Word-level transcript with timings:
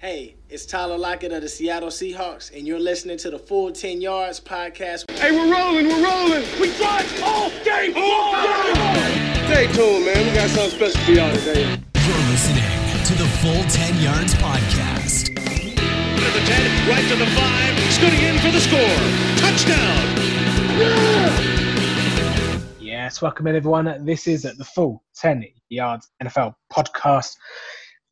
Hey, 0.00 0.36
it's 0.48 0.64
Tyler 0.64 0.96
Lockett 0.96 1.30
of 1.30 1.42
the 1.42 1.48
Seattle 1.50 1.90
Seahawks, 1.90 2.56
and 2.56 2.66
you're 2.66 2.80
listening 2.80 3.18
to 3.18 3.28
the 3.28 3.38
Full 3.38 3.70
10 3.70 4.00
Yards 4.00 4.40
podcast. 4.40 5.10
Hey, 5.10 5.30
we're 5.30 5.52
rolling, 5.52 5.88
we're 5.88 6.02
rolling. 6.02 6.42
We 6.58 6.74
drive 6.78 7.22
all 7.22 7.50
game, 7.62 7.92
all 7.94 8.32
game. 8.32 9.44
Stay 9.44 9.66
tuned, 9.74 10.06
man. 10.06 10.26
We 10.26 10.32
got 10.34 10.48
something 10.48 10.70
special 10.70 11.00
for 11.02 11.12
y'all 11.12 11.30
today. 11.36 11.64
You're 11.96 12.30
listening 12.30 12.64
to 13.04 13.12
the 13.12 13.28
Full 13.42 13.62
10 13.64 14.00
Yards 14.00 14.32
podcast. 14.36 15.36
To 15.36 16.30
the 16.32 16.46
10, 16.46 16.88
right 16.88 17.06
to 17.10 17.16
the 17.16 17.26
5, 17.26 17.92
scooting 17.92 18.22
in 18.22 18.38
for 18.38 18.50
the 18.52 18.60
score. 18.60 18.96
Touchdown. 19.36 20.00
Yes, 22.80 23.20
welcome 23.20 23.48
in 23.48 23.54
everyone. 23.54 24.06
This 24.06 24.26
is 24.26 24.44
the 24.44 24.64
Full 24.64 25.04
10 25.16 25.44
Yards 25.68 26.08
NFL 26.22 26.54
podcast 26.72 27.36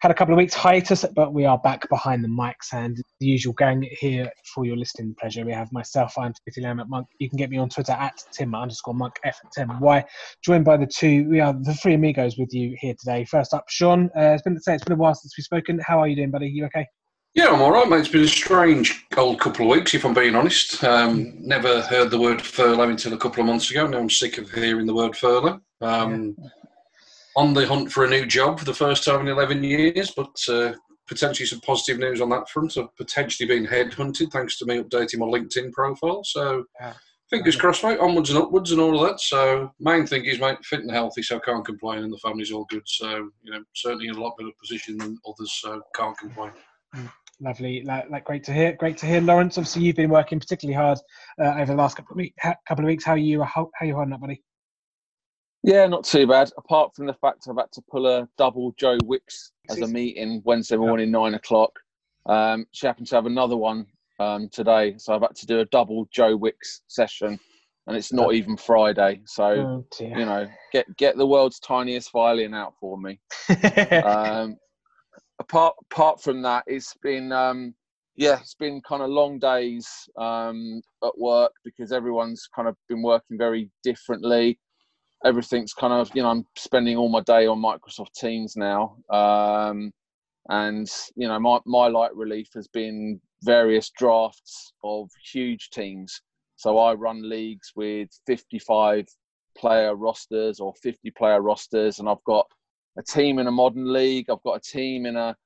had 0.01 0.13
a 0.13 0.15
couple 0.15 0.33
of 0.33 0.39
weeks 0.39 0.55
hiatus, 0.55 1.05
but 1.17 1.33
we 1.33 1.45
are 1.45 1.59
back 1.59 1.89
behind 1.89 2.23
the 2.23 2.29
mics 2.29 2.73
and 2.73 2.97
the 3.19 3.27
usual 3.27 3.53
gang 3.55 3.89
here 3.99 4.31
for 4.55 4.65
your 4.65 4.77
listening 4.77 5.15
pleasure. 5.19 5.45
We 5.45 5.53
have 5.53 5.73
myself, 5.73 6.17
I'm 6.17 6.33
Timothy 6.33 6.61
Lamb 6.61 6.79
at 6.79 6.89
Monk. 6.89 7.09
You 7.19 7.29
can 7.29 7.37
get 7.37 7.51
me 7.51 7.59
on 7.59 7.69
Twitter 7.69 7.93
at 7.93 8.15
Tim 8.33 8.55
underscore 8.55 8.95
Monk 8.95 9.15
F 9.25 9.41
Tim 9.53 9.81
Y. 9.81 10.05
Joined 10.45 10.65
by 10.65 10.77
the 10.77 10.87
two, 10.87 11.29
we 11.29 11.41
are 11.41 11.53
the 11.53 11.75
three 11.75 11.95
amigos 11.95 12.39
with 12.39 12.53
you 12.53 12.77
here 12.79 12.95
today. 13.01 13.25
First 13.25 13.53
up, 13.53 13.65
Sean. 13.69 14.09
Uh, 14.17 14.35
it's 14.35 14.43
been 14.43 14.59
say 14.61 14.75
it's 14.75 14.85
been 14.85 14.93
a 14.93 14.97
while 14.97 15.15
since 15.15 15.35
we've 15.37 15.45
spoken. 15.45 15.81
How 15.85 15.99
are 15.99 16.07
you 16.07 16.15
doing, 16.15 16.31
buddy? 16.31 16.49
You 16.49 16.67
okay? 16.67 16.87
Yeah, 17.35 17.49
I'm 17.49 17.61
all 17.61 17.73
right, 17.73 17.89
mate. 17.89 18.01
It's 18.01 18.09
been 18.09 18.23
a 18.23 18.29
strange 18.29 19.05
old 19.17 19.41
couple 19.41 19.71
of 19.71 19.77
weeks, 19.77 19.95
if 19.95 20.05
I'm 20.05 20.15
being 20.15 20.37
honest. 20.37 20.83
Um, 20.85 21.35
never 21.39 21.83
heard 21.83 22.11
the 22.11 22.21
word 22.21 22.41
furlough 22.41 22.89
until 22.89 23.15
a 23.15 23.19
couple 23.19 23.41
of 23.41 23.47
months 23.47 23.71
ago. 23.71 23.87
Now 23.89 23.99
I'm 23.99 24.11
sick 24.11 24.39
of 24.39 24.51
hearing 24.51 24.87
the 24.87 24.95
word 24.95 25.17
furlough. 25.17 25.61
Um, 25.81 26.37
yeah 26.39 26.49
on 27.39 27.55
the 27.55 27.65
hunt 27.65 27.93
for 27.93 28.05
a 28.05 28.11
new 28.11 28.27
job 28.27 28.59
for 28.59 28.65
the 28.65 28.75
first 28.75 29.05
time 29.05 29.21
in 29.21 29.29
11 29.29 29.63
years, 29.63 30.11
but 30.11 30.37
uh, 30.49 30.73
potentially 31.07 31.47
some 31.47 31.61
positive 31.61 32.01
news 32.01 32.21
on 32.21 32.29
that 32.31 32.49
front. 32.49 32.77
I've 32.77 32.95
potentially 32.97 33.47
been 33.47 33.65
headhunted 33.65 34.33
thanks 34.33 34.59
to 34.59 34.67
me 34.67 34.83
updating 34.83 35.19
my 35.19 35.27
LinkedIn 35.27 35.71
profile. 35.73 36.25
So 36.25 36.65
yeah. 36.81 36.95
fingers 37.31 37.55
crossed, 37.55 37.85
mate, 37.85 38.01
onwards 38.01 38.31
and 38.31 38.41
upwards 38.41 38.73
and 38.73 38.81
all 38.81 39.01
of 39.01 39.09
that. 39.09 39.21
So 39.21 39.73
main 39.79 40.05
thing 40.05 40.25
is, 40.25 40.41
mate, 40.41 40.59
fit 40.65 40.81
and 40.81 40.91
healthy, 40.91 41.23
so 41.23 41.39
can't 41.39 41.65
complain, 41.65 42.03
and 42.03 42.13
the 42.13 42.19
family's 42.19 42.51
all 42.51 42.67
good. 42.69 42.83
So, 42.87 43.31
you 43.45 43.53
know, 43.53 43.63
certainly 43.73 44.09
in 44.09 44.17
a 44.17 44.21
lot 44.21 44.37
better 44.37 44.51
position 44.61 44.99
than 44.99 45.17
others, 45.25 45.61
so 45.61 45.81
can't 45.95 46.19
complain. 46.19 46.51
Mm, 46.97 47.09
lovely, 47.41 47.85
like, 47.85 48.11
like, 48.11 48.25
great 48.25 48.43
to 48.45 48.53
hear. 48.53 48.73
Great 48.73 48.99
to 48.99 49.07
hear, 49.07 49.21
Lawrence. 49.21 49.59
Obviously, 49.59 49.83
you've 49.83 49.95
been 49.95 50.11
working 50.11 50.41
particularly 50.41 50.75
hard 50.75 50.99
uh, 51.41 51.55
over 51.55 51.67
the 51.67 51.79
last 51.79 51.97
couple 51.97 52.15
of, 52.15 52.17
week, 52.17 52.35
couple 52.43 52.85
of 52.85 52.89
weeks. 52.89 53.05
How 53.05 53.13
are 53.13 53.17
you? 53.17 53.45
How, 53.45 53.71
how 53.75 53.85
are 53.85 53.87
you 53.87 53.95
holding 53.95 54.13
up, 54.13 54.23
buddy? 54.23 54.43
Yeah, 55.63 55.87
not 55.87 56.05
too 56.05 56.27
bad. 56.27 56.51
Apart 56.57 56.95
from 56.95 57.07
the 57.07 57.15
fact 57.15 57.47
I've 57.49 57.57
had 57.57 57.73
to 57.73 57.83
pull 57.91 58.07
a 58.07 58.29
double 58.39 58.73
Joe 58.79 58.99
Wicks 59.05 59.53
as 59.71 59.81
a 59.81 59.89
meeting 59.89 60.41
Wednesday 60.45 60.77
morning, 60.77 61.11
nine 61.11 61.35
o'clock. 61.35 61.73
Um, 62.27 62.67
she 62.73 62.87
happened 62.87 63.09
to 63.09 63.17
have 63.17 63.27
another 63.27 63.57
one 63.57 63.87
um, 64.21 64.49
today, 64.51 64.95
so 64.99 65.15
I've 65.15 65.23
had 65.23 65.35
to 65.35 65.47
do 65.47 65.61
a 65.61 65.65
double 65.67 66.09
Joe 66.13 66.37
Wicks 66.37 66.83
session, 66.87 67.39
and 67.87 67.97
it's 67.97 68.13
not 68.13 68.35
even 68.35 68.57
Friday. 68.57 69.23
So 69.27 69.45
oh, 69.45 69.87
you 70.01 70.25
know, 70.25 70.47
get 70.73 70.87
get 70.97 71.17
the 71.17 71.27
world's 71.27 71.59
tiniest 71.59 72.13
violin 72.13 72.55
out 72.55 72.75
for 72.81 72.97
me. 72.97 73.21
um, 74.05 74.57
apart 75.41 75.75
apart 75.91 76.23
from 76.23 76.41
that, 76.43 76.65
it's 76.69 76.95
been 77.03 77.33
um, 77.33 77.75
yeah, 78.17 78.39
it's 78.41 78.55
been 78.55 78.81
kind 78.83 79.03
of 79.03 79.11
long 79.11 79.39
days 79.41 79.89
um, 80.17 80.83
at 81.05 81.19
work 81.19 81.53
because 81.65 81.91
everyone's 81.91 82.49
kind 82.55 82.69
of 82.69 82.77
been 82.89 83.03
working 83.03 83.37
very 83.37 83.71
differently 83.83 84.59
everything's 85.25 85.73
kind 85.73 85.93
of 85.93 86.11
you 86.15 86.23
know 86.23 86.31
I'm 86.31 86.47
spending 86.57 86.97
all 86.97 87.09
my 87.09 87.21
day 87.23 87.47
on 87.47 87.61
Microsoft 87.61 88.15
Teams 88.15 88.57
now, 88.57 88.97
um, 89.11 89.93
and 90.49 90.89
you 91.17 91.29
know 91.29 91.39
my 91.39 91.59
my 91.67 91.89
light 91.89 92.15
relief 92.15 92.49
has 92.55 92.69
been 92.69 93.21
various 93.43 93.91
drafts 93.91 94.73
of 94.85 95.09
huge 95.33 95.71
teams. 95.71 96.21
So 96.57 96.79
I 96.79 96.95
run 96.95 97.29
leagues 97.29 97.73
with 97.77 98.09
55 98.27 99.07
player 99.57 99.95
rosters 99.95 100.59
or 100.59 100.75
50 100.83 101.11
player 101.13 101.41
rosters, 101.41 101.99
and 101.99 102.09
I've 102.09 102.25
got 102.25 102.47
a 102.99 103.03
team 103.03 103.39
in 103.39 103.47
a 103.47 103.53
modern 103.53 103.93
league. 103.93 104.29
I've 104.29 104.43
got 104.43 104.57
a 104.57 104.61
team 104.61 105.07
in 105.07 105.17
a 105.17 105.37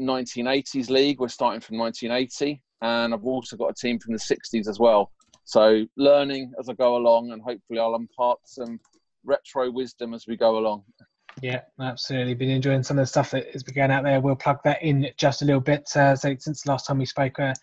1980s 0.00 0.90
league. 0.90 1.18
We're 1.18 1.28
starting 1.28 1.60
from 1.60 1.78
1980, 1.78 2.62
and 2.82 3.14
I've 3.14 3.24
also 3.24 3.56
got 3.56 3.70
a 3.70 3.74
team 3.74 3.98
from 3.98 4.12
the 4.12 4.20
60s 4.20 4.68
as 4.68 4.78
well. 4.78 5.12
So 5.48 5.86
learning 5.96 6.52
as 6.60 6.68
I 6.68 6.74
go 6.74 6.98
along, 6.98 7.30
and 7.32 7.40
hopefully 7.40 7.78
I'll 7.78 7.94
impart 7.94 8.38
some 8.44 8.78
retro 9.24 9.70
wisdom 9.70 10.12
as 10.12 10.26
we 10.26 10.36
go 10.36 10.58
along. 10.58 10.84
Yeah, 11.40 11.62
absolutely. 11.80 12.34
Been 12.34 12.50
enjoying 12.50 12.82
some 12.82 12.98
of 12.98 13.02
the 13.02 13.06
stuff 13.06 13.30
that 13.30 13.46
has 13.54 13.62
been 13.62 13.74
going 13.74 13.90
out 13.90 14.04
there. 14.04 14.20
We'll 14.20 14.36
plug 14.36 14.58
that 14.64 14.82
in 14.82 15.08
just 15.16 15.40
a 15.40 15.46
little 15.46 15.62
bit. 15.62 15.88
Uh, 15.96 16.14
so 16.14 16.36
since 16.38 16.60
the 16.60 16.70
last 16.70 16.84
time 16.86 16.98
we 16.98 17.06
spoke, 17.06 17.40
uh, 17.40 17.54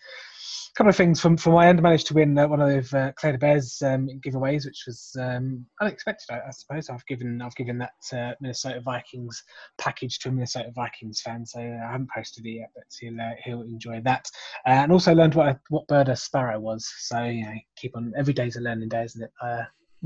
couple 0.76 0.90
of 0.90 0.96
things 0.96 1.20
from 1.20 1.36
from 1.36 1.54
my 1.54 1.66
end. 1.66 1.78
I 1.78 1.82
managed 1.82 2.06
to 2.08 2.14
win 2.14 2.36
uh, 2.36 2.46
one 2.46 2.60
of 2.60 2.92
uh, 2.92 3.12
Claire 3.12 3.32
de 3.32 3.38
Bears 3.38 3.80
um, 3.82 4.08
giveaways, 4.24 4.66
which 4.66 4.84
was 4.86 5.16
um, 5.18 5.64
unexpected, 5.80 6.30
I, 6.30 6.40
I, 6.46 6.50
suppose. 6.50 6.90
I've 6.90 7.06
given 7.06 7.40
I've 7.40 7.56
given 7.56 7.78
that 7.78 7.94
uh, 8.12 8.34
Minnesota 8.40 8.80
Vikings 8.82 9.42
package 9.78 10.18
to 10.20 10.28
a 10.28 10.32
Minnesota 10.32 10.70
Vikings 10.74 11.22
fan, 11.22 11.46
so 11.46 11.60
I 11.60 11.90
haven't 11.90 12.10
posted 12.14 12.44
it 12.44 12.50
yet, 12.50 12.70
but 12.74 12.84
he'll 13.00 13.18
uh, 13.18 13.34
he'll 13.42 13.62
enjoy 13.62 14.02
that. 14.04 14.28
Uh, 14.66 14.70
and 14.70 14.92
also 14.92 15.14
learned 15.14 15.34
what 15.34 15.58
what 15.70 15.86
bird 15.88 16.10
a 16.10 16.16
sparrow 16.16 16.60
was. 16.60 16.86
So 16.98 17.24
you 17.24 17.46
know, 17.46 17.54
keep 17.76 17.96
on 17.96 18.12
every 18.16 18.34
day's 18.34 18.56
a 18.56 18.60
learning 18.60 18.90
day, 18.90 19.04
isn't 19.04 19.22
it? 19.22 19.30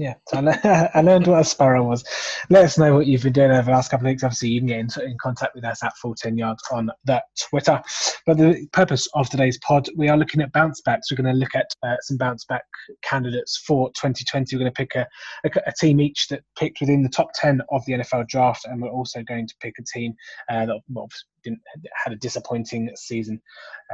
Yeah, 0.01 0.15
I 0.95 1.03
learned 1.03 1.27
what 1.27 1.41
a 1.41 1.45
sparrow 1.45 1.85
was. 1.85 2.03
Let 2.49 2.65
us 2.65 2.79
know 2.79 2.95
what 2.95 3.07
you've 3.07 3.23
been 3.23 3.35
doing 3.35 3.51
over 3.51 3.65
the 3.65 3.73
last 3.73 3.91
couple 3.91 4.07
of 4.07 4.11
weeks. 4.11 4.25
Obviously, 4.25 4.49
you 4.49 4.59
can 4.59 4.69
get 4.69 4.81
in, 4.81 4.89
in 5.05 5.19
contact 5.21 5.55
with 5.55 5.63
us 5.63 5.85
at 5.85 5.95
Full 5.99 6.15
10 6.15 6.39
Yards 6.39 6.63
on 6.73 6.91
that 7.05 7.25
Twitter. 7.39 7.83
But 8.25 8.39
the 8.39 8.67
purpose 8.73 9.07
of 9.13 9.29
today's 9.29 9.59
pod, 9.59 9.91
we 9.99 10.09
are 10.09 10.17
looking 10.17 10.41
at 10.41 10.55
bounce 10.55 10.81
backs. 10.81 11.11
We're 11.11 11.23
going 11.23 11.35
to 11.35 11.39
look 11.39 11.55
at 11.55 11.67
uh, 11.83 11.97
some 12.01 12.17
bounce 12.17 12.47
back 12.47 12.63
candidates 13.03 13.59
for 13.59 13.89
2020. 13.91 14.57
We're 14.57 14.61
going 14.61 14.73
to 14.73 14.75
pick 14.75 14.95
a, 14.95 15.07
a, 15.45 15.51
a, 15.67 15.73
team 15.79 16.01
each 16.01 16.29
that 16.29 16.45
picked 16.59 16.81
within 16.81 17.03
the 17.03 17.11
top 17.11 17.29
10 17.35 17.61
of 17.71 17.85
the 17.85 17.93
NFL 17.93 18.27
draft, 18.29 18.65
and 18.65 18.81
we're 18.81 18.89
also 18.89 19.23
going 19.23 19.49
to 19.49 19.55
pick 19.61 19.75
a 19.79 19.83
team 19.83 20.15
uh, 20.49 20.65
that 20.65 20.81
well, 20.89 21.11
didn't 21.43 21.61
had 22.05 22.13
a 22.13 22.17
disappointing 22.17 22.91
season 22.95 23.41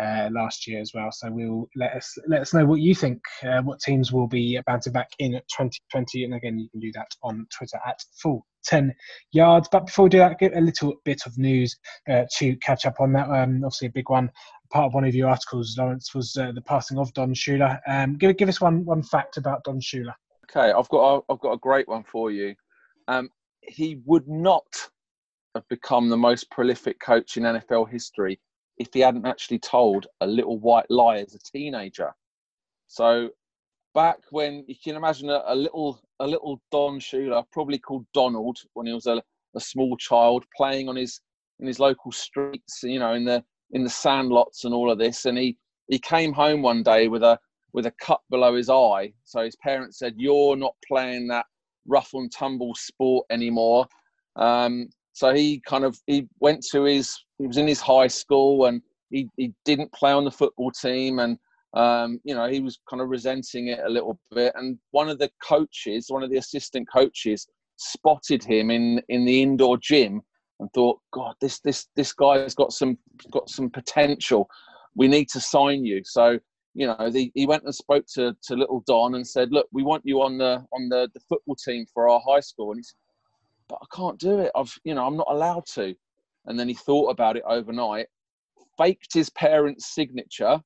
uh, 0.01 0.29
last 0.33 0.67
year 0.67 0.81
as 0.81 0.93
well. 0.95 1.11
So 1.13 1.31
we'll 1.31 1.69
let 1.77 1.93
us 1.93 2.17
let 2.29 2.41
us 2.41 2.55
know 2.55 2.65
what 2.65 2.81
you 2.81 2.95
think. 2.95 3.23
Uh, 3.43 3.63
what 3.63 3.81
teams 3.81 4.13
will 4.13 4.27
be 4.27 4.59
bouncing 4.67 4.93
back 4.93 5.11
in 5.19 5.33
2020, 5.33 6.25
and 6.25 6.35
again, 6.35 6.59
you 6.59 6.69
can 6.71 6.81
do 6.81 6.93
that 6.93 7.09
on 7.23 7.47
Twitter 7.57 7.79
at 7.87 8.03
full 8.21 8.47
10 8.65 8.95
yards. 9.33 9.69
But 9.71 9.87
before 9.87 10.05
we 10.05 10.11
do 10.11 10.19
that, 10.19 10.39
get 10.39 10.57
a 10.57 10.61
little 10.61 10.95
bit 11.05 11.23
of 11.27 11.39
news 11.39 11.77
uh, 12.11 12.25
to 12.37 12.57
catch 12.57 12.87
up 12.87 13.01
on 13.01 13.13
that. 13.13 13.29
Um, 13.29 13.63
obviously, 13.65 13.89
a 13.89 13.93
big 13.93 14.11
one. 14.11 14.31
Part 14.71 14.87
of 14.87 14.95
one 14.95 15.05
of 15.05 15.15
your 15.15 15.29
articles, 15.29 15.77
Lawrence, 15.79 16.15
was 16.15 16.37
uh, 16.37 16.53
the 16.53 16.61
passing 16.61 16.99
of 16.99 17.13
Don 17.15 17.33
Shula. 17.33 17.79
Um, 17.87 18.17
give 18.17 18.37
give 18.37 18.49
us 18.49 18.61
one 18.61 18.85
one 18.85 19.03
fact 19.03 19.37
about 19.37 19.65
Don 19.65 19.81
Shula. 19.81 20.13
Okay, 20.51 20.73
I've 20.73 20.89
got 20.89 21.17
a, 21.17 21.33
I've 21.33 21.41
got 21.41 21.53
a 21.53 21.59
great 21.59 21.89
one 21.89 22.05
for 22.05 22.31
you. 22.31 22.55
Um, 23.09 23.31
he 23.63 24.01
would 24.05 24.29
not 24.29 24.65
have 25.57 25.69
become 25.69 26.09
the 26.09 26.17
most 26.17 26.51
prolific 26.51 27.01
coach 27.01 27.37
in 27.37 27.43
NFL 27.43 27.91
history 27.91 28.39
if 28.79 28.89
he 28.93 29.01
hadn't 29.01 29.27
actually 29.27 29.59
told 29.59 30.07
a 30.21 30.27
little 30.27 30.59
white 30.59 30.91
lie 30.91 31.19
as 31.19 31.35
a 31.35 31.39
teenager. 31.39 32.13
So 32.87 33.31
back 33.95 34.19
when 34.31 34.65
you 34.69 34.75
can 34.83 34.97
imagine 34.97 35.31
a, 35.31 35.43
a 35.47 35.55
little 35.55 36.01
a 36.21 36.27
little 36.27 36.61
Don 36.71 37.01
Shula, 37.01 37.45
probably 37.53 37.79
called 37.79 38.07
Donald 38.15 38.59
when 38.75 38.87
he 38.87 38.93
was 38.93 39.07
a, 39.07 39.23
a 39.55 39.61
small 39.61 39.97
child, 39.97 40.45
playing 40.57 40.89
on 40.89 40.97
his 40.97 41.21
in 41.61 41.67
his 41.67 41.81
local 41.81 42.13
streets, 42.13 42.83
you 42.83 42.99
know, 42.99 43.15
in 43.15 43.25
the 43.25 43.43
in 43.73 43.83
the 43.83 43.91
sandlots 43.91 44.65
and 44.65 44.75
all 44.75 44.91
of 44.91 44.99
this. 44.99 45.25
And 45.25 45.37
he 45.39 45.57
he 45.89 45.99
came 45.99 46.33
home 46.33 46.63
one 46.63 46.83
day 46.83 47.09
with 47.09 47.23
a 47.23 47.39
with 47.73 47.87
a 47.87 47.95
cut 48.01 48.21
below 48.31 48.55
his 48.55 48.71
eye. 48.71 49.13
So 49.25 49.43
his 49.43 49.57
parents 49.57 49.99
said, 49.99 50.15
"You're 50.17 50.57
not 50.57 50.75
playing 50.87 51.29
that 51.29 51.47
rough 51.87 52.11
and 52.15 52.31
tumble 52.31 52.75
sport 52.75 53.27
anymore." 53.31 53.87
Um, 54.37 54.89
so 55.17 55.33
he 55.33 55.63
kind 55.67 55.83
of 55.83 55.99
he 56.07 56.29
went 56.41 56.63
to 56.73 56.85
his 56.85 57.19
he 57.39 57.47
was 57.47 57.57
in 57.57 57.67
his 57.67 57.81
high 57.81 58.07
school 58.07 58.67
and 58.67 58.83
he, 59.09 59.31
he 59.39 59.51
didn't 59.65 59.91
play 59.93 60.13
on 60.13 60.27
the 60.27 60.31
football 60.31 60.71
team 60.71 61.21
and 61.21 61.39
um, 61.75 62.21
you 62.23 62.35
know 62.35 62.47
he 62.47 62.61
was 62.61 62.79
kind 62.89 63.01
of 63.01 63.09
resenting 63.09 63.69
it 63.69 63.81
a 63.83 63.89
little 63.89 64.21
bit. 64.31 64.53
And 64.57 64.79
one 64.91 65.09
of 65.09 65.19
the 65.19 65.31
coaches 65.43 66.07
one 66.11 66.23
of 66.23 66.29
the 66.29 66.37
assistant 66.37 66.87
coaches 66.93 67.47
spotted 67.77 68.45
him 68.45 68.71
in 68.71 69.01
in 69.09 69.25
the 69.25 69.41
indoor 69.41 69.79
gym 69.79 70.21
and 70.61 70.69
thought 70.75 70.99
god 71.15 71.35
this 71.41 71.61
this 71.61 71.89
this 71.97 72.13
guy's 72.13 72.55
got 72.55 72.75
some 72.75 72.99
got 73.31 73.49
some 73.49 73.71
potential. 73.71 74.47
We 74.97 75.09
need 75.09 75.31
to 75.31 75.41
sign 75.41 75.87
you. 75.87 76.03
So 76.05 76.39
you 76.75 76.89
know 76.89 77.09
the, 77.11 77.33
he 77.35 77.47
went 77.47 77.65
and 77.65 77.75
spoke 77.75 78.05
to 78.17 78.37
to 78.43 78.55
little 78.55 78.85
don 78.87 79.15
and 79.15 79.27
said 79.27 79.51
look 79.51 79.67
we 79.73 79.83
want 79.83 80.03
you 80.05 80.21
on 80.21 80.37
the 80.37 80.63
on 80.75 80.91
the, 80.91 81.09
the 81.15 81.21
football 81.27 81.57
team 81.57 81.87
for 81.95 82.07
our 82.07 82.21
high 82.29 82.41
school. 82.41 82.73
And 82.73 82.81
he 82.81 82.83
said 82.83 82.97
but 83.69 83.79
I 83.83 83.87
can't 83.97 84.19
do 84.19 84.39
it. 84.41 84.53
I've, 84.55 84.73
you 84.85 84.95
know, 84.95 85.07
I'm 85.07 85.17
not 85.17 85.29
allowed 85.31 85.67
to. 85.75 85.95
And 86.47 86.59
then 86.59 86.69
he 86.69 86.75
thought 86.75 87.11
about 87.11 87.37
it 87.37 87.43
overnight, 87.47 88.07
faked 88.79 89.13
his 89.13 89.31
parents' 89.31 89.95
signature 89.95 90.61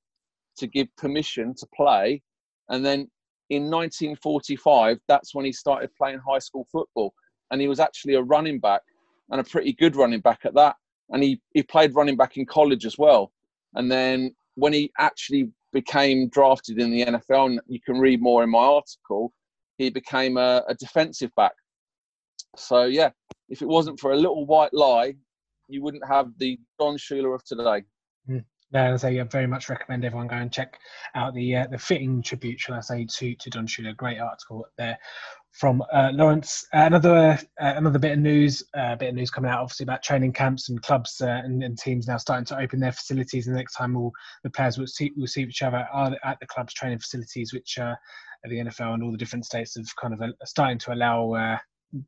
to 0.59 0.67
give 0.67 0.89
permission 0.97 1.55
to 1.57 1.67
play. 1.75 2.23
And 2.69 2.85
then 2.85 3.11
in 3.51 3.71
1945, 3.71 4.99
that's 5.09 5.35
when 5.35 5.45
he 5.45 5.53
started 5.53 5.91
playing 5.97 6.21
high 6.21 6.39
school 6.39 6.67
football. 6.71 7.15
And 7.51 7.61
he 7.61 7.69
was 7.69 7.81
actually 7.81 8.15
a 8.15 8.23
running 8.23 8.61
back 8.61 8.83
and 9.31 9.41
a 9.41 9.45
pretty 9.45 9.73
good 9.73 9.97
running 9.97 10.21
back 10.21 10.41
at 10.45 10.55
that. 10.55 10.77
and 11.11 11.23
he 11.23 11.41
he 11.55 11.63
played 11.63 11.95
running 11.95 12.17
back 12.17 12.37
in 12.37 12.47
college 12.47 12.87
as 12.87 12.99
well. 12.99 13.33
And 13.75 13.91
then 13.91 14.35
when 14.57 14.73
he 14.73 14.93
actually 14.99 15.51
became 15.73 16.29
drafted 16.29 16.79
in 16.79 16.91
the 16.91 17.05
NFL, 17.05 17.47
and 17.47 17.61
you 17.69 17.81
can 17.81 17.99
read 17.99 18.21
more 18.21 18.43
in 18.43 18.51
my 18.51 18.59
article, 18.59 19.33
he 19.79 19.91
became 19.91 20.37
a, 20.37 20.63
a 20.69 20.75
defensive 20.75 21.31
back. 21.37 21.53
So 22.57 22.85
yeah, 22.85 23.11
if 23.49 23.63
it 23.63 23.69
wasn't 23.69 24.01
for 24.01 24.13
a 24.13 24.17
little 24.17 24.47
white 24.47 24.75
lie, 24.75 25.15
you 25.69 25.83
wouldn't 25.83 26.07
have 26.07 26.31
the 26.39 26.59
Don 26.79 26.97
Shula 26.97 27.35
of 27.35 27.45
today. 27.45 27.85
Mm. 28.29 28.45
No, 28.73 28.93
as 28.93 29.05
I 29.05 29.21
very 29.25 29.49
much 29.49 29.69
recommend 29.69 30.05
everyone 30.05 30.29
go 30.29 30.37
and 30.37 30.53
check 30.53 30.79
out 31.17 31.35
the 31.35 31.57
uh, 31.57 31.67
the 31.71 31.79
fitting 31.79 32.23
tribute, 32.23 32.61
shall 32.61 32.77
I 32.77 32.81
say, 32.81 33.05
to 33.05 33.35
to 33.35 33.51
Don 33.51 33.67
Shula. 33.67 33.97
Great 33.97 34.21
article 34.21 34.65
there 34.79 34.97
from 35.53 35.83
uh, 35.93 36.11
Lawrence. 36.13 36.65
Uh, 36.73 36.83
another 36.87 37.39
uh, 37.61 37.75
another 37.77 37.99
bit 37.99 38.13
of 38.13 38.19
news, 38.19 38.63
uh, 38.75 38.95
bit 38.95 39.09
of 39.09 39.15
news 39.17 39.31
coming 39.31 39.51
out, 39.51 39.61
obviously 39.61 39.85
about 39.85 40.03
training 40.05 40.33
camps 40.33 40.69
and 40.69 40.81
clubs 40.83 41.21
uh, 41.21 41.41
and, 41.45 41.65
and, 41.65 41.79
teams 41.79 42.07
now 42.07 42.17
starting 42.17 42.45
to 42.45 42.59
open 42.59 42.79
their 42.79 42.93
facilities. 42.93 43.47
And 43.47 43.57
the 43.57 43.59
next 43.59 43.75
time, 43.75 43.97
all 43.97 44.13
the 44.45 44.51
players 44.51 44.79
will 44.79 44.87
see 44.87 45.11
will 45.17 45.27
see 45.27 45.43
each 45.43 45.63
other 45.63 45.89
at 46.25 46.39
the 46.41 46.47
club's 46.47 46.75
training 46.75 47.01
facilities, 47.01 47.53
which 47.53 47.77
uh, 47.79 47.97
the 48.45 48.57
NFL 48.57 48.95
and 48.95 49.03
all 49.03 49.11
the 49.11 49.19
different 49.19 49.45
states 49.45 49.75
have 49.77 49.87
kind 50.01 50.15
of 50.15 50.21
starting 50.45 50.79
to 50.79 50.93
allow 50.93 51.59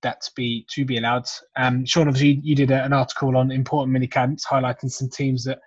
that 0.03 0.21
to 0.23 0.31
be 0.37 0.67
to 0.71 0.85
be 0.85 0.99
allowed. 0.99 1.25
Um, 1.57 1.85
Sean, 1.85 2.09
obviously, 2.09 2.41
you 2.43 2.55
did 2.55 2.71
a, 2.71 2.85
an 2.85 2.93
article 2.93 3.37
on 3.37 3.51
important 3.51 3.93
mini 3.93 4.07
camps, 4.07 4.47
highlighting 4.47 4.91
some 4.91 5.09
teams 5.09 5.45
that 5.45 5.59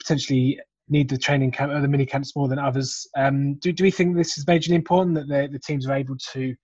potentially 0.00 0.58
need 0.88 1.08
the 1.08 1.18
training 1.18 1.52
camp 1.52 1.72
or 1.72 1.80
the 1.80 1.88
mini 1.88 2.04
camps 2.04 2.34
more 2.34 2.48
than 2.48 2.58
others. 2.58 3.06
Um, 3.16 3.54
do, 3.54 3.72
do 3.72 3.84
we 3.84 3.90
think 3.90 4.16
this 4.16 4.36
is 4.36 4.44
majorly 4.44 4.74
important 4.74 5.14
that 5.14 5.28
the, 5.28 5.48
the 5.52 5.60
teams 5.60 5.86
are 5.86 5.94
able 5.94 6.16
to 6.32 6.54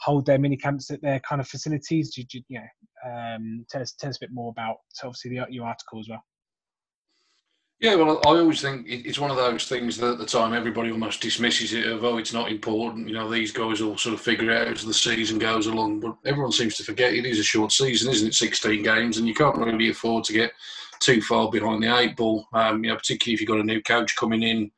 hold 0.00 0.26
their 0.26 0.38
mini 0.38 0.56
camps 0.56 0.90
at 0.90 1.02
their 1.02 1.20
kind 1.20 1.40
of 1.40 1.48
facilities? 1.48 2.14
Do, 2.14 2.22
do 2.24 2.40
you 2.48 2.60
know, 2.60 3.10
um, 3.10 3.66
tell 3.70 3.82
us 3.82 3.92
tell 3.92 4.10
us 4.10 4.16
a 4.16 4.24
bit 4.24 4.32
more 4.32 4.50
about 4.50 4.76
so 4.90 5.08
obviously 5.08 5.36
the, 5.36 5.46
your 5.50 5.66
article 5.66 6.00
as 6.00 6.08
well. 6.08 6.22
Yeah, 7.80 7.96
well, 7.96 8.20
I 8.24 8.30
always 8.30 8.62
think 8.62 8.86
it's 8.88 9.18
one 9.18 9.30
of 9.30 9.36
those 9.36 9.68
things 9.68 9.98
that 9.98 10.12
at 10.12 10.18
the 10.18 10.26
time 10.26 10.54
everybody 10.54 10.90
almost 10.90 11.20
dismisses 11.20 11.72
it 11.74 11.86
of, 11.86 12.04
oh, 12.04 12.18
it's 12.18 12.32
not 12.32 12.50
important. 12.50 13.08
You 13.08 13.14
know, 13.14 13.28
these 13.28 13.52
guys 13.52 13.82
will 13.82 13.98
sort 13.98 14.14
of 14.14 14.20
figure 14.20 14.52
out 14.52 14.68
as 14.68 14.84
the 14.84 14.94
season 14.94 15.38
goes 15.38 15.66
along. 15.66 16.00
But 16.00 16.16
everyone 16.24 16.52
seems 16.52 16.76
to 16.76 16.84
forget 16.84 17.12
it 17.12 17.26
is 17.26 17.40
a 17.40 17.44
short 17.44 17.72
season, 17.72 18.10
isn't 18.12 18.28
it? 18.28 18.34
16 18.34 18.82
games, 18.82 19.18
and 19.18 19.26
you 19.26 19.34
can't 19.34 19.58
really 19.58 19.90
afford 19.90 20.24
to 20.24 20.32
get 20.32 20.52
too 21.00 21.20
far 21.20 21.50
behind 21.50 21.82
the 21.82 21.98
eight 21.98 22.16
ball. 22.16 22.46
Um, 22.54 22.84
you 22.84 22.90
know, 22.90 22.96
particularly 22.96 23.34
if 23.34 23.40
you've 23.40 23.48
got 23.48 23.60
a 23.60 23.64
new 23.64 23.82
coach 23.82 24.16
coming 24.16 24.44
in 24.44 24.70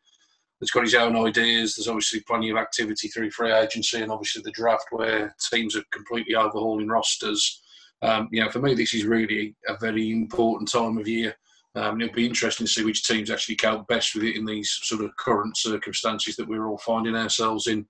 that's 0.60 0.70
got 0.70 0.84
his 0.84 0.94
own 0.94 1.16
ideas. 1.16 1.75
There's 1.75 1.88
obviously 1.88 2.20
plenty 2.20 2.50
of 2.50 2.56
activity 2.56 3.08
through 3.08 3.31
free 3.31 3.52
agency 3.52 4.00
and 4.00 4.10
obviously 4.10 4.42
the 4.42 4.50
draft 4.52 4.87
where 4.90 5.34
teams 5.52 5.76
are 5.76 5.82
completely 5.92 6.34
overhauling 6.34 6.88
rosters. 6.88 7.62
Um, 8.02 8.28
you 8.31 8.42
know, 8.42 8.50
for 8.50 8.60
me, 8.60 8.75
this 8.75 8.94
is 8.94 9.04
really 9.04 9.54
a 9.69 9.76
very 9.76 10.10
important 10.10 10.70
time 10.70 10.99
of 10.99 11.06
year. 11.06 11.37
Um, 11.76 12.00
it'll 12.00 12.14
be 12.14 12.26
interesting 12.26 12.67
to 12.67 12.73
see 12.73 12.84
which 12.84 13.05
teams 13.05 13.31
actually 13.31 13.56
cope 13.56 13.87
best 13.87 14.14
with 14.14 14.25
it 14.25 14.37
in 14.37 14.44
these 14.44 14.78
sort 14.82 15.05
of 15.05 15.17
current 15.17 15.56
circumstances 15.56 16.34
that 16.37 16.49
we're 16.49 16.67
all 16.67 16.78
finding 16.78 17.14
ourselves 17.14 17.67
in. 17.67 17.87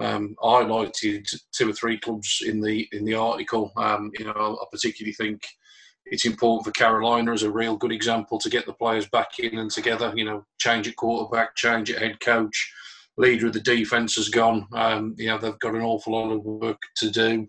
Um, 0.00 0.34
I 0.42 0.62
highlighted 0.62 1.26
two 1.52 1.70
or 1.70 1.72
three 1.72 1.98
clubs 1.98 2.42
in 2.44 2.60
the 2.60 2.88
in 2.92 3.04
the 3.04 3.14
article. 3.14 3.72
Um, 3.76 4.10
you 4.18 4.24
know, 4.24 4.58
I 4.60 4.64
particularly 4.70 5.12
think 5.12 5.42
it's 6.06 6.24
important 6.24 6.64
for 6.64 6.72
Carolina 6.72 7.32
as 7.32 7.42
a 7.42 7.50
real 7.50 7.76
good 7.76 7.92
example 7.92 8.38
to 8.38 8.50
get 8.50 8.66
the 8.66 8.72
players 8.72 9.08
back 9.10 9.38
in 9.38 9.58
and 9.58 9.70
together. 9.70 10.12
You 10.16 10.24
know, 10.24 10.44
change 10.58 10.88
at 10.88 10.96
quarterback, 10.96 11.54
change 11.54 11.90
at 11.90 12.00
head 12.00 12.18
coach, 12.20 12.72
leader 13.16 13.46
of 13.46 13.52
the 13.52 13.60
defense 13.60 14.16
has 14.16 14.28
gone. 14.28 14.66
Um, 14.72 15.14
you 15.18 15.26
know, 15.26 15.38
they've 15.38 15.58
got 15.58 15.74
an 15.74 15.82
awful 15.82 16.14
lot 16.14 16.32
of 16.32 16.44
work 16.44 16.80
to 16.96 17.10
do. 17.10 17.46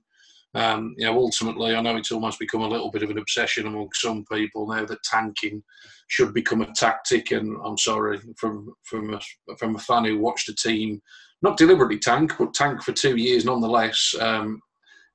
Um, 0.53 0.95
you 0.97 1.05
know, 1.05 1.17
ultimately, 1.17 1.75
I 1.75 1.81
know 1.81 1.95
it's 1.95 2.11
almost 2.11 2.39
become 2.39 2.61
a 2.61 2.67
little 2.67 2.91
bit 2.91 3.03
of 3.03 3.09
an 3.09 3.17
obsession 3.17 3.67
among 3.67 3.89
some 3.93 4.25
people 4.25 4.67
now 4.67 4.85
that 4.85 5.03
tanking 5.03 5.63
should 6.07 6.33
become 6.33 6.61
a 6.61 6.71
tactic. 6.73 7.31
And 7.31 7.57
I'm 7.63 7.77
sorry, 7.77 8.19
from 8.37 8.73
from 8.83 9.13
a, 9.13 9.55
from 9.57 9.75
a 9.75 9.79
fan 9.79 10.05
who 10.05 10.19
watched 10.19 10.49
a 10.49 10.55
team 10.55 11.01
not 11.41 11.57
deliberately 11.57 11.99
tank, 11.99 12.33
but 12.37 12.53
tank 12.53 12.83
for 12.83 12.91
two 12.91 13.15
years 13.15 13.45
nonetheless. 13.45 14.13
Um, 14.19 14.61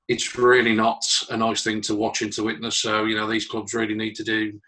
it's 0.08 0.38
really 0.38 0.74
not 0.74 1.02
a 1.30 1.36
nice 1.36 1.64
thing 1.64 1.80
to 1.82 1.96
watch 1.96 2.22
and 2.22 2.32
to 2.32 2.44
witness. 2.44 2.80
So 2.80 3.04
you 3.04 3.16
know, 3.16 3.28
these 3.28 3.46
clubs 3.46 3.74
really 3.74 3.94
need 3.94 4.14
to 4.14 4.24
do 4.24 4.58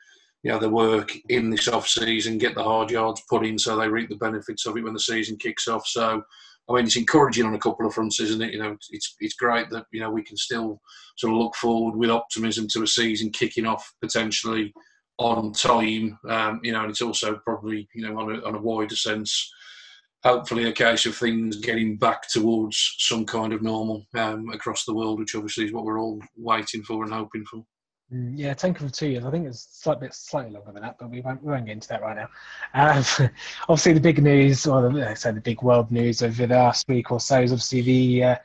you 0.42 0.52
know, 0.52 0.58
the 0.58 0.68
work 0.68 1.12
in 1.28 1.50
this 1.50 1.68
off 1.68 1.88
season, 1.88 2.38
get 2.38 2.54
the 2.54 2.62
hard 2.62 2.90
yards 2.90 3.22
put 3.28 3.44
in, 3.44 3.58
so 3.58 3.76
they 3.76 3.88
reap 3.88 4.08
the 4.08 4.16
benefits 4.16 4.66
of 4.66 4.76
it 4.76 4.84
when 4.84 4.92
the 4.94 5.00
season 5.00 5.36
kicks 5.36 5.66
off. 5.66 5.86
So 5.86 6.22
I 6.68 6.74
mean, 6.74 6.84
it's 6.84 6.96
encouraging 6.96 7.46
on 7.46 7.54
a 7.54 7.58
couple 7.58 7.86
of 7.86 7.94
fronts, 7.94 8.20
isn't 8.20 8.42
it? 8.42 8.52
You 8.52 8.58
know, 8.58 8.76
it's 8.90 9.16
it's 9.20 9.34
great 9.34 9.70
that 9.70 9.86
you 9.90 10.00
know 10.00 10.10
we 10.10 10.22
can 10.22 10.36
still 10.36 10.80
sort 11.16 11.32
of 11.32 11.38
look 11.38 11.54
forward 11.56 11.96
with 11.96 12.10
optimism 12.10 12.68
to 12.68 12.82
a 12.82 12.86
season 12.86 13.30
kicking 13.30 13.66
off 13.66 13.90
potentially 14.02 14.72
on 15.18 15.52
time. 15.52 16.18
Um, 16.28 16.60
you 16.62 16.72
know, 16.72 16.82
and 16.82 16.90
it's 16.90 17.02
also 17.02 17.40
probably 17.44 17.88
you 17.94 18.06
know 18.06 18.18
on 18.18 18.36
a, 18.36 18.44
on 18.44 18.54
a 18.54 18.60
wider 18.60 18.96
sense, 18.96 19.50
hopefully 20.22 20.64
a 20.64 20.72
case 20.72 21.06
of 21.06 21.16
things 21.16 21.56
getting 21.56 21.96
back 21.96 22.28
towards 22.28 22.96
some 22.98 23.24
kind 23.24 23.52
of 23.52 23.62
normal 23.62 24.04
um, 24.16 24.50
across 24.50 24.84
the 24.84 24.94
world, 24.94 25.20
which 25.20 25.34
obviously 25.34 25.64
is 25.64 25.72
what 25.72 25.84
we're 25.84 26.00
all 26.00 26.20
waiting 26.36 26.82
for 26.82 27.02
and 27.02 27.12
hoping 27.12 27.44
for. 27.50 27.64
Mm, 28.12 28.32
yeah, 28.36 28.54
Tank 28.54 28.78
for 28.78 28.88
two 28.88 29.08
years. 29.08 29.24
I 29.24 29.30
think 29.30 29.46
it's 29.46 29.68
slightly 29.70 30.08
slightly 30.12 30.52
longer 30.52 30.72
than 30.72 30.82
that, 30.82 30.96
but 30.98 31.10
we 31.10 31.20
won't 31.20 31.42
we 31.42 31.52
won't 31.52 31.66
get 31.66 31.72
into 31.72 31.88
that 31.88 32.00
right 32.00 32.16
now. 32.16 32.28
Um, 32.74 33.30
obviously, 33.68 33.92
the 33.92 34.00
big 34.00 34.22
news, 34.22 34.66
or 34.66 34.90
the, 34.90 35.14
say 35.14 35.32
the 35.32 35.40
big 35.40 35.62
world 35.62 35.90
news 35.90 36.22
over 36.22 36.46
the 36.46 36.54
last 36.54 36.88
week 36.88 37.10
or 37.12 37.20
so, 37.20 37.40
is 37.42 37.52
obviously 37.52 37.82
the 37.82 38.24
uh, 38.24 38.36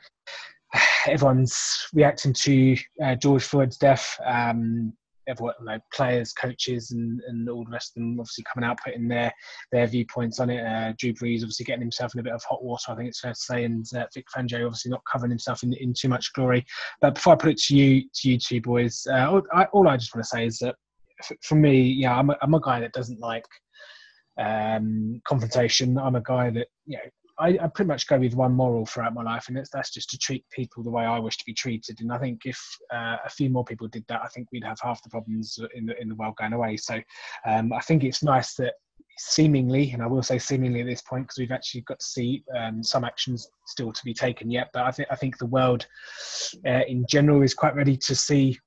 everyone's 1.06 1.88
reacting 1.94 2.34
to 2.34 2.76
uh, 3.02 3.14
George 3.14 3.44
Floyd's 3.44 3.78
death. 3.78 4.18
Um, 4.24 4.92
everyone, 5.26 5.54
like 5.62 5.80
players, 5.92 6.32
coaches, 6.32 6.90
and, 6.90 7.20
and 7.26 7.48
all 7.48 7.64
the 7.64 7.70
rest 7.70 7.90
of 7.90 8.02
them 8.02 8.18
obviously 8.18 8.44
coming 8.52 8.68
out 8.68 8.78
putting 8.84 9.08
their 9.08 9.32
their 9.72 9.86
viewpoints 9.86 10.40
on 10.40 10.50
it. 10.50 10.64
Uh, 10.64 10.92
Drew 10.98 11.12
Brees 11.12 11.38
obviously 11.38 11.64
getting 11.64 11.82
himself 11.82 12.14
in 12.14 12.20
a 12.20 12.22
bit 12.22 12.32
of 12.32 12.42
hot 12.44 12.62
water, 12.62 12.92
I 12.92 12.96
think 12.96 13.08
it's 13.08 13.20
fair 13.20 13.32
to 13.32 13.38
say, 13.38 13.64
and 13.64 13.86
uh, 13.96 14.06
Vic 14.14 14.26
Fangio 14.34 14.66
obviously 14.66 14.90
not 14.90 15.02
covering 15.10 15.30
himself 15.30 15.62
in, 15.62 15.72
in 15.74 15.94
too 15.94 16.08
much 16.08 16.32
glory. 16.34 16.64
But 17.00 17.14
before 17.14 17.34
I 17.34 17.36
put 17.36 17.50
it 17.50 17.58
to 17.58 17.76
you, 17.76 18.02
to 18.14 18.30
you 18.30 18.38
two 18.38 18.60
boys, 18.60 19.06
uh, 19.10 19.30
all, 19.30 19.42
I, 19.52 19.64
all 19.72 19.88
I 19.88 19.96
just 19.96 20.14
want 20.14 20.24
to 20.24 20.28
say 20.28 20.46
is 20.46 20.58
that 20.58 20.76
for 21.42 21.54
me, 21.54 21.80
yeah, 21.80 22.16
I'm 22.16 22.30
a, 22.30 22.36
I'm 22.42 22.54
a 22.54 22.60
guy 22.60 22.80
that 22.80 22.92
doesn't 22.92 23.20
like 23.20 23.46
um, 24.38 25.20
confrontation. 25.26 25.98
I'm 25.98 26.16
a 26.16 26.22
guy 26.22 26.50
that 26.50 26.68
you 26.86 26.96
know 26.96 27.10
I, 27.38 27.58
I, 27.60 27.66
pretty 27.66 27.88
much 27.88 28.06
go 28.06 28.18
with 28.18 28.34
one 28.34 28.52
moral 28.52 28.86
throughout 28.86 29.14
my 29.14 29.22
life, 29.22 29.48
and 29.48 29.66
that's 29.72 29.90
just 29.90 30.10
to 30.10 30.18
treat 30.18 30.44
people 30.50 30.82
the 30.82 30.90
way 30.90 31.04
I 31.04 31.18
wish 31.18 31.36
to 31.38 31.44
be 31.44 31.54
treated. 31.54 32.00
And 32.00 32.12
I 32.12 32.18
think 32.18 32.42
if 32.44 32.60
uh, 32.92 33.16
a 33.24 33.30
few 33.30 33.50
more 33.50 33.64
people 33.64 33.88
did 33.88 34.04
that, 34.08 34.22
I 34.22 34.28
think 34.28 34.48
we'd 34.52 34.64
have 34.64 34.78
half 34.82 35.02
the 35.02 35.10
problems 35.10 35.58
in 35.74 35.86
the 35.86 36.00
in 36.00 36.08
the 36.08 36.14
world 36.14 36.36
going 36.36 36.52
away. 36.52 36.76
So 36.76 37.00
um, 37.46 37.72
I 37.72 37.80
think 37.80 38.04
it's 38.04 38.22
nice 38.22 38.54
that 38.54 38.74
seemingly, 39.18 39.90
and 39.92 40.02
I 40.02 40.06
will 40.06 40.22
say 40.22 40.38
seemingly 40.38 40.80
at 40.80 40.86
this 40.86 41.02
point, 41.02 41.24
because 41.24 41.38
we've 41.38 41.52
actually 41.52 41.82
got 41.82 42.00
to 42.00 42.06
see 42.06 42.44
um, 42.56 42.82
some 42.82 43.04
actions 43.04 43.48
still 43.66 43.92
to 43.92 44.04
be 44.04 44.14
taken 44.14 44.50
yet. 44.50 44.70
But 44.72 44.84
I 44.84 44.90
think 44.90 45.08
I 45.10 45.16
think 45.16 45.38
the 45.38 45.46
world 45.46 45.86
uh, 46.66 46.82
in 46.86 47.04
general 47.08 47.42
is 47.42 47.54
quite 47.54 47.74
ready 47.74 47.96
to 47.96 48.14
see 48.14 48.58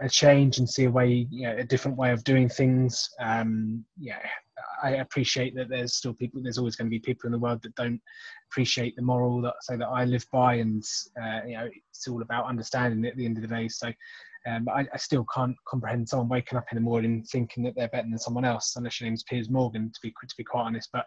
a 0.00 0.08
change 0.08 0.58
and 0.58 0.68
see 0.68 0.84
a 0.84 0.90
way, 0.90 1.26
you 1.30 1.42
know, 1.44 1.56
a 1.56 1.64
different 1.64 1.96
way 1.96 2.12
of 2.12 2.24
doing 2.24 2.48
things. 2.48 3.08
Um, 3.20 3.84
yeah, 3.98 4.18
I 4.82 4.90
appreciate 4.96 5.54
that 5.56 5.68
there's 5.68 5.94
still 5.94 6.14
people. 6.14 6.42
There's 6.42 6.58
always 6.58 6.76
going 6.76 6.86
to 6.86 6.90
be 6.90 7.00
people 7.00 7.26
in 7.26 7.32
the 7.32 7.38
world 7.38 7.62
that 7.62 7.74
don't 7.74 8.00
appreciate 8.50 8.96
the 8.96 9.02
moral 9.02 9.40
that 9.42 9.54
say 9.60 9.76
that 9.76 9.86
I 9.86 10.04
live 10.04 10.26
by, 10.32 10.54
and 10.54 10.82
uh, 11.20 11.40
you 11.46 11.56
know, 11.56 11.68
it's 11.90 12.08
all 12.08 12.22
about 12.22 12.46
understanding 12.46 13.04
at 13.04 13.16
the 13.16 13.24
end 13.24 13.38
of 13.38 13.42
the 13.42 13.54
day. 13.54 13.68
So, 13.68 13.92
um, 14.46 14.68
I, 14.68 14.86
I, 14.92 14.96
still 14.96 15.26
can't 15.34 15.56
comprehend 15.66 16.08
someone 16.08 16.28
waking 16.28 16.56
up 16.56 16.66
in 16.70 16.76
the 16.76 16.82
morning 16.82 17.24
thinking 17.24 17.64
that 17.64 17.74
they're 17.74 17.88
better 17.88 18.08
than 18.08 18.18
someone 18.18 18.44
else, 18.44 18.74
unless 18.76 19.00
your 19.00 19.08
name's 19.08 19.24
Piers 19.24 19.50
Morgan, 19.50 19.90
to 19.92 20.00
be 20.02 20.10
to 20.10 20.34
be 20.36 20.44
quite 20.44 20.62
honest. 20.62 20.90
But 20.92 21.06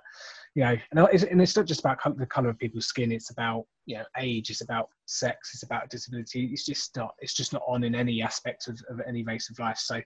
you 0.56 0.64
know, 0.64 0.76
and 0.92 1.08
it's, 1.14 1.24
and 1.24 1.42
it's 1.42 1.56
not 1.56 1.66
just 1.66 1.80
about 1.80 2.00
the 2.18 2.26
color 2.26 2.50
of 2.50 2.60
people's 2.60 2.88
skin; 2.88 3.12
it's 3.12 3.30
about 3.30 3.66
you 3.86 3.98
know 3.98 4.04
age, 4.18 4.50
it's 4.50 4.62
about 4.62 4.90
sex, 5.06 5.52
it's 5.54 5.64
about 5.64 5.90
disability. 5.90 6.50
It's 6.52 6.66
just 6.66 6.96
not 6.98 7.16
it's 7.20 7.34
just 7.34 7.54
not 7.54 7.64
on 7.68 7.84
in 7.84 7.96
any 7.96 8.22
aspect 8.22 8.68
of, 8.68 8.80
of 8.90 9.00
any 9.08 9.24
race 9.24 9.50
of 9.50 9.58
life. 9.60 9.78
So, 9.78 10.02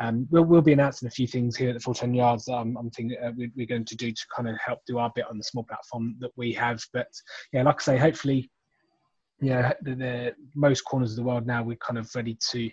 um, 0.00 0.26
we'll 0.30 0.44
we'll 0.44 0.62
be 0.62 0.72
announcing 0.72 1.08
a 1.08 1.12
few 1.12 1.26
things 1.26 1.56
here 1.56 1.68
at 1.68 1.74
the 1.74 1.80
full 1.80 1.94
ten 1.94 2.14
yards. 2.14 2.48
I'm 2.48 2.76
thinking 2.96 3.16
uh, 3.22 3.32
we, 3.36 3.50
we're 3.56 3.66
going 3.66 3.84
to 3.84 3.96
do 3.96 4.10
to 4.10 4.26
kind 4.34 4.48
of 4.48 4.56
help 4.64 4.80
do 4.86 4.98
our 4.98 5.12
bit 5.14 5.26
on 5.28 5.36
the 5.36 5.44
small 5.44 5.64
platform 5.64 6.16
that 6.20 6.30
we 6.36 6.52
have. 6.54 6.82
But 6.94 7.08
yeah, 7.52 7.62
like 7.62 7.80
I 7.82 7.84
say, 7.84 7.98
hopefully 7.98 8.50
yeah, 9.40 9.72
the, 9.82 9.94
the, 9.94 10.34
most 10.54 10.82
corners 10.82 11.10
of 11.10 11.16
the 11.16 11.22
world 11.22 11.46
now 11.46 11.62
we're 11.62 11.76
kind 11.76 11.98
of 11.98 12.10
ready 12.14 12.36
to 12.50 12.70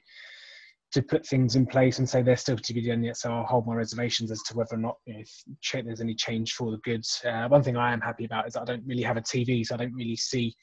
to 0.93 1.01
put 1.01 1.25
things 1.27 1.55
in 1.57 1.65
place 1.65 1.99
and 1.99 2.09
say 2.09 2.21
they're 2.21 2.37
still 2.37 2.57
to 2.57 2.73
be 2.73 2.81
done 2.81 3.03
yet. 3.03 3.17
So 3.17 3.31
I'll 3.31 3.43
hold 3.43 3.67
my 3.67 3.75
reservations 3.75 4.31
as 4.31 4.41
to 4.43 4.55
whether 4.55 4.75
or 4.75 4.79
not 4.79 4.95
you 5.05 5.15
know, 5.15 5.19
if 5.19 5.85
there's 5.85 5.99
any 5.99 6.15
change 6.15 6.53
for 6.53 6.71
the 6.71 6.77
goods. 6.77 7.21
Uh, 7.27 7.47
one 7.49 7.61
thing 7.61 7.75
I 7.75 7.91
am 7.91 7.99
happy 7.99 8.23
about 8.23 8.47
is 8.47 8.55
I 8.55 8.63
don't 8.63 8.85
really 8.85 9.03
have 9.03 9.17
a 9.17 9.21
TV, 9.21 9.65
so 9.65 9.75
I 9.75 9.79
don't 9.79 9.93
really 9.93 10.15
see 10.15 10.55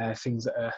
uh, 0.00 0.14
things 0.14 0.44
that 0.44 0.58
are 0.58 0.72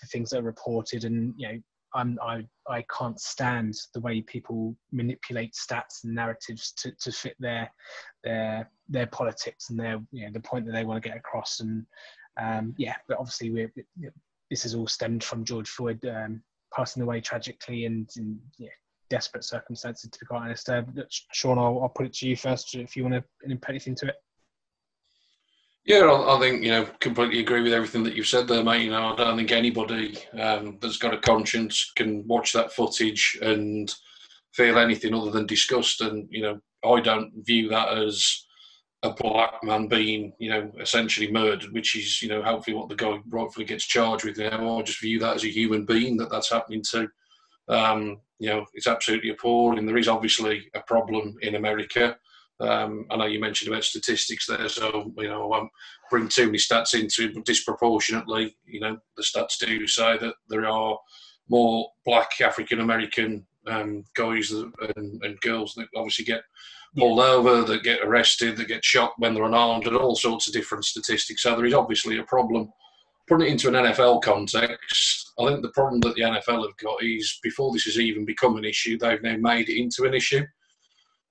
the 0.00 0.06
things 0.08 0.30
that 0.30 0.40
are 0.40 0.42
reported, 0.42 1.04
and 1.04 1.32
you 1.36 1.48
know 1.48 1.58
I'm, 1.94 2.18
I 2.22 2.44
I 2.68 2.84
can't 2.96 3.18
stand 3.18 3.74
the 3.94 4.00
way 4.00 4.20
people 4.20 4.76
manipulate 4.92 5.54
stats 5.54 6.04
and 6.04 6.14
narratives 6.14 6.72
to, 6.78 6.92
to 7.00 7.12
fit 7.12 7.36
their 7.38 7.70
their 8.22 8.70
their 8.88 9.06
politics 9.06 9.70
and 9.70 9.78
their 9.78 9.98
you 10.10 10.26
know 10.26 10.32
the 10.32 10.40
point 10.40 10.66
that 10.66 10.72
they 10.72 10.84
want 10.84 11.02
to 11.02 11.08
get 11.08 11.16
across 11.16 11.60
and 11.60 11.86
um, 12.40 12.74
yeah, 12.78 12.96
but 13.08 13.18
obviously 13.18 13.50
we're, 13.50 13.72
this 14.50 14.62
has 14.62 14.74
all 14.74 14.86
stemmed 14.86 15.24
from 15.24 15.44
George 15.44 15.68
Floyd 15.68 16.04
um, 16.06 16.42
passing 16.74 17.02
away 17.02 17.20
tragically, 17.20 17.86
and, 17.86 18.08
and 18.16 18.38
yeah, 18.58 18.68
desperate 19.10 19.44
circumstances, 19.44 20.10
to 20.10 20.18
be 20.18 20.26
quite 20.26 20.42
honest. 20.42 20.68
Uh, 20.68 20.82
Sean, 21.32 21.58
I'll, 21.58 21.80
I'll, 21.82 21.88
put 21.88 22.06
it 22.06 22.14
to 22.14 22.28
you 22.28 22.36
first 22.36 22.74
if 22.74 22.96
you 22.96 23.02
want 23.04 23.14
to 23.14 23.24
put 23.40 23.70
anything 23.70 23.94
to 23.96 24.08
it. 24.08 24.14
Yeah, 25.84 26.00
I, 26.00 26.36
I, 26.36 26.40
think 26.40 26.62
you 26.62 26.70
know 26.70 26.86
completely 27.00 27.40
agree 27.40 27.60
with 27.60 27.72
everything 27.72 28.04
that 28.04 28.14
you've 28.14 28.26
said 28.26 28.46
there, 28.46 28.62
mate. 28.62 28.84
You 28.84 28.90
know, 28.90 29.12
I 29.12 29.16
don't 29.16 29.36
think 29.36 29.50
anybody 29.50 30.18
um, 30.40 30.78
that's 30.80 30.96
got 30.96 31.14
a 31.14 31.18
conscience 31.18 31.92
can 31.96 32.26
watch 32.26 32.52
that 32.52 32.72
footage 32.72 33.38
and 33.42 33.92
feel 34.54 34.78
anything 34.78 35.14
other 35.14 35.30
than 35.30 35.46
disgust. 35.46 36.00
And 36.00 36.28
you 36.30 36.42
know, 36.42 36.60
I 36.84 37.00
don't 37.00 37.32
view 37.44 37.68
that 37.68 37.98
as 37.98 38.44
a 39.02 39.12
black 39.12 39.62
man 39.64 39.88
being, 39.88 40.32
you 40.38 40.48
know, 40.48 40.70
essentially 40.80 41.30
murdered, 41.30 41.72
which 41.72 41.96
is, 41.96 42.22
you 42.22 42.28
know, 42.28 42.42
hopefully 42.42 42.76
what 42.76 42.88
the 42.88 42.94
guy 42.94 43.18
rightfully 43.28 43.66
gets 43.66 43.84
charged 43.84 44.24
with. 44.24 44.38
You 44.38 44.48
I 44.48 44.82
just 44.82 45.00
view 45.00 45.18
that 45.20 45.36
as 45.36 45.44
a 45.44 45.48
human 45.48 45.84
being 45.84 46.16
that 46.18 46.30
that's 46.30 46.50
happening 46.50 46.82
to. 46.92 47.08
Um, 47.68 48.20
you 48.38 48.48
know, 48.48 48.64
it's 48.74 48.86
absolutely 48.86 49.30
appalling. 49.30 49.86
There 49.86 49.96
is 49.96 50.08
obviously 50.08 50.68
a 50.74 50.80
problem 50.80 51.36
in 51.42 51.56
America. 51.56 52.16
Um, 52.60 53.06
I 53.10 53.16
know 53.16 53.26
you 53.26 53.40
mentioned 53.40 53.72
about 53.72 53.84
statistics 53.84 54.46
there, 54.46 54.68
so 54.68 55.12
you 55.16 55.28
know 55.28 55.42
I 55.42 55.46
won't 55.46 55.70
bring 56.10 56.28
too 56.28 56.46
many 56.46 56.58
stats 56.58 56.94
into 56.94 57.24
it, 57.24 57.34
but 57.34 57.44
disproportionately, 57.44 58.56
you 58.64 58.78
know, 58.78 58.98
the 59.16 59.22
stats 59.22 59.58
do 59.58 59.86
say 59.86 60.16
that 60.18 60.34
there 60.48 60.68
are 60.68 60.96
more 61.48 61.90
Black 62.04 62.40
African 62.40 62.80
American 62.80 63.44
um, 63.66 64.04
guys 64.14 64.52
and, 64.52 65.22
and, 65.22 65.40
girls 65.40 65.74
that 65.74 65.86
obviously 65.96 66.24
get 66.24 66.42
pulled 66.96 67.18
yeah. 67.18 67.24
over, 67.24 67.62
that 67.62 67.82
get 67.82 68.00
arrested, 68.02 68.56
that 68.56 68.68
get 68.68 68.84
shot 68.84 69.14
when 69.18 69.34
they're 69.34 69.44
unarmed, 69.44 69.86
and 69.86 69.96
all 69.96 70.16
sorts 70.16 70.46
of 70.46 70.52
different 70.52 70.84
statistics. 70.84 71.42
So 71.42 71.56
there 71.56 71.66
is 71.66 71.74
obviously 71.74 72.18
a 72.18 72.24
problem. 72.24 72.72
Putting 73.28 73.46
it 73.46 73.50
into 73.52 73.68
an 73.68 73.74
NFL 73.74 74.22
context, 74.22 75.32
I 75.38 75.46
think 75.46 75.62
the 75.62 75.70
problem 75.70 76.00
that 76.00 76.14
the 76.14 76.22
NFL 76.22 76.66
have 76.66 76.76
got 76.76 77.02
is 77.02 77.38
before 77.42 77.72
this 77.72 77.84
has 77.84 77.98
even 77.98 78.24
become 78.24 78.56
an 78.56 78.64
issue, 78.64 78.98
they've 78.98 79.22
now 79.22 79.36
made 79.36 79.68
it 79.68 79.80
into 79.80 80.04
an 80.04 80.14
issue. 80.14 80.44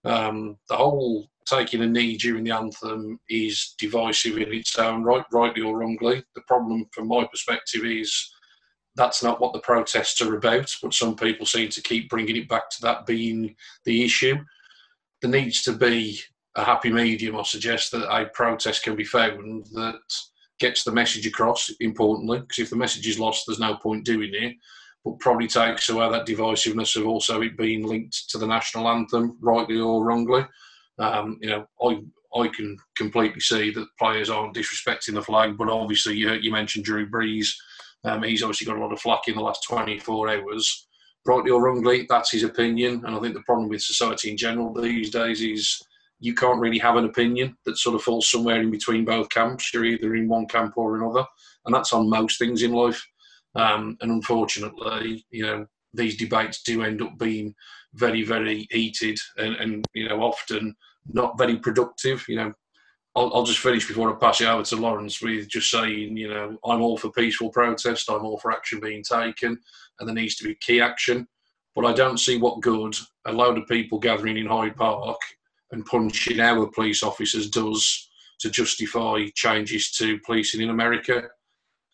Um, 0.03 0.57
the 0.69 0.77
whole 0.77 1.27
taking 1.45 1.81
a 1.81 1.87
knee 1.87 2.17
during 2.17 2.43
the 2.43 2.51
anthem 2.51 3.19
is 3.29 3.75
divisive 3.77 4.37
in 4.37 4.53
its 4.53 4.77
own 4.77 5.03
right, 5.03 5.25
rightly 5.31 5.61
or 5.61 5.77
wrongly. 5.77 6.23
The 6.35 6.41
problem, 6.47 6.87
from 6.91 7.07
my 7.07 7.25
perspective, 7.25 7.83
is 7.85 8.31
that's 8.95 9.23
not 9.23 9.39
what 9.39 9.53
the 9.53 9.59
protests 9.59 10.21
are 10.21 10.35
about, 10.35 10.73
but 10.81 10.93
some 10.93 11.15
people 11.15 11.45
seem 11.45 11.69
to 11.69 11.81
keep 11.81 12.09
bringing 12.09 12.35
it 12.35 12.49
back 12.49 12.69
to 12.71 12.81
that 12.81 13.05
being 13.05 13.55
the 13.85 14.03
issue. 14.03 14.35
There 15.21 15.31
needs 15.31 15.61
to 15.63 15.73
be 15.73 16.19
a 16.55 16.63
happy 16.63 16.91
medium, 16.91 17.37
I 17.37 17.43
suggest, 17.43 17.91
that 17.91 18.11
a 18.11 18.25
protest 18.25 18.83
can 18.83 18.95
be 18.95 19.03
found 19.03 19.67
that 19.73 19.99
gets 20.59 20.83
the 20.83 20.91
message 20.91 21.25
across, 21.25 21.71
importantly, 21.79 22.39
because 22.39 22.59
if 22.59 22.69
the 22.69 22.75
message 22.75 23.07
is 23.07 23.19
lost, 23.19 23.45
there's 23.47 23.59
no 23.59 23.75
point 23.75 24.05
doing 24.05 24.31
it, 24.33 24.55
but 25.03 25.19
probably 25.19 25.47
takes 25.47 25.89
away 25.89 26.09
that 26.09 26.27
divisiveness 26.27 26.95
of 26.95 27.07
also 27.07 27.41
it 27.41 27.57
being 27.57 27.87
linked 27.87 28.29
to 28.29 28.37
the 28.37 28.47
national 28.47 28.87
anthem, 28.87 29.37
rightly 29.41 29.79
or 29.79 30.03
wrongly. 30.03 30.45
Um, 30.99 31.37
you 31.41 31.49
know, 31.49 31.67
I 31.81 32.01
I 32.33 32.47
can 32.47 32.77
completely 32.95 33.41
see 33.41 33.71
that 33.71 33.87
players 33.99 34.29
aren't 34.29 34.55
disrespecting 34.55 35.15
the 35.15 35.21
flag, 35.21 35.57
but 35.57 35.67
obviously 35.67 36.15
you, 36.15 36.31
you 36.35 36.49
mentioned 36.49 36.85
Drew 36.85 37.09
Brees 37.09 37.49
um, 38.03 38.23
he's 38.23 38.41
obviously 38.41 38.65
got 38.65 38.77
a 38.77 38.81
lot 38.81 38.93
of 38.93 38.99
flack 38.99 39.27
in 39.27 39.35
the 39.35 39.41
last 39.41 39.63
24 39.67 40.29
hours. 40.29 40.87
Rightly 41.25 41.51
or 41.51 41.61
wrongly, 41.61 42.07
that's 42.09 42.31
his 42.31 42.43
opinion. 42.43 43.03
And 43.05 43.15
I 43.15 43.19
think 43.19 43.35
the 43.35 43.41
problem 43.41 43.69
with 43.69 43.81
society 43.81 44.31
in 44.31 44.37
general 44.37 44.73
these 44.73 45.11
days 45.11 45.41
is 45.41 45.79
you 46.19 46.33
can't 46.33 46.59
really 46.59 46.79
have 46.79 46.95
an 46.95 47.05
opinion 47.05 47.57
that 47.65 47.77
sort 47.77 47.95
of 47.95 48.03
falls 48.03 48.29
somewhere 48.29 48.61
in 48.61 48.71
between 48.71 49.05
both 49.05 49.29
camps. 49.29 49.73
You're 49.73 49.85
either 49.85 50.15
in 50.15 50.27
one 50.27 50.47
camp 50.47 50.77
or 50.77 50.95
another. 50.95 51.25
And 51.65 51.75
that's 51.75 51.93
on 51.93 52.09
most 52.09 52.39
things 52.39 52.63
in 52.63 52.71
life. 52.71 53.03
Um, 53.55 53.97
and 54.01 54.11
unfortunately, 54.11 55.25
you 55.29 55.43
know, 55.43 55.65
these 55.93 56.17
debates 56.17 56.63
do 56.63 56.83
end 56.83 57.01
up 57.01 57.17
being 57.17 57.53
very, 57.95 58.23
very 58.23 58.67
heated 58.71 59.19
and, 59.37 59.55
and, 59.55 59.85
you 59.93 60.07
know, 60.07 60.21
often 60.21 60.75
not 61.11 61.37
very 61.37 61.57
productive. 61.57 62.23
You 62.27 62.35
know, 62.37 62.53
I'll, 63.15 63.31
I'll, 63.33 63.43
just 63.43 63.59
finish 63.59 63.87
before 63.87 64.09
I 64.09 64.17
pass 64.17 64.39
it 64.39 64.47
over 64.47 64.63
to 64.63 64.75
Lawrence 64.77 65.21
with 65.21 65.49
just 65.49 65.69
saying, 65.69 66.15
you 66.15 66.29
know, 66.29 66.57
I'm 66.65 66.81
all 66.81 66.97
for 66.97 67.11
peaceful 67.11 67.49
protest. 67.49 68.09
I'm 68.09 68.25
all 68.25 68.37
for 68.37 68.51
action 68.51 68.79
being 68.79 69.03
taken, 69.03 69.59
and 69.99 70.07
there 70.07 70.15
needs 70.15 70.35
to 70.37 70.45
be 70.45 70.55
key 70.55 70.79
action. 70.79 71.27
But 71.75 71.85
I 71.85 71.93
don't 71.93 72.19
see 72.19 72.37
what 72.37 72.61
good 72.61 72.95
a 73.25 73.31
load 73.31 73.57
of 73.57 73.67
people 73.67 73.99
gathering 73.99 74.37
in 74.37 74.45
Hyde 74.45 74.75
Park 74.75 75.17
and 75.71 75.85
punching 75.85 76.39
our 76.39 76.67
police 76.67 77.03
officers 77.03 77.49
does 77.49 78.09
to 78.39 78.49
justify 78.49 79.25
changes 79.35 79.91
to 79.91 80.19
policing 80.25 80.61
in 80.61 80.69
America. 80.69 81.23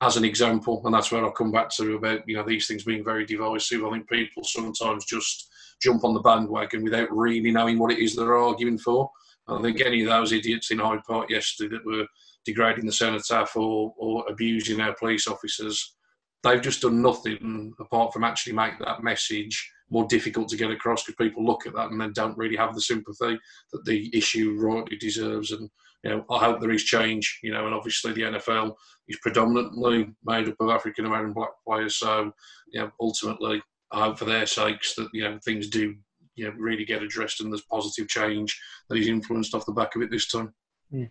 As 0.01 0.17
an 0.17 0.25
example, 0.25 0.81
and 0.85 0.93
that's 0.93 1.11
where 1.11 1.25
I'll 1.25 1.31
come 1.31 1.51
back 1.51 1.71
to 1.71 1.95
about 1.95 2.21
you 2.27 2.35
know 2.35 2.43
these 2.43 2.67
things 2.67 2.83
being 2.83 3.03
very 3.03 3.25
divisive. 3.25 3.83
I 3.83 3.89
think 3.89 4.07
people 4.07 4.43
sometimes 4.43 5.05
just 5.05 5.49
jump 5.81 6.03
on 6.03 6.13
the 6.13 6.19
bandwagon 6.19 6.83
without 6.83 7.11
really 7.11 7.49
knowing 7.49 7.79
what 7.79 7.91
it 7.91 7.97
is 7.97 8.15
they're 8.15 8.37
arguing 8.37 8.77
for. 8.77 9.09
I 9.47 9.61
think 9.61 9.81
any 9.81 10.01
of 10.03 10.09
those 10.09 10.33
idiots 10.33 10.71
in 10.71 10.79
Hyde 10.79 11.03
Park 11.07 11.29
yesterday 11.29 11.75
that 11.75 11.85
were 11.85 12.05
degrading 12.45 12.85
the 12.85 12.91
cenotaph 12.91 13.55
or, 13.55 13.93
or 13.97 14.25
abusing 14.29 14.81
our 14.81 14.93
police 14.95 15.27
officers, 15.27 15.95
they've 16.43 16.61
just 16.61 16.81
done 16.81 17.01
nothing 17.01 17.73
apart 17.79 18.13
from 18.13 18.23
actually 18.23 18.53
make 18.53 18.77
that 18.79 19.03
message 19.03 19.71
more 19.89 20.05
difficult 20.07 20.49
to 20.49 20.57
get 20.57 20.71
across 20.71 21.03
because 21.03 21.27
people 21.27 21.45
look 21.45 21.65
at 21.65 21.73
that 21.73 21.91
and 21.91 21.99
then 21.99 22.11
don't 22.13 22.37
really 22.37 22.57
have 22.57 22.75
the 22.75 22.81
sympathy 22.81 23.39
that 23.71 23.85
the 23.85 24.09
issue 24.15 24.55
rightly 24.57 24.97
deserves. 24.97 25.51
And 25.51 25.69
you 26.03 26.09
know, 26.09 26.25
I 26.29 26.39
hope 26.39 26.59
there 26.59 26.71
is 26.71 26.83
change. 26.83 27.39
You 27.41 27.53
know, 27.53 27.65
and 27.65 27.73
obviously 27.73 28.13
the 28.13 28.21
NFL 28.21 28.73
is 29.07 29.17
predominantly 29.21 30.09
made 30.25 30.47
up 30.47 30.55
of 30.59 30.69
African 30.69 31.05
American 31.05 31.33
black 31.33 31.51
players. 31.65 31.97
So, 31.97 32.31
you 32.71 32.81
know, 32.81 32.91
ultimately, 32.99 33.61
I 33.91 34.01
hope 34.05 34.19
for 34.19 34.25
their 34.25 34.45
sakes 34.45 34.95
that 34.95 35.07
you 35.13 35.23
know 35.23 35.39
things 35.43 35.69
do 35.69 35.95
you 36.37 36.45
know, 36.45 36.53
really 36.57 36.85
get 36.85 37.01
addressed 37.01 37.41
and 37.41 37.51
there's 37.51 37.65
positive 37.69 38.07
change 38.07 38.57
that 38.87 38.97
he's 38.97 39.07
influenced 39.07 39.53
off 39.53 39.65
the 39.65 39.73
back 39.73 39.95
of 39.95 40.03
it 40.03 40.11
this 40.11 40.29
time. 40.29 40.53
Mm. 40.93 41.09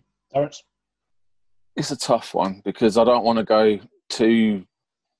It's 1.75 1.91
a 1.91 1.97
tough 1.97 2.33
one 2.33 2.61
because 2.65 2.97
I 2.97 3.03
don't 3.03 3.23
want 3.23 3.37
to 3.37 3.43
go 3.43 3.79
too 4.09 4.65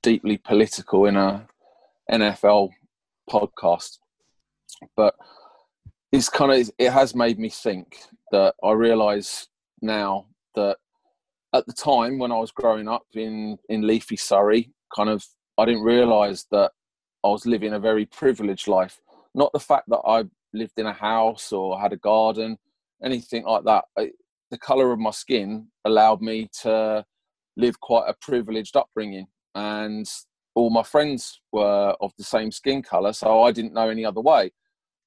deeply 0.01 0.37
political 0.37 1.05
in 1.05 1.17
a 1.17 1.45
NFL 2.09 2.69
podcast, 3.29 3.99
but 4.95 5.13
it's 6.11 6.29
kind 6.29 6.51
of 6.51 6.71
it 6.79 6.91
has 6.91 7.13
made 7.13 7.37
me 7.37 7.49
think 7.49 7.97
that 8.31 8.55
I 8.63 8.71
realise 8.71 9.47
now 9.81 10.27
that 10.55 10.77
at 11.53 11.65
the 11.67 11.73
time 11.73 12.17
when 12.17 12.31
I 12.31 12.37
was 12.37 12.51
growing 12.51 12.87
up 12.87 13.05
in 13.13 13.57
in 13.69 13.85
leafy 13.85 14.15
Surrey, 14.15 14.71
kind 14.95 15.09
of 15.09 15.25
I 15.57 15.65
didn't 15.65 15.83
realise 15.83 16.45
that 16.51 16.71
I 17.23 17.27
was 17.27 17.45
living 17.45 17.73
a 17.73 17.79
very 17.79 18.05
privileged 18.05 18.67
life 18.67 19.01
not 19.37 19.53
the 19.53 19.59
fact 19.59 19.87
that 19.89 20.01
I 20.05 20.25
lived 20.51 20.77
in 20.77 20.87
a 20.87 20.93
house 20.93 21.53
or 21.53 21.79
had 21.79 21.93
a 21.93 21.97
garden, 21.97 22.57
anything 23.03 23.45
like 23.45 23.63
that. 23.65 23.85
I, 23.97 24.11
the 24.49 24.57
color 24.57 24.91
of 24.91 24.99
my 24.99 25.11
skin 25.11 25.67
allowed 25.85 26.21
me 26.21 26.49
to 26.63 27.05
live 27.55 27.79
quite 27.79 28.09
a 28.09 28.15
privileged 28.19 28.75
upbringing, 28.75 29.27
and 29.55 30.05
all 30.55 30.69
my 30.69 30.83
friends 30.83 31.39
were 31.51 31.95
of 32.01 32.11
the 32.17 32.23
same 32.23 32.51
skin 32.51 32.81
color, 32.81 33.13
so 33.13 33.43
I 33.43 33.51
didn't 33.51 33.73
know 33.73 33.89
any 33.89 34.03
other 34.03 34.21
way. 34.21 34.51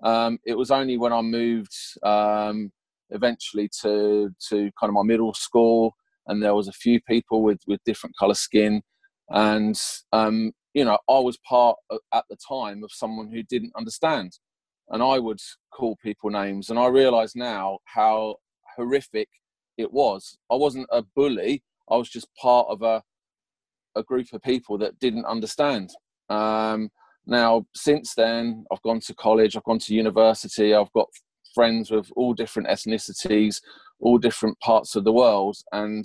Um, 0.02 0.38
it 0.46 0.56
was 0.56 0.70
only 0.70 0.96
when 0.96 1.12
I 1.12 1.22
moved 1.22 1.74
um, 2.02 2.70
eventually 3.10 3.68
to 3.82 4.30
to 4.48 4.70
kind 4.78 4.88
of 4.90 4.94
my 4.94 5.02
middle 5.02 5.34
school, 5.34 5.94
and 6.26 6.42
there 6.42 6.54
was 6.54 6.68
a 6.68 6.72
few 6.72 7.00
people 7.02 7.42
with 7.42 7.60
with 7.66 7.82
different 7.84 8.16
color 8.16 8.34
skin, 8.34 8.82
and 9.30 9.80
um, 10.12 10.52
you 10.74 10.84
know, 10.84 10.98
I 11.08 11.18
was 11.18 11.38
part 11.38 11.76
of, 11.90 11.98
at 12.12 12.24
the 12.30 12.36
time 12.36 12.82
of 12.84 12.92
someone 12.92 13.30
who 13.30 13.42
didn't 13.42 13.72
understand, 13.76 14.38
and 14.88 15.02
I 15.02 15.18
would 15.18 15.40
call 15.72 15.96
people 16.02 16.30
names, 16.30 16.70
and 16.70 16.78
I 16.78 16.86
realise 16.86 17.36
now 17.36 17.78
how 17.84 18.36
horrific 18.76 19.28
it 19.76 19.92
was. 19.92 20.36
I 20.50 20.56
wasn't 20.56 20.88
a 20.90 21.02
bully; 21.02 21.62
I 21.90 21.96
was 21.96 22.08
just 22.08 22.28
part 22.40 22.66
of 22.68 22.82
a 22.82 23.02
a 23.96 24.02
group 24.02 24.28
of 24.32 24.42
people 24.42 24.78
that 24.78 24.98
didn't 25.00 25.24
understand. 25.24 25.90
Um, 26.28 26.90
now, 27.26 27.66
since 27.74 28.14
then, 28.14 28.64
I've 28.72 28.82
gone 28.82 29.00
to 29.00 29.14
college, 29.14 29.56
I've 29.56 29.64
gone 29.64 29.78
to 29.80 29.94
university, 29.94 30.74
I've 30.74 30.92
got 30.92 31.08
friends 31.54 31.90
with 31.90 32.10
all 32.16 32.34
different 32.34 32.68
ethnicities, 32.68 33.60
all 33.98 34.18
different 34.18 34.58
parts 34.60 34.96
of 34.96 35.04
the 35.04 35.12
world, 35.12 35.56
and 35.72 36.04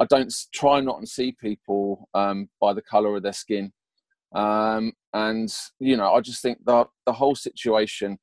I 0.00 0.04
don't 0.06 0.32
try 0.52 0.80
not 0.80 1.00
to 1.00 1.06
see 1.06 1.32
people 1.40 2.08
um, 2.14 2.48
by 2.60 2.72
the 2.72 2.82
color 2.82 3.16
of 3.16 3.22
their 3.22 3.32
skin. 3.32 3.72
Um, 4.34 4.92
and 5.14 5.52
you 5.80 5.96
know, 5.96 6.14
I 6.14 6.20
just 6.20 6.42
think 6.42 6.58
that 6.66 6.88
the 7.06 7.12
whole 7.12 7.34
situation 7.34 8.18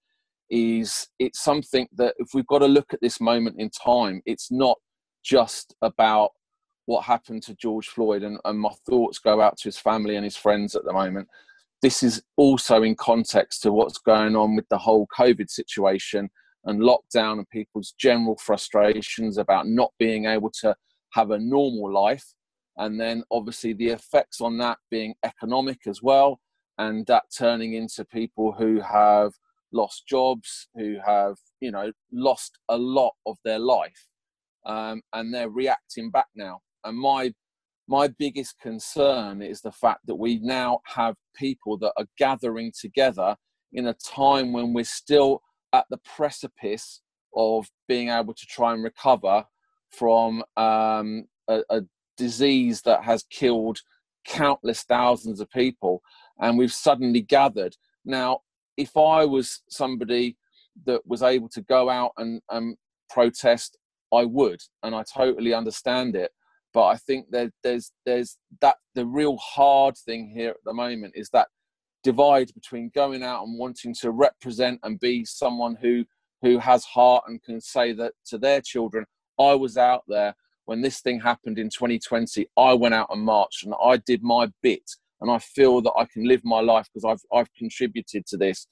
is 0.49 1.07
it's 1.17 1.43
something 1.43 1.87
that 1.95 2.13
if 2.19 2.29
we've 2.33 2.47
got 2.47 2.59
to 2.59 2.67
look 2.67 2.93
at 2.93 3.01
this 3.01 3.19
moment 3.19 3.55
in 3.59 3.69
time, 3.69 4.21
it's 4.25 4.51
not 4.51 4.77
just 5.23 5.75
about 5.81 6.31
what 6.85 7.03
happened 7.03 7.41
to 7.43 7.55
George 7.55 7.87
Floyd, 7.87 8.23
and, 8.23 8.37
and 8.45 8.59
my 8.59 8.69
thoughts 8.87 9.17
go 9.17 9.41
out 9.41 9.57
to 9.57 9.67
his 9.67 9.77
family 9.77 10.15
and 10.15 10.23
his 10.23 10.37
friends 10.37 10.75
at 10.75 10.85
the 10.85 10.93
moment. 10.93 11.27
This 11.81 12.03
is 12.03 12.21
also 12.37 12.83
in 12.83 12.95
context 12.95 13.63
to 13.63 13.71
what's 13.71 13.97
going 13.97 14.35
on 14.35 14.55
with 14.55 14.69
the 14.69 14.77
whole 14.77 15.07
COVID 15.17 15.49
situation 15.49 16.29
and 16.65 16.81
lockdown 16.81 17.33
and 17.39 17.49
people's 17.49 17.93
general 17.97 18.37
frustrations 18.37 19.37
about 19.37 19.67
not 19.67 19.91
being 19.99 20.25
able 20.25 20.51
to 20.61 20.75
have 21.13 21.31
a 21.31 21.39
normal 21.39 21.91
life 21.91 22.34
and 22.77 22.99
then 22.99 23.23
obviously 23.31 23.73
the 23.73 23.89
effects 23.89 24.41
on 24.41 24.57
that 24.57 24.77
being 24.89 25.15
economic 25.23 25.87
as 25.87 26.01
well 26.01 26.39
and 26.77 27.05
that 27.07 27.23
turning 27.35 27.73
into 27.73 28.03
people 28.05 28.51
who 28.51 28.81
have 28.81 29.31
lost 29.71 30.07
jobs, 30.07 30.67
who 30.75 30.97
have, 31.05 31.35
you 31.59 31.71
know, 31.71 31.91
lost 32.11 32.57
a 32.69 32.77
lot 32.77 33.13
of 33.25 33.37
their 33.43 33.59
life. 33.59 34.07
Um, 34.65 35.01
and 35.13 35.33
they're 35.33 35.49
reacting 35.49 36.09
back 36.09 36.27
now. 36.35 36.61
And 36.83 36.97
my 36.97 37.33
my 37.87 38.07
biggest 38.07 38.59
concern 38.59 39.43
is 39.43 39.61
the 39.61 39.71
fact 39.71 39.99
that 40.07 40.15
we 40.15 40.39
now 40.39 40.79
have 40.85 41.15
people 41.35 41.77
that 41.77 41.93
are 41.97 42.07
gathering 42.17 42.71
together 42.79 43.35
in 43.73 43.87
a 43.87 43.93
time 43.93 44.51
when 44.53 44.73
we're 44.73 44.83
still 44.83 45.41
at 45.71 45.85
the 45.91 45.99
precipice 45.99 47.01
of 47.35 47.69
being 47.87 48.09
able 48.09 48.33
to 48.33 48.45
try 48.47 48.73
and 48.73 48.83
recover 48.83 49.45
from 49.91 50.43
um, 50.57 51.25
a, 51.47 51.61
a 51.69 51.81
disease 52.17 52.81
that 52.81 53.03
has 53.03 53.23
killed 53.29 53.79
countless 54.25 54.83
thousands 54.83 55.39
of 55.39 55.49
people 55.51 56.01
and 56.39 56.57
we've 56.57 56.73
suddenly 56.73 57.21
gathered. 57.21 57.75
Now 58.03 58.39
if 58.77 58.97
i 58.97 59.23
was 59.23 59.61
somebody 59.69 60.37
that 60.85 61.05
was 61.05 61.23
able 61.23 61.49
to 61.49 61.61
go 61.61 61.89
out 61.89 62.11
and, 62.17 62.41
protest 63.07 63.77
i 64.11 64.25
would 64.25 64.59
and 64.81 64.95
i 64.95 65.03
totally 65.03 65.53
understand 65.53 66.15
it. 66.15 66.31
But 66.73 66.87
i 66.87 66.97
think 66.97 67.27
there's 67.29 67.91
there's 68.05 68.37
that 68.61 68.77
the 68.95 69.05
real 69.05 69.37
hard 69.37 69.95
thing 69.97 70.31
here 70.35 70.49
at 70.49 70.63
the 70.65 70.73
moment 70.73 71.13
is 71.15 71.29
that 71.29 71.47
divide 72.03 72.53
between 72.53 72.91
going 72.93 73.23
out 73.23 73.43
and 73.43 73.57
wanting 73.57 73.93
to 73.95 74.11
represent 74.11 74.79
and 74.83 74.99
be 74.99 75.23
someone 75.23 75.75
who 75.81 76.03
who 76.41 76.59
has 76.59 76.83
heart 76.83 77.23
and 77.27 77.41
can 77.43 77.61
say 77.61 77.93
that 77.93 78.13
to 78.25 78.37
their 78.37 78.61
children 78.61 79.05
i 79.39 79.53
was 79.53 79.77
out 79.77 80.03
there 80.07 80.35
when 80.65 80.81
this 80.81 80.99
thing 80.99 81.19
happened 81.19 81.57
in 81.57 81.69
2020, 81.69 82.47
I 82.57 82.73
went 82.73 82.93
out 82.93 83.07
and 83.11 83.21
marched 83.21 83.63
and 83.63 83.73
I 83.83 83.97
did 83.97 84.23
my 84.23 84.51
bit. 84.61 84.89
And 85.21 85.31
I 85.31 85.39
feel 85.39 85.81
that 85.81 85.93
I 85.97 86.05
can 86.05 86.27
live 86.27 86.41
my 86.43 86.59
life 86.59 86.87
because 86.93 87.05
I've, 87.05 87.37
I've 87.37 87.53
contributed 87.53 88.25
to 88.27 88.37
this. 88.37 88.67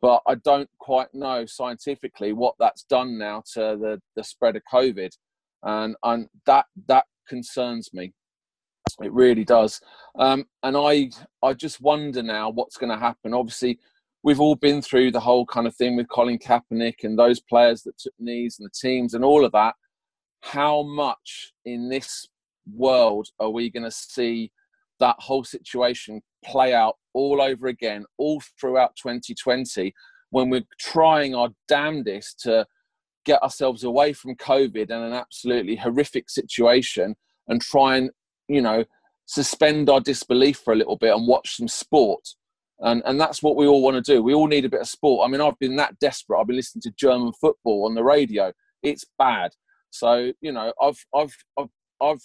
But 0.00 0.22
I 0.26 0.36
don't 0.36 0.68
quite 0.78 1.12
know 1.12 1.44
scientifically 1.46 2.32
what 2.32 2.54
that's 2.58 2.84
done 2.84 3.18
now 3.18 3.42
to 3.52 3.76
the, 3.80 4.00
the 4.16 4.24
spread 4.24 4.56
of 4.56 4.62
COVID. 4.72 5.10
And, 5.62 5.96
and 6.02 6.28
that, 6.46 6.66
that 6.88 7.04
concerns 7.28 7.90
me. 7.92 8.12
It 9.02 9.12
really 9.12 9.44
does. 9.44 9.80
Um, 10.18 10.46
and 10.62 10.76
I, 10.76 11.10
I 11.42 11.52
just 11.52 11.80
wonder 11.80 12.22
now 12.22 12.50
what's 12.50 12.76
going 12.76 12.92
to 12.92 12.98
happen. 12.98 13.34
Obviously, 13.34 13.78
we've 14.22 14.40
all 14.40 14.56
been 14.56 14.82
through 14.82 15.10
the 15.10 15.20
whole 15.20 15.46
kind 15.46 15.66
of 15.66 15.74
thing 15.74 15.96
with 15.96 16.08
Colin 16.08 16.38
Kaepernick 16.38 17.02
and 17.02 17.18
those 17.18 17.40
players 17.40 17.82
that 17.82 17.98
took 17.98 18.14
knees 18.18 18.58
and 18.58 18.66
the 18.66 18.88
teams 18.88 19.14
and 19.14 19.24
all 19.24 19.44
of 19.44 19.52
that 19.52 19.74
how 20.44 20.82
much 20.82 21.54
in 21.64 21.88
this 21.88 22.28
world 22.70 23.28
are 23.40 23.48
we 23.48 23.70
going 23.70 23.82
to 23.82 23.90
see 23.90 24.52
that 25.00 25.16
whole 25.18 25.42
situation 25.42 26.20
play 26.44 26.74
out 26.74 26.96
all 27.14 27.40
over 27.40 27.66
again, 27.68 28.04
all 28.18 28.42
throughout 28.60 28.94
2020, 28.96 29.94
when 30.30 30.50
we're 30.50 30.66
trying 30.78 31.34
our 31.34 31.48
damnedest 31.66 32.40
to 32.40 32.66
get 33.24 33.42
ourselves 33.42 33.84
away 33.84 34.12
from 34.12 34.36
COVID 34.36 34.90
and 34.90 35.04
an 35.04 35.12
absolutely 35.14 35.76
horrific 35.76 36.28
situation 36.28 37.16
and 37.48 37.62
try 37.62 37.96
and, 37.96 38.10
you 38.46 38.60
know, 38.60 38.84
suspend 39.24 39.88
our 39.88 40.00
disbelief 40.00 40.58
for 40.58 40.74
a 40.74 40.76
little 40.76 40.96
bit 40.96 41.14
and 41.14 41.26
watch 41.26 41.56
some 41.56 41.68
sport. 41.68 42.28
And, 42.80 43.02
and 43.06 43.18
that's 43.18 43.42
what 43.42 43.56
we 43.56 43.66
all 43.66 43.82
want 43.82 43.96
to 43.96 44.12
do. 44.12 44.22
We 44.22 44.34
all 44.34 44.48
need 44.48 44.66
a 44.66 44.70
bit 44.70 44.82
of 44.82 44.88
sport. 44.88 45.26
I 45.26 45.30
mean, 45.30 45.40
I've 45.40 45.58
been 45.58 45.76
that 45.76 45.98
desperate. 46.00 46.38
I've 46.38 46.48
been 46.48 46.56
listening 46.56 46.82
to 46.82 46.90
German 46.98 47.32
football 47.32 47.86
on 47.86 47.94
the 47.94 48.04
radio. 48.04 48.52
It's 48.82 49.06
bad. 49.18 49.52
So 49.94 50.32
you 50.40 50.50
know, 50.50 50.72
I've 50.82 50.98
I've 51.14 51.36
I've, 51.56 51.68
I've 52.02 52.20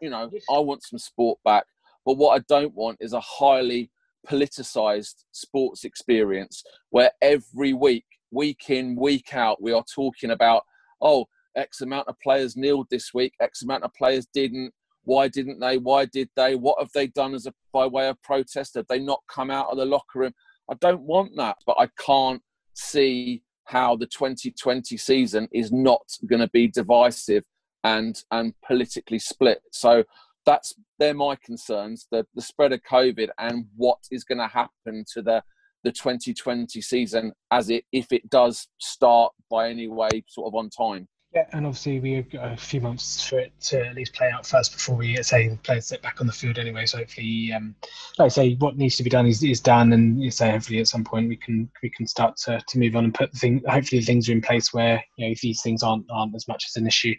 you 0.00 0.08
know, 0.08 0.30
I 0.50 0.58
want 0.58 0.82
some 0.82 0.98
sport 0.98 1.38
back, 1.44 1.66
but 2.06 2.16
what 2.16 2.40
I 2.40 2.42
don't 2.48 2.74
want 2.74 2.96
is 3.00 3.12
a 3.12 3.20
highly 3.20 3.90
politicized 4.26 5.24
sports 5.32 5.84
experience 5.84 6.62
where 6.88 7.10
every 7.20 7.74
week, 7.74 8.06
week 8.30 8.70
in, 8.70 8.96
week 8.96 9.34
out, 9.34 9.60
we 9.60 9.72
are 9.72 9.84
talking 9.94 10.30
about 10.30 10.62
oh, 11.02 11.26
X 11.54 11.82
amount 11.82 12.08
of 12.08 12.18
players 12.20 12.56
kneeled 12.56 12.86
this 12.90 13.12
week, 13.12 13.34
X 13.40 13.62
amount 13.62 13.84
of 13.84 13.92
players 13.92 14.26
didn't. 14.32 14.72
Why 15.04 15.28
didn't 15.28 15.60
they? 15.60 15.76
Why 15.76 16.06
did 16.06 16.30
they? 16.34 16.54
What 16.54 16.78
have 16.80 16.92
they 16.94 17.08
done 17.08 17.34
as 17.34 17.46
a 17.46 17.52
by 17.74 17.86
way 17.86 18.08
of 18.08 18.22
protest? 18.22 18.76
Have 18.76 18.86
they 18.88 19.00
not 19.00 19.20
come 19.28 19.50
out 19.50 19.68
of 19.68 19.76
the 19.76 19.84
locker 19.84 20.20
room? 20.20 20.32
I 20.70 20.74
don't 20.80 21.02
want 21.02 21.32
that, 21.36 21.56
but 21.66 21.76
I 21.78 21.88
can't 21.98 22.40
see 22.72 23.42
how 23.64 23.96
the 23.96 24.06
2020 24.06 24.96
season 24.96 25.48
is 25.52 25.72
not 25.72 26.02
going 26.26 26.40
to 26.40 26.50
be 26.52 26.68
divisive 26.68 27.44
and 27.84 28.22
and 28.30 28.54
politically 28.66 29.18
split. 29.18 29.60
So 29.72 30.04
that's 30.44 30.74
they're 30.98 31.14
my 31.14 31.36
concerns: 31.36 32.06
the 32.10 32.26
the 32.34 32.42
spread 32.42 32.72
of 32.72 32.82
COVID 32.82 33.28
and 33.38 33.66
what 33.76 33.98
is 34.10 34.24
going 34.24 34.38
to 34.38 34.48
happen 34.48 35.04
to 35.14 35.22
the 35.22 35.42
the 35.84 35.92
2020 35.92 36.80
season 36.80 37.32
as 37.50 37.68
it 37.68 37.84
if 37.92 38.12
it 38.12 38.28
does 38.30 38.68
start 38.78 39.32
by 39.50 39.68
any 39.68 39.88
way 39.88 40.24
sort 40.28 40.46
of 40.46 40.54
on 40.54 40.70
time. 40.70 41.08
Yeah, 41.34 41.46
and 41.52 41.64
obviously 41.64 41.98
we've 41.98 42.30
got 42.30 42.52
a 42.52 42.56
few 42.58 42.82
months 42.82 43.26
for 43.26 43.38
it 43.38 43.58
to 43.62 43.86
at 43.86 43.94
least 43.94 44.12
play 44.12 44.30
out 44.30 44.44
first 44.44 44.70
before 44.70 44.96
we 44.96 45.16
say 45.22 45.48
the 45.48 45.56
players 45.56 45.86
sit 45.86 46.02
back 46.02 46.20
on 46.20 46.26
the 46.26 46.32
field 46.32 46.58
anyway. 46.58 46.84
So 46.84 46.98
hopefully, 46.98 47.50
um, 47.54 47.74
like 48.18 48.26
I 48.26 48.28
say, 48.28 48.54
what 48.56 48.76
needs 48.76 48.96
to 48.96 49.02
be 49.02 49.08
done 49.08 49.24
is, 49.24 49.42
is 49.42 49.58
done, 49.58 49.94
and 49.94 50.22
you 50.22 50.30
say 50.30 50.50
hopefully 50.50 50.80
at 50.80 50.88
some 50.88 51.04
point 51.04 51.30
we 51.30 51.36
can 51.36 51.70
we 51.82 51.88
can 51.88 52.06
start 52.06 52.36
to, 52.44 52.60
to 52.68 52.78
move 52.78 52.96
on 52.96 53.04
and 53.04 53.14
put 53.14 53.32
the 53.32 53.38
thing. 53.38 53.62
Hopefully, 53.66 54.02
things 54.02 54.28
are 54.28 54.32
in 54.32 54.42
place 54.42 54.74
where 54.74 55.02
you 55.16 55.26
know 55.26 55.34
these 55.40 55.62
things 55.62 55.82
aren't 55.82 56.04
aren't 56.10 56.34
as 56.34 56.46
much 56.48 56.66
as 56.68 56.76
an 56.76 56.86
issue 56.86 57.14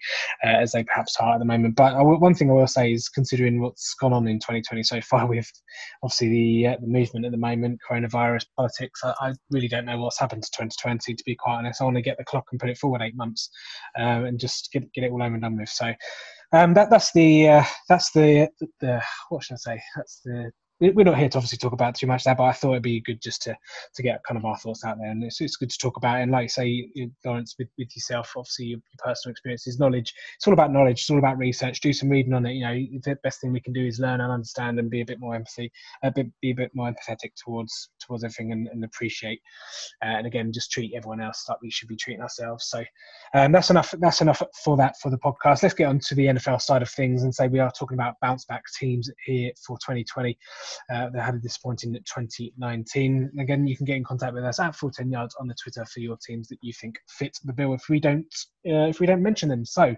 uh, 0.46 0.58
as 0.62 0.74
they 0.74 0.84
perhaps 0.84 1.18
are 1.20 1.34
at 1.34 1.40
the 1.40 1.46
moment. 1.46 1.76
But 1.76 1.96
one 1.96 2.36
thing 2.36 2.52
I 2.52 2.54
will 2.54 2.68
say 2.68 2.92
is 2.92 3.10
considering 3.10 3.62
what's 3.62 3.96
gone 3.96 4.14
on 4.14 4.28
in 4.28 4.38
2020 4.38 4.84
so 4.84 5.02
far 5.02 5.26
with 5.28 5.52
obviously 6.04 6.30
the 6.30 6.68
uh, 6.68 6.76
the 6.80 6.88
movement 6.88 7.26
at 7.26 7.32
the 7.32 7.38
moment, 7.40 7.80
coronavirus 7.90 8.46
politics. 8.56 9.02
I, 9.04 9.14
I, 9.20 9.34
really 9.50 9.68
don't 9.68 9.86
know 9.86 9.98
what's 9.98 10.20
happened 10.20 10.44
to 10.44 10.52
2020. 10.52 11.16
To 11.16 11.24
be 11.26 11.36
quite 11.36 11.56
honest, 11.56 11.82
I 11.82 11.86
want 11.86 11.96
to 11.96 12.04
get 12.04 12.20
the 12.20 12.24
clock 12.24 12.46
and 12.52 12.60
put 12.60 12.70
it 12.70 12.78
forward 12.78 13.02
eight 13.02 13.16
months 13.16 13.50
um, 14.04 14.26
and 14.26 14.40
just 14.40 14.72
get 14.72 14.92
get 14.94 15.06
it 15.06 15.12
all 15.12 15.24
over 15.24 15.34
and 15.34 15.42
done 15.42 15.58
with. 15.58 15.70
So 15.70 15.94
um, 16.52 16.74
that 16.76 16.90
that's 16.90 17.12
the 17.14 17.50
uh, 17.50 17.64
that's 17.90 18.12
the, 18.12 18.50
the 18.80 19.02
what 19.30 19.44
should 19.44 19.56
I 19.56 19.58
say? 19.76 19.82
That's 19.96 20.22
the 20.24 20.52
we're 20.80 21.04
not 21.04 21.18
here 21.18 21.30
to 21.30 21.38
obviously 21.38 21.58
talk 21.58 21.74
about 21.74 21.96
too 21.96 22.08
much 22.08 22.24
there, 22.24 22.36
but 22.36 22.44
I 22.44 22.52
thought 22.52 22.72
it'd 22.72 22.84
be 22.84 23.02
good 23.02 23.22
just 23.22 23.42
to 23.44 23.56
to 23.96 24.04
get 24.04 24.24
kind 24.28 24.38
of 24.38 24.46
our 24.46 24.58
thoughts 24.58 24.84
out 24.84 24.98
there, 25.00 25.10
and 25.10 25.24
it's, 25.24 25.40
it's 25.40 25.56
good 25.56 25.70
to 25.70 25.78
talk 25.78 25.98
about. 25.98 26.20
It. 26.20 26.24
And 26.24 26.32
like 26.32 26.44
you 26.44 26.50
say, 26.50 26.90
Lawrence, 27.26 27.56
with, 27.58 27.70
with 27.78 27.96
yourself, 27.96 28.34
obviously 28.36 28.66
your, 28.66 28.80
your, 28.80 29.14
personal 29.14 29.32
experiences, 29.32 29.80
knowledge. 29.80 30.14
It's 30.36 30.48
all 30.48 30.54
about 30.54 30.72
knowledge. 30.72 31.02
It's 31.02 31.10
all 31.10 31.20
about 31.20 31.38
research. 31.38 31.80
Do 31.82 31.94
some 31.94 32.10
reading 32.10 32.34
on 32.34 32.46
it. 32.46 32.54
You 32.54 32.66
know, 32.66 32.74
the 33.04 33.18
best 33.24 33.40
thing 33.40 33.54
we 33.54 33.62
can 33.62 33.74
do 33.74 33.86
is 33.86 34.00
learn 34.00 34.22
and 34.22 34.32
understand, 34.32 34.80
and 34.80 34.90
be 34.90 35.02
a 35.02 35.06
bit 35.06 35.20
more 35.20 35.36
empathy, 35.36 35.72
a 36.04 36.12
bit 36.12 36.28
be 36.42 36.52
a 36.52 36.56
bit 36.56 36.72
more 36.74 36.92
empathetic 36.92 37.32
towards 37.36 37.90
towards 38.06 38.24
everything, 38.24 38.52
and, 38.52 38.68
and 38.68 38.84
appreciate. 38.84 39.42
Uh, 40.04 40.18
and 40.18 40.28
again, 40.28 40.52
just 40.52 40.72
treat 40.72 40.94
everyone 40.96 41.22
else 41.22 41.46
like 41.48 41.62
we 41.62 41.72
should 41.72 41.88
be 41.88 41.96
treating 41.96 42.22
ourselves. 42.22 42.66
So 42.68 42.84
um, 43.34 43.52
that's 43.52 43.70
enough. 43.70 43.94
That's 44.00 44.22
enough 44.22 44.42
for 44.64 44.76
that 44.78 44.96
for 45.00 45.10
the 45.10 45.18
podcast. 45.18 45.64
Let's 45.64 45.76
get 45.76 45.88
on 45.88 46.00
to 46.08 46.16
the 46.16 46.28
NFL 46.28 46.62
side 46.62 46.82
of 46.82 46.90
things 46.90 47.24
and 47.24 47.34
say 47.34 47.48
we 47.48 47.60
are 47.60 47.72
talking 47.72 47.96
about 47.96 48.16
bounce 48.22 48.46
back 48.46 48.64
teams 48.80 49.10
here 49.26 49.52
for 49.66 49.78
2020. 49.78 50.38
Uh, 50.92 51.10
they 51.10 51.20
had 51.20 51.36
a 51.36 51.40
disappointing 51.40 51.94
2019. 51.94 53.32
Again, 53.40 53.68
you 53.68 53.78
can 53.78 53.86
get 53.86 53.98
in 53.98 54.04
contact 54.04 54.34
with 54.34 54.44
us 54.44 54.60
at 54.60 54.76
full 54.76 54.92
10 54.92 55.12
yards 55.12 55.36
on 55.40 55.48
the 55.48 55.56
Twitter 55.56 55.86
for 55.86 56.00
your 56.00 56.18
teams 56.26 56.48
that 56.48 56.60
you 56.62 56.74
think 56.74 57.00
fit 57.08 57.38
the 57.44 57.54
bill. 57.54 57.74
If 57.74 57.90
we 57.90 58.00
don't, 58.00 58.26
uh, 58.68 58.88
if 58.88 59.00
we 59.00 59.06
don't 59.06 59.24
mention 59.24 59.50
them, 59.50 59.66
so 59.66 59.96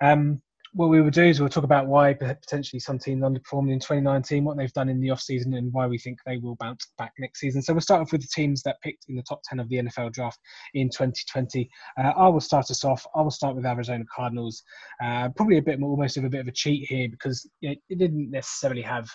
um, 0.00 0.40
what 0.72 0.88
we 0.88 1.00
will 1.00 1.10
do 1.10 1.24
is 1.24 1.40
we'll 1.40 1.48
talk 1.48 1.64
about 1.64 1.88
why 1.88 2.14
potentially 2.14 2.78
some 2.78 2.98
teams 2.98 3.22
underperformed 3.22 3.72
in 3.72 3.80
2019, 3.80 4.44
what 4.44 4.56
they've 4.56 4.72
done 4.72 4.88
in 4.88 5.00
the 5.00 5.10
off 5.10 5.20
season, 5.20 5.54
and 5.54 5.72
why 5.72 5.86
we 5.86 5.98
think 5.98 6.18
they 6.24 6.36
will 6.36 6.54
bounce 6.56 6.92
back 6.96 7.12
next 7.18 7.40
season. 7.40 7.60
So 7.60 7.72
we'll 7.72 7.80
start 7.80 8.02
off 8.02 8.12
with 8.12 8.20
the 8.20 8.28
teams 8.32 8.62
that 8.62 8.80
picked 8.80 9.06
in 9.08 9.16
the 9.16 9.22
top 9.22 9.40
10 9.44 9.58
of 9.58 9.68
the 9.68 9.76
NFL 9.76 10.12
draft 10.12 10.38
in 10.74 10.88
2020. 10.88 11.68
Uh, 11.98 12.12
I 12.16 12.28
will 12.28 12.40
start 12.40 12.70
us 12.70 12.84
off. 12.84 13.04
I 13.14 13.22
will 13.22 13.32
start 13.32 13.56
with 13.56 13.66
Arizona 13.66 14.04
Cardinals. 14.14 14.62
Uh, 15.02 15.28
probably 15.30 15.58
a 15.58 15.62
bit 15.62 15.80
more, 15.80 15.90
almost 15.90 16.16
of 16.16 16.24
a 16.24 16.30
bit 16.30 16.40
of 16.40 16.48
a 16.48 16.52
cheat 16.52 16.88
here 16.88 17.08
because 17.08 17.48
it, 17.62 17.78
it 17.88 17.98
didn't 17.98 18.30
necessarily 18.30 18.82
have 18.82 19.08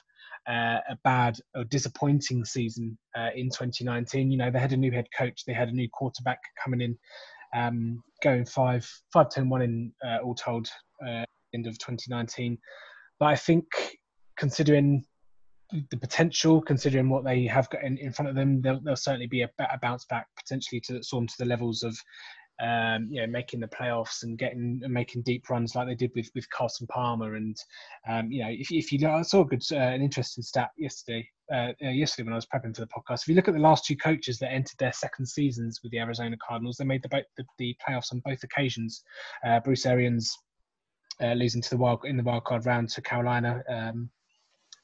uh, 0.48 0.80
a 0.90 0.98
bad 1.04 1.38
or 1.56 1.64
disappointing 1.66 2.46
season 2.46 2.98
uh, 3.18 3.30
in 3.36 3.50
2019. 3.50 4.32
You 4.32 4.38
know, 4.38 4.52
they 4.52 4.60
had 4.60 4.74
a 4.74 4.78
new 4.78 4.92
head 4.92 5.08
coach, 5.18 5.44
they 5.46 5.54
had 5.54 5.70
a 5.70 5.74
new 5.74 5.90
quarterback 5.90 6.40
coming 6.64 6.82
in, 6.82 6.98
um, 7.56 8.04
going 8.24 8.46
five, 8.46 8.90
five, 9.12 9.30
ten, 9.30 9.50
one 9.50 9.62
in 9.62 9.92
uh, 10.06 10.18
all 10.24 10.36
told, 10.36 10.70
uh, 11.06 11.26
end 11.54 11.68
of 11.68 11.78
2019. 11.80 12.58
But 13.20 13.28
I 13.28 13.36
think 13.36 13.66
considering 14.38 15.06
the 15.90 15.98
potential, 15.98 16.62
considering 16.62 17.10
what 17.10 17.24
they 17.24 17.46
have 17.46 17.70
got 17.70 17.84
in, 17.84 17.98
in 17.98 18.12
front 18.12 18.30
of 18.30 18.36
them, 18.36 18.62
there'll, 18.62 18.82
there'll 18.82 18.96
certainly 18.96 19.28
be 19.28 19.42
a, 19.42 19.50
a 19.60 19.80
bounce 19.82 20.06
back 20.06 20.28
potentially 20.38 20.80
to 20.82 21.02
of 21.04 21.28
to 21.28 21.36
the 21.40 21.46
levels 21.46 21.84
of 21.84 21.98
um, 22.62 23.08
you 23.10 23.22
know, 23.22 23.28
making 23.28 23.60
the 23.60 23.68
playoffs 23.68 24.24
and 24.24 24.38
getting 24.38 24.80
and 24.84 24.94
making 24.94 25.24
deep 25.24 25.50
runs 25.50 25.76
like 25.76 25.88
they 25.88 25.96
did 25.96 26.12
with 26.16 26.30
with 26.36 26.50
Carson 26.50 26.88
Palmer. 26.88 27.36
And 27.36 27.58
um, 28.08 28.32
you 28.32 28.44
know, 28.44 28.50
if, 28.50 28.72
if 28.72 28.92
you 28.92 29.08
I 29.08 29.22
saw 29.24 29.42
a 29.42 29.46
good 29.46 29.64
uh, 29.72 29.76
an 29.76 30.02
interesting 30.02 30.44
stat 30.44 30.72
yesterday. 30.78 31.28
Uh, 31.54 31.74
uh, 31.84 31.90
yesterday 31.90 32.26
when 32.26 32.34
I 32.34 32.38
was 32.38 32.48
prepping 32.48 32.76
for 32.76 32.82
the 32.82 32.88
podcast, 32.88 33.22
if 33.22 33.28
you 33.28 33.36
look 33.36 33.48
at 33.48 33.54
the 33.54 33.60
last 33.60 33.86
two 33.86 33.96
coaches 33.96 34.40
that 34.40 34.52
entered 34.52 34.80
their 34.80 34.94
second 34.94 35.28
seasons 35.28 35.80
with 35.84 35.92
the 35.92 36.00
Arizona 36.00 36.36
Cardinals, 36.38 36.78
they 36.78 36.86
made 36.86 37.04
the 37.04 37.24
the, 37.38 37.46
the 37.60 37.78
playoffs 37.88 38.12
on 38.12 38.20
both 38.26 38.42
occasions. 38.42 39.04
Uh, 39.46 39.60
Bruce 39.60 39.86
Arians 39.86 40.36
uh, 41.22 41.34
losing 41.34 41.62
to 41.62 41.70
the 41.70 41.78
wild 41.78 42.04
in 42.06 42.18
the 42.18 42.24
wild 42.24 42.46
card 42.46 42.66
round 42.66 42.90
to 42.90 43.02
Carolina, 43.02 43.62
um, 43.70 44.10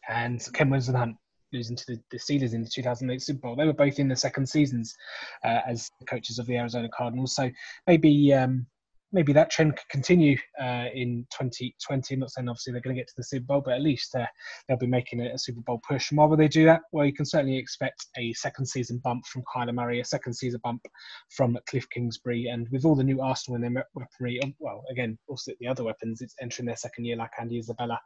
and 0.08 0.48
Ken 0.54 0.70
Whisenhunt 0.70 1.16
losing 1.54 1.76
to 1.76 1.86
the, 1.88 2.00
the 2.12 2.18
Steelers 2.18 2.54
in 2.54 2.64
the 2.64 2.70
2008 2.70 3.22
Super 3.22 3.40
Bowl. 3.40 3.56
They 3.56 3.66
were 3.66 3.74
both 3.74 4.00
in 4.00 4.08
the 4.08 4.16
second 4.16 4.48
seasons 4.48 4.96
uh, 5.44 5.60
as 5.66 5.90
coaches 6.08 6.40
of 6.40 6.46
the 6.46 6.58
Arizona 6.58 6.90
Cardinals. 6.90 7.36
So 7.36 7.50
maybe 7.88 8.34
um, 8.34 8.66
maybe 9.12 9.34
that 9.34 9.50
trend 9.50 9.76
could 9.76 9.89
continue 9.89 10.38
uh, 10.62 10.86
in 10.93 11.26
2020. 11.32 12.13
I'm 12.13 12.19
not 12.19 12.32
saying 12.32 12.47
obviously 12.47 12.74
they're 12.74 12.82
going 12.82 12.95
to 12.95 13.00
get 13.00 13.08
to 13.08 13.13
the 13.17 13.24
Super 13.24 13.45
Bowl, 13.45 13.62
but 13.63 13.74
at 13.74 13.82
least 13.82 14.15
uh, 14.15 14.26
they'll 14.67 14.78
be 14.78 14.88
making 14.88 15.21
a, 15.21 15.38
Super 15.38 15.62
Bowl 15.62 15.82
push. 15.88 16.12
And 16.12 16.17
why 16.17 16.26
will 16.26 16.38
they 16.38 16.47
do 16.47 16.65
that? 16.65 16.82
Well, 16.91 17.06
you 17.06 17.13
can 17.13 17.26
certainly 17.26 17.58
expect 17.58 18.08
a 18.17 18.32
second 18.34 18.65
season 18.65 19.00
bump 19.04 19.26
from 19.26 19.43
Kyler 19.54 19.74
Murray, 19.74 20.00
a 20.00 20.06
second 20.06 20.34
season 20.34 20.60
bump 20.63 20.82
from 21.30 21.58
Cliff 21.67 21.89
Kingsbury, 21.89 22.47
and 22.47 22.67
with 22.69 22.86
all 22.86 22.95
the 22.95 23.04
new 23.04 23.21
Arsenal 23.21 23.56
and 23.56 23.76
their 23.76 23.86
weaponry, 23.95 24.41
um, 24.43 24.54
well, 24.60 24.84
again, 24.91 25.17
also 25.28 25.52
the 25.60 25.67
other 25.67 25.84
weapons, 25.84 26.21
it's 26.21 26.36
entering 26.41 26.67
their 26.67 26.76
second 26.76 27.06
year 27.06 27.15
like 27.15 27.32
Andy 27.39 27.58
Isabella 27.58 28.00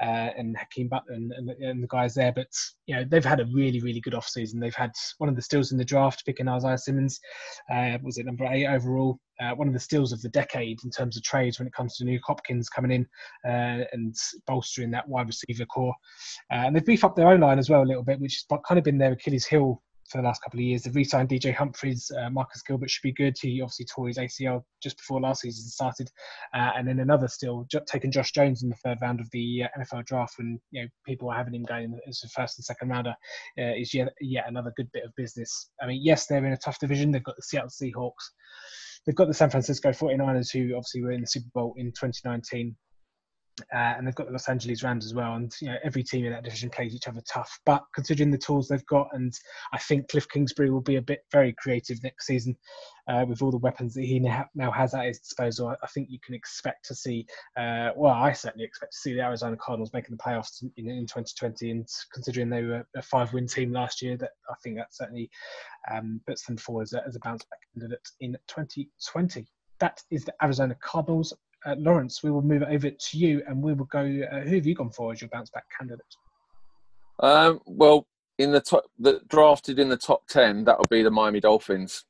uh, 0.00 0.30
and 0.36 0.56
Hakeem 0.56 0.88
Butler 0.88 1.14
and, 1.14 1.32
and, 1.32 1.50
and, 1.50 1.82
the 1.82 1.88
guys 1.88 2.14
there. 2.14 2.32
But 2.32 2.48
you 2.86 2.94
know 2.94 3.04
they've 3.04 3.24
had 3.24 3.40
a 3.40 3.46
really 3.46 3.80
really 3.80 4.00
good 4.00 4.14
off 4.14 4.28
season. 4.28 4.60
They've 4.60 4.74
had 4.74 4.92
one 5.18 5.28
of 5.28 5.36
the 5.36 5.42
steals 5.42 5.72
in 5.72 5.78
the 5.78 5.84
draft, 5.84 6.24
picking 6.24 6.48
Isaiah 6.48 6.78
Simmons, 6.78 7.20
uh, 7.72 7.98
was 8.02 8.18
it 8.18 8.26
number 8.26 8.46
eight 8.46 8.66
overall 8.66 9.18
uh, 9.40 9.54
one 9.54 9.68
of 9.68 9.74
the 9.74 9.80
steals 9.80 10.12
of 10.12 10.22
the 10.22 10.28
decade 10.30 10.78
in 10.84 10.90
terms 10.90 11.16
of 11.16 11.22
trades 11.22 11.58
when 11.58 11.66
it 11.66 11.74
comes 11.74 11.96
to 11.96 12.04
Nuk 12.04 12.20
Hopkins 12.24 12.68
coming 12.68 12.90
in 12.90 13.06
uh, 13.48 13.84
and 13.92 14.14
bolstering 14.46 14.90
that 14.90 15.08
wide 15.08 15.26
receiver 15.26 15.66
core. 15.66 15.94
Uh, 16.50 16.66
and 16.66 16.76
they've 16.76 16.84
beefed 16.84 17.04
up 17.04 17.16
their 17.16 17.28
own 17.28 17.40
line 17.40 17.58
as 17.58 17.70
well 17.70 17.82
a 17.82 17.84
little 17.84 18.02
bit, 18.02 18.20
which 18.20 18.44
has 18.50 18.58
kind 18.66 18.78
of 18.78 18.84
been 18.84 18.98
their 18.98 19.12
Achilles 19.12 19.46
heel 19.46 19.82
for 20.08 20.18
the 20.18 20.24
last 20.24 20.40
couple 20.42 20.60
of 20.60 20.64
years. 20.64 20.82
They've 20.82 20.94
re-signed 20.94 21.28
DJ 21.28 21.52
Humphries. 21.52 22.10
Uh, 22.16 22.30
Marcus 22.30 22.62
Gilbert 22.62 22.88
should 22.88 23.02
be 23.02 23.12
good. 23.12 23.36
He 23.40 23.60
obviously 23.60 23.86
tore 23.86 24.06
his 24.06 24.18
ACL 24.18 24.62
just 24.80 24.96
before 24.98 25.20
last 25.20 25.42
season 25.42 25.68
started, 25.68 26.10
uh, 26.54 26.70
and 26.76 26.86
then 26.86 27.00
another 27.00 27.26
still 27.26 27.66
taking 27.86 28.12
Josh 28.12 28.30
Jones 28.30 28.62
in 28.62 28.68
the 28.68 28.76
third 28.76 28.98
round 29.02 29.20
of 29.20 29.28
the 29.32 29.64
uh, 29.64 29.80
NFL 29.80 30.06
draft 30.06 30.34
when 30.38 30.60
you 30.70 30.82
know 30.82 30.88
people 31.04 31.28
were 31.28 31.34
having 31.34 31.54
him 31.54 31.64
going 31.64 31.98
as 32.08 32.20
the 32.20 32.28
first 32.28 32.58
and 32.58 32.64
second 32.64 32.88
rounder 32.88 33.14
is 33.56 33.92
yet 33.92 34.12
yet 34.20 34.44
another 34.48 34.72
good 34.76 34.90
bit 34.92 35.04
of 35.04 35.10
business. 35.16 35.70
I 35.82 35.86
mean, 35.86 36.00
yes, 36.02 36.26
they're 36.26 36.44
in 36.44 36.52
a 36.52 36.56
tough 36.56 36.78
division. 36.78 37.10
They've 37.10 37.24
got 37.24 37.36
the 37.36 37.42
Seattle 37.42 37.70
Seahawks 37.70 38.30
they've 39.06 39.14
got 39.14 39.28
the 39.28 39.34
San 39.34 39.50
Francisco 39.50 39.90
49ers, 39.90 40.52
who 40.52 40.74
obviously 40.74 41.02
were 41.02 41.12
in 41.12 41.20
the 41.20 41.26
Super 41.26 41.48
Bowl 41.54 41.74
in 41.76 41.86
2019. 41.86 42.76
Uh, 43.72 43.94
and 43.96 44.06
they've 44.06 44.14
got 44.14 44.26
the 44.26 44.32
Los 44.32 44.48
Angeles 44.48 44.82
Rams 44.82 45.06
as 45.06 45.14
well. 45.14 45.34
And 45.34 45.54
you 45.60 45.68
know, 45.68 45.76
every 45.82 46.02
team 46.02 46.26
in 46.26 46.32
that 46.32 46.44
division 46.44 46.68
plays 46.68 46.94
each 46.94 47.08
other 47.08 47.22
tough. 47.26 47.58
But 47.64 47.84
considering 47.94 48.30
the 48.30 48.38
tools 48.38 48.68
they've 48.68 48.84
got, 48.86 49.08
and 49.12 49.32
I 49.72 49.78
think 49.78 50.08
Cliff 50.08 50.28
Kingsbury 50.28 50.70
will 50.70 50.82
be 50.82 50.96
a 50.96 51.02
bit 51.02 51.24
very 51.32 51.54
creative 51.54 52.02
next 52.02 52.26
season 52.26 52.56
uh, 53.08 53.24
with 53.26 53.40
all 53.40 53.50
the 53.50 53.56
weapons 53.56 53.94
that 53.94 54.04
he 54.04 54.18
now 54.18 54.70
has 54.70 54.94
at 54.94 55.06
his 55.06 55.20
disposal. 55.20 55.74
I 55.82 55.86
think 55.86 56.08
you 56.10 56.18
can 56.22 56.34
expect 56.34 56.84
to 56.86 56.94
see. 56.94 57.26
Uh, 57.56 57.90
well, 57.96 58.12
I 58.12 58.32
certainly 58.32 58.64
expect 58.66 58.92
to 58.92 58.98
see 58.98 59.14
the 59.14 59.22
Arizona 59.22 59.56
Cardinals 59.56 59.92
making 59.94 60.16
the 60.16 60.22
playoffs 60.22 60.62
in, 60.62 60.90
in 60.90 61.06
2020. 61.06 61.70
And 61.70 61.88
considering 62.12 62.50
they 62.50 62.62
were 62.62 62.86
a 62.94 63.02
five-win 63.02 63.46
team 63.46 63.72
last 63.72 64.02
year, 64.02 64.18
that 64.18 64.32
I 64.50 64.54
think 64.62 64.76
that 64.76 64.94
certainly 64.94 65.30
um, 65.90 66.20
puts 66.26 66.44
them 66.44 66.58
forward 66.58 66.82
as 66.82 66.92
a, 66.92 67.06
as 67.06 67.16
a 67.16 67.20
bounce-back 67.20 67.60
candidate 67.72 68.08
in 68.20 68.32
2020 68.48 69.46
that 69.78 70.02
is 70.10 70.24
the 70.24 70.34
Arizona 70.42 70.76
Cardinals 70.80 71.32
uh, 71.64 71.74
Lawrence, 71.78 72.22
we 72.22 72.30
will 72.30 72.42
move 72.42 72.62
over 72.62 72.90
to 72.90 73.18
you, 73.18 73.42
and 73.46 73.62
we 73.62 73.72
will 73.72 73.86
go. 73.86 74.00
Uh, 74.00 74.40
who 74.40 74.56
have 74.56 74.66
you 74.66 74.74
gone 74.74 74.90
for 74.90 75.12
as 75.12 75.20
your 75.20 75.30
bounce 75.30 75.50
back 75.50 75.64
candidate? 75.76 76.04
Um, 77.20 77.60
well, 77.66 78.06
in 78.38 78.52
the 78.52 78.60
top, 78.60 78.84
the 78.98 79.20
drafted 79.28 79.78
in 79.78 79.88
the 79.88 79.96
top 79.96 80.26
ten, 80.28 80.64
that 80.64 80.78
will 80.78 80.84
be 80.90 81.02
the 81.02 81.10
Miami 81.10 81.40
Dolphins. 81.40 82.04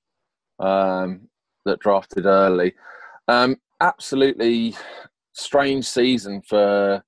Um, 0.58 1.28
that 1.64 1.80
drafted 1.80 2.26
early. 2.26 2.74
Um, 3.28 3.56
absolutely 3.80 4.74
strange 5.32 5.84
season 5.84 6.42
for 6.42 7.02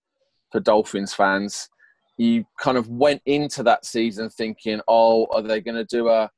for 0.53 0.61
Dolphins 0.61 1.14
fans. 1.14 1.68
You 2.16 2.44
kind 2.59 2.77
of 2.77 2.88
went 2.88 3.22
into 3.27 3.62
that 3.62 3.85
season 3.85 4.29
thinking, 4.31 4.81
"Oh, 4.88 5.27
are 5.27 5.42
they 5.42 5.61
going 5.61 5.77
to 5.77 5.85
do 5.85 6.09
a 6.09 6.31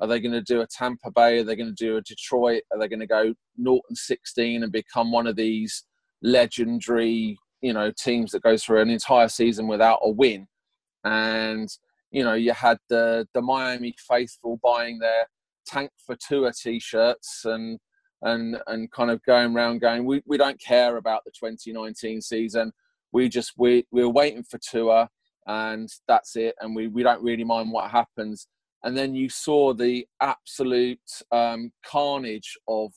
are 0.00 0.06
they 0.06 0.20
going 0.20 0.32
to 0.32 0.40
do 0.40 0.62
a 0.62 0.66
Tampa 0.66 1.10
Bay? 1.10 1.38
Are 1.38 1.44
they 1.44 1.56
going 1.56 1.74
to 1.74 1.84
do 1.84 1.96
a 1.96 2.02
Detroit? 2.02 2.62
Are 2.72 2.78
they 2.78 2.88
going 2.88 3.00
to 3.00 3.06
go 3.06 3.34
Norton 3.56 3.94
16 3.94 4.62
and 4.62 4.72
become 4.72 5.12
one 5.12 5.26
of 5.26 5.36
these 5.36 5.84
legendary, 6.22 7.38
you 7.60 7.72
know, 7.72 7.92
teams 7.98 8.32
that 8.32 8.42
goes 8.42 8.64
through 8.64 8.80
an 8.80 8.90
entire 8.90 9.28
season 9.28 9.66
without 9.66 10.00
a 10.02 10.10
win? 10.10 10.46
And 11.04 11.68
you 12.10 12.24
know, 12.24 12.34
you 12.34 12.52
had 12.52 12.78
the 12.88 13.26
the 13.34 13.42
Miami 13.42 13.94
faithful 14.08 14.58
buying 14.62 14.98
their 14.98 15.26
Tank 15.66 15.90
for 16.04 16.16
Tua 16.16 16.52
t-shirts 16.52 17.44
and 17.44 17.78
and 18.22 18.58
and 18.66 18.90
kind 18.90 19.10
of 19.10 19.22
going 19.24 19.54
around 19.54 19.80
going, 19.80 20.04
we, 20.04 20.22
we 20.26 20.36
don't 20.36 20.60
care 20.60 20.96
about 20.96 21.22
the 21.24 21.30
2019 21.30 22.20
season. 22.20 22.72
We 23.12 23.28
just 23.28 23.52
we 23.56 23.86
we're 23.90 24.08
waiting 24.08 24.44
for 24.44 24.58
Tua 24.58 25.08
and 25.46 25.88
that's 26.08 26.36
it. 26.36 26.54
And 26.60 26.74
we, 26.74 26.88
we 26.88 27.02
don't 27.02 27.22
really 27.22 27.44
mind 27.44 27.72
what 27.72 27.90
happens 27.90 28.46
and 28.84 28.96
then 28.96 29.14
you 29.14 29.28
saw 29.28 29.74
the 29.74 30.06
absolute 30.20 31.00
um, 31.32 31.70
carnage 31.84 32.56
of 32.66 32.92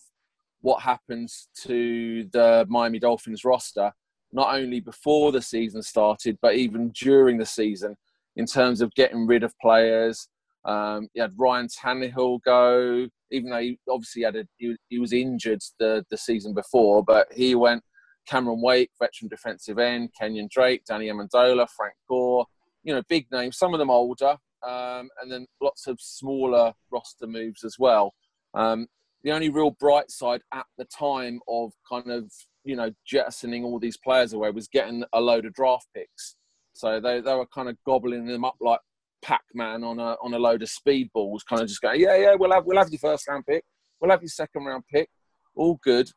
what 0.61 0.81
happens 0.81 1.49
to 1.63 2.23
the 2.31 2.65
Miami 2.69 2.99
Dolphins 2.99 3.43
roster, 3.43 3.91
not 4.31 4.55
only 4.55 4.79
before 4.79 5.31
the 5.31 5.41
season 5.41 5.81
started, 5.81 6.37
but 6.41 6.55
even 6.55 6.89
during 6.91 7.37
the 7.37 7.45
season, 7.45 7.95
in 8.35 8.45
terms 8.45 8.81
of 8.81 8.93
getting 8.95 9.27
rid 9.27 9.43
of 9.43 9.53
players. 9.59 10.27
Um, 10.65 11.09
you 11.13 11.21
had 11.21 11.33
Ryan 11.37 11.67
Tannehill 11.67 12.41
go, 12.43 13.07
even 13.31 13.49
though 13.49 13.59
he 13.59 13.77
obviously 13.89 14.23
had 14.23 14.37
a, 14.37 14.47
he, 14.57 14.75
he 14.87 14.99
was 14.99 15.11
injured 15.11 15.61
the, 15.79 16.05
the 16.09 16.17
season 16.17 16.53
before, 16.53 17.03
but 17.03 17.27
he 17.33 17.55
went 17.55 17.83
Cameron 18.27 18.61
Wake, 18.61 18.91
veteran 18.97 19.27
defensive 19.27 19.77
end, 19.77 20.11
Kenyon 20.17 20.47
Drake, 20.49 20.83
Danny 20.85 21.07
Amendola, 21.07 21.67
Frank 21.69 21.95
Gore, 22.07 22.45
you 22.83 22.93
know, 22.93 23.01
big 23.09 23.27
names, 23.31 23.57
some 23.57 23.73
of 23.73 23.79
them 23.79 23.89
older, 23.89 24.37
um, 24.67 25.10
and 25.21 25.32
then 25.32 25.45
lots 25.62 25.88
of 25.88 25.99
smaller 25.99 26.73
roster 26.91 27.28
moves 27.28 27.63
as 27.63 27.78
well. 27.80 28.13
Um, 28.54 28.88
the 29.23 29.32
only 29.32 29.49
real 29.49 29.71
bright 29.71 30.12
side 30.12 30.41
at 30.54 30.65
the 30.78 30.86
time 30.86 31.39
of 31.47 31.71
kind 31.89 32.10
of 32.12 32.32
you 32.63 32.76
know 32.76 32.91
jettisoning 33.06 33.63
all 33.63 33.80
these 33.80 33.97
players 33.97 34.34
away 34.34 34.52
was 34.52 34.67
getting 34.67 35.04
a 35.13 35.21
load 35.21 35.45
of 35.45 35.54
draft 35.54 35.88
picks. 35.95 36.36
So 36.73 36.99
they, 36.99 37.21
they 37.21 37.36
were 37.36 37.45
kind 37.47 37.69
of 37.69 37.78
gobbling 37.86 38.26
them 38.26 38.43
up 38.43 38.56
like 38.60 38.80
Pac-Man 39.23 39.84
on 39.84 39.99
a 39.99 40.15
on 40.21 40.34
a 40.34 40.39
load 40.39 40.63
of 40.63 40.69
speedballs, 40.69 41.39
kind 41.47 41.62
of 41.62 41.67
just 41.67 41.82
going, 41.82 41.99
yeah, 41.99 42.15
yeah, 42.17 42.36
we'll 42.36 42.52
have 42.52 42.65
we'll 42.65 42.78
have 42.78 42.89
your 42.89 42.99
first 42.99 43.28
round 43.28 43.45
pick, 43.45 43.63
we'll 43.99 44.12
have 44.12 44.21
your 44.21 44.30
second 44.30 44.65
round 44.65 44.84
pick, 44.91 45.10
all 45.56 45.80
good. 45.84 46.10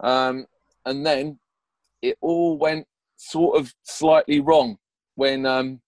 Um, 0.00 0.46
and 0.84 1.04
then 1.04 1.38
it 2.00 2.16
all 2.20 2.58
went 2.58 2.86
sort 3.16 3.58
of 3.58 3.72
slightly 3.84 4.40
wrong 4.40 4.76
when 5.14 5.46
um, 5.46 5.80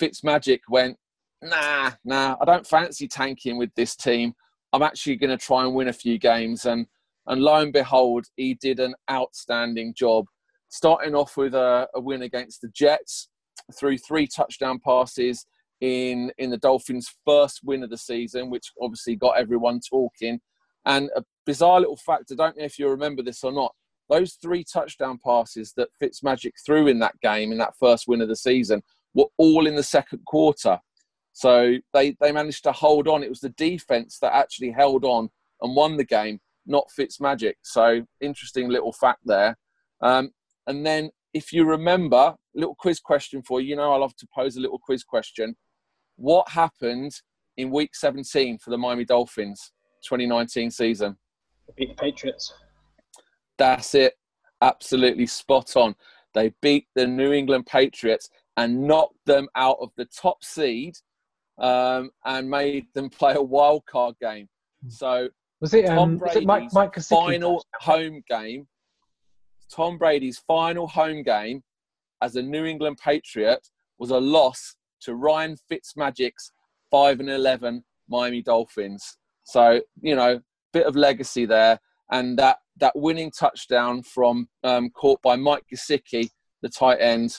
Fitzmagic 0.00 0.60
went, 0.68 0.96
nah, 1.42 1.92
nah, 2.04 2.36
I 2.40 2.44
don't 2.44 2.66
fancy 2.66 3.08
tanking 3.08 3.58
with 3.58 3.70
this 3.74 3.96
team. 3.96 4.34
I'm 4.72 4.82
actually 4.82 5.16
going 5.16 5.36
to 5.36 5.44
try 5.44 5.64
and 5.64 5.74
win 5.74 5.88
a 5.88 5.92
few 5.92 6.18
games. 6.18 6.64
And, 6.66 6.86
and 7.26 7.42
lo 7.42 7.56
and 7.56 7.72
behold, 7.72 8.26
he 8.36 8.54
did 8.54 8.80
an 8.80 8.94
outstanding 9.10 9.94
job. 9.94 10.26
Starting 10.68 11.14
off 11.14 11.36
with 11.36 11.54
a, 11.54 11.88
a 11.94 12.00
win 12.00 12.22
against 12.22 12.60
the 12.60 12.68
Jets 12.68 13.28
through 13.76 13.98
three 13.98 14.26
touchdown 14.26 14.78
passes 14.84 15.44
in, 15.80 16.30
in 16.38 16.50
the 16.50 16.58
Dolphins' 16.58 17.12
first 17.26 17.60
win 17.64 17.82
of 17.82 17.90
the 17.90 17.98
season, 17.98 18.50
which 18.50 18.70
obviously 18.80 19.16
got 19.16 19.38
everyone 19.38 19.80
talking. 19.80 20.40
And 20.86 21.10
a 21.16 21.24
bizarre 21.46 21.80
little 21.80 21.96
fact, 21.96 22.30
I 22.30 22.36
don't 22.36 22.56
know 22.56 22.64
if 22.64 22.78
you 22.78 22.88
remember 22.88 23.22
this 23.22 23.42
or 23.42 23.52
not, 23.52 23.74
those 24.08 24.34
three 24.34 24.64
touchdown 24.64 25.18
passes 25.24 25.72
that 25.76 25.88
Fitzmagic 26.02 26.52
threw 26.64 26.88
in 26.88 26.98
that 27.00 27.18
game, 27.20 27.52
in 27.52 27.58
that 27.58 27.74
first 27.78 28.08
win 28.08 28.20
of 28.20 28.28
the 28.28 28.36
season, 28.36 28.82
were 29.14 29.26
all 29.38 29.66
in 29.66 29.76
the 29.76 29.82
second 29.82 30.24
quarter. 30.24 30.78
So 31.32 31.76
they, 31.94 32.16
they 32.20 32.32
managed 32.32 32.64
to 32.64 32.72
hold 32.72 33.08
on. 33.08 33.22
It 33.22 33.28
was 33.28 33.40
the 33.40 33.50
defense 33.50 34.18
that 34.20 34.34
actually 34.34 34.70
held 34.70 35.04
on 35.04 35.28
and 35.62 35.76
won 35.76 35.96
the 35.96 36.04
game, 36.04 36.40
not 36.66 36.90
Fitzmagic. 36.96 37.54
So 37.62 38.04
interesting 38.20 38.68
little 38.68 38.92
fact 38.92 39.20
there. 39.24 39.56
Um, 40.02 40.30
and 40.66 40.84
then 40.84 41.10
if 41.32 41.52
you 41.52 41.64
remember, 41.64 42.34
little 42.54 42.74
quiz 42.74 43.00
question 43.00 43.42
for 43.42 43.60
you. 43.60 43.70
You 43.70 43.76
know, 43.76 43.92
I 43.92 43.96
love 43.96 44.16
to 44.16 44.28
pose 44.34 44.56
a 44.56 44.60
little 44.60 44.78
quiz 44.78 45.04
question. 45.04 45.54
What 46.16 46.48
happened 46.48 47.12
in 47.56 47.70
week 47.70 47.94
17 47.94 48.58
for 48.58 48.70
the 48.70 48.78
Miami 48.78 49.04
Dolphins 49.04 49.72
2019 50.04 50.70
season? 50.70 51.16
Beat 51.76 51.96
the 51.96 52.02
Patriots. 52.02 52.52
That's 53.58 53.94
it. 53.94 54.14
Absolutely 54.60 55.26
spot 55.26 55.76
on. 55.76 55.94
They 56.34 56.52
beat 56.62 56.86
the 56.94 57.06
New 57.06 57.32
England 57.32 57.66
Patriots 57.66 58.28
and 58.56 58.86
knocked 58.86 59.18
them 59.26 59.48
out 59.54 59.78
of 59.80 59.90
the 59.96 60.06
top 60.06 60.42
seed 60.44 60.94
um, 61.60 62.10
and 62.24 62.48
made 62.48 62.86
them 62.94 63.10
play 63.10 63.34
a 63.34 63.42
wild 63.42 63.84
card 63.86 64.14
game. 64.20 64.48
So 64.88 65.28
was 65.60 65.74
it, 65.74 65.86
um, 65.86 66.16
Brady's 66.16 66.36
it 66.36 66.46
Mike, 66.46 66.72
Mike 66.72 66.94
final 66.96 67.64
home 67.80 68.22
game? 68.28 68.66
Tom 69.70 69.98
Brady's 69.98 70.42
final 70.46 70.88
home 70.88 71.22
game 71.22 71.62
as 72.22 72.36
a 72.36 72.42
New 72.42 72.64
England 72.64 72.98
Patriot 73.02 73.68
was 73.98 74.10
a 74.10 74.18
loss 74.18 74.74
to 75.02 75.14
Ryan 75.14 75.56
Fitzmagic's 75.70 76.52
five 76.90 77.20
and 77.20 77.30
eleven 77.30 77.84
Miami 78.08 78.42
Dolphins. 78.42 79.18
So 79.44 79.80
you 80.00 80.16
know, 80.16 80.40
bit 80.72 80.86
of 80.86 80.96
legacy 80.96 81.44
there, 81.46 81.78
and 82.10 82.38
that 82.38 82.58
that 82.78 82.96
winning 82.96 83.30
touchdown 83.30 84.02
from 84.02 84.48
um, 84.64 84.90
caught 84.90 85.20
by 85.22 85.36
Mike 85.36 85.64
Gesicki, 85.72 86.30
the 86.62 86.68
tight 86.68 87.00
end, 87.00 87.38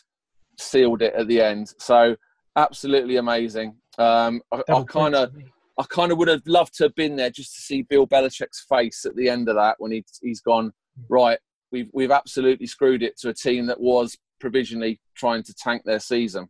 sealed 0.60 1.01
it 1.01 1.13
at 1.15 1.27
the 1.27 1.41
end. 1.41 1.73
So 1.79 2.15
absolutely 2.55 3.17
amazing. 3.17 3.75
Um, 3.97 4.41
I 4.51 4.84
kind 4.88 5.15
of, 5.15 5.34
I 5.77 5.84
kind 5.89 6.12
of 6.12 6.17
would 6.17 6.27
have 6.27 6.45
loved 6.45 6.75
to 6.75 6.84
have 6.84 6.95
been 6.95 7.15
there 7.15 7.30
just 7.30 7.56
to 7.56 7.62
see 7.62 7.82
Bill 7.82 8.08
Belichick's 8.08 8.65
face 8.67 9.06
at 9.06 9.15
the 9.15 9.30
end 9.30 9.49
of 9.49 9.56
that 9.56 9.75
when 9.80 9.91
he, 9.91 10.06
he's 10.21 10.41
gone 10.41 10.71
right. 11.10 11.39
We've 11.71 11.89
we've 11.93 12.12
absolutely 12.12 12.67
screwed 12.67 13.04
it 13.04 13.17
to 13.19 13.30
a 13.30 13.34
team 13.34 13.65
that 13.67 13.80
was 13.80 14.17
provisionally 14.39 14.99
trying 15.15 15.43
to 15.43 15.54
tank 15.54 15.84
their 15.86 15.99
season. 15.99 16.49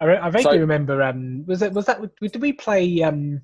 I, 0.00 0.16
I 0.16 0.30
vaguely 0.30 0.56
so, 0.56 0.58
remember. 0.58 1.02
Um, 1.02 1.44
was 1.46 1.62
it 1.62 1.72
was 1.72 1.86
that? 1.86 2.00
Did 2.20 2.40
we 2.40 2.52
play? 2.52 3.02
Um, 3.02 3.40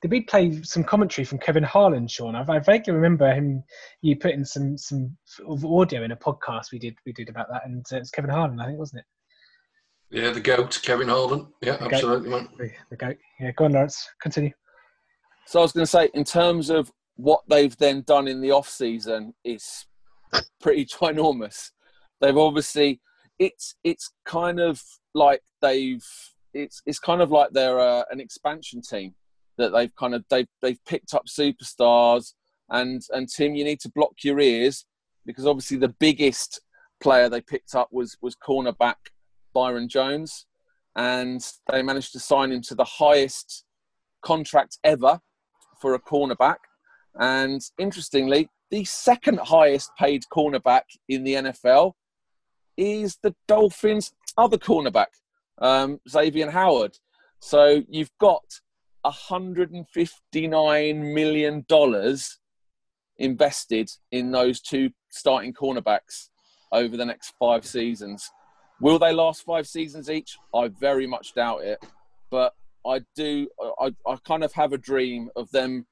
did 0.00 0.12
we 0.12 0.20
play 0.20 0.62
some 0.62 0.84
commentary 0.84 1.24
from 1.24 1.38
Kevin 1.38 1.64
Harlan, 1.64 2.06
Sean? 2.06 2.36
I, 2.36 2.44
I 2.48 2.58
vaguely 2.60 2.92
remember 2.92 3.32
him. 3.32 3.64
You 4.00 4.16
put 4.16 4.34
in 4.34 4.44
some 4.44 4.78
some 4.78 5.16
audio 5.64 6.04
in 6.04 6.12
a 6.12 6.16
podcast 6.16 6.70
we 6.72 6.78
did 6.78 6.94
we 7.04 7.12
did 7.12 7.28
about 7.28 7.48
that, 7.50 7.62
and 7.64 7.84
uh, 7.92 7.96
it's 7.96 8.10
Kevin 8.10 8.30
Harlan, 8.30 8.60
I 8.60 8.66
think, 8.66 8.78
wasn't 8.78 9.00
it? 9.00 9.06
Yeah, 10.10 10.30
the 10.30 10.40
goat, 10.40 10.80
Kevin 10.82 11.08
Harlan. 11.08 11.48
Yeah, 11.62 11.76
the 11.76 11.84
absolutely, 11.84 12.30
goat. 12.30 12.48
man. 12.58 12.72
The 12.90 12.96
goat. 12.96 13.16
Yeah, 13.40 13.50
go 13.52 13.66
on, 13.66 13.72
Lawrence. 13.72 14.08
Continue. 14.22 14.52
So 15.46 15.60
I 15.60 15.62
was 15.62 15.72
going 15.72 15.84
to 15.84 15.90
say, 15.90 16.08
in 16.14 16.24
terms 16.24 16.70
of 16.70 16.90
what 17.16 17.42
they've 17.48 17.76
then 17.76 18.02
done 18.02 18.28
in 18.28 18.40
the 18.40 18.52
off 18.52 18.68
season, 18.68 19.34
is 19.44 19.86
pretty 20.60 20.84
ginormous. 20.86 21.70
They've 22.20 22.36
obviously, 22.36 23.00
it's 23.38 23.74
it's 23.84 24.12
kind 24.24 24.60
of 24.60 24.82
like 25.14 25.42
they've 25.60 26.04
it's 26.54 26.82
it's 26.86 26.98
kind 26.98 27.20
of 27.20 27.30
like 27.30 27.50
they're 27.52 27.78
uh, 27.78 28.02
an 28.10 28.20
expansion 28.20 28.80
team 28.80 29.14
that 29.58 29.72
they've 29.72 29.94
kind 29.96 30.14
of 30.14 30.24
they've 30.30 30.48
they've 30.62 30.84
picked 30.86 31.14
up 31.14 31.26
superstars 31.26 32.32
and 32.70 33.02
and 33.10 33.28
Tim, 33.28 33.54
you 33.54 33.64
need 33.64 33.80
to 33.80 33.90
block 33.90 34.12
your 34.22 34.40
ears 34.40 34.84
because 35.26 35.46
obviously 35.46 35.76
the 35.76 35.94
biggest 36.00 36.60
player 37.00 37.28
they 37.28 37.40
picked 37.40 37.74
up 37.74 37.88
was 37.92 38.16
was 38.20 38.36
cornerback 38.36 38.96
Byron 39.52 39.88
Jones, 39.88 40.46
and 40.96 41.46
they 41.70 41.82
managed 41.82 42.12
to 42.12 42.20
sign 42.20 42.52
him 42.52 42.62
to 42.62 42.74
the 42.74 42.84
highest 42.84 43.64
contract 44.22 44.78
ever 44.84 45.20
for 45.80 45.94
a 45.94 46.00
cornerback. 46.00 46.56
And 47.18 47.60
interestingly, 47.78 48.48
the 48.70 48.84
second 48.84 49.40
highest 49.40 49.90
paid 49.98 50.22
cornerback 50.32 50.82
in 51.08 51.24
the 51.24 51.34
NFL 51.34 51.92
is 52.76 53.18
the 53.22 53.34
Dolphins' 53.46 54.12
other 54.36 54.58
cornerback, 54.58 55.06
um, 55.58 56.00
Xavier 56.08 56.50
Howard. 56.50 56.98
So 57.40 57.82
you've 57.88 58.10
got 58.20 58.42
$159 59.04 61.14
million 61.14 61.64
invested 63.18 63.90
in 64.12 64.30
those 64.30 64.60
two 64.60 64.90
starting 65.10 65.52
cornerbacks 65.52 66.28
over 66.72 66.96
the 66.96 67.04
next 67.04 67.34
five 67.38 67.66
seasons. 67.66 68.30
Will 68.80 68.98
they 68.98 69.12
last 69.12 69.44
five 69.44 69.66
seasons 69.66 70.08
each? 70.08 70.38
I 70.54 70.68
very 70.68 71.06
much 71.06 71.34
doubt 71.34 71.62
it. 71.62 71.84
But 72.30 72.54
I 72.86 73.00
do, 73.16 73.48
I, 73.80 73.92
I 74.06 74.16
kind 74.24 74.44
of 74.44 74.52
have 74.52 74.72
a 74.72 74.78
dream 74.78 75.30
of 75.36 75.50
them 75.50 75.86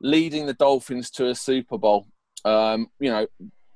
leading 0.00 0.46
the 0.46 0.54
Dolphins 0.54 1.10
to 1.12 1.28
a 1.28 1.34
Super 1.34 1.78
Bowl. 1.78 2.06
Um, 2.44 2.88
you 2.98 3.10
know, 3.10 3.26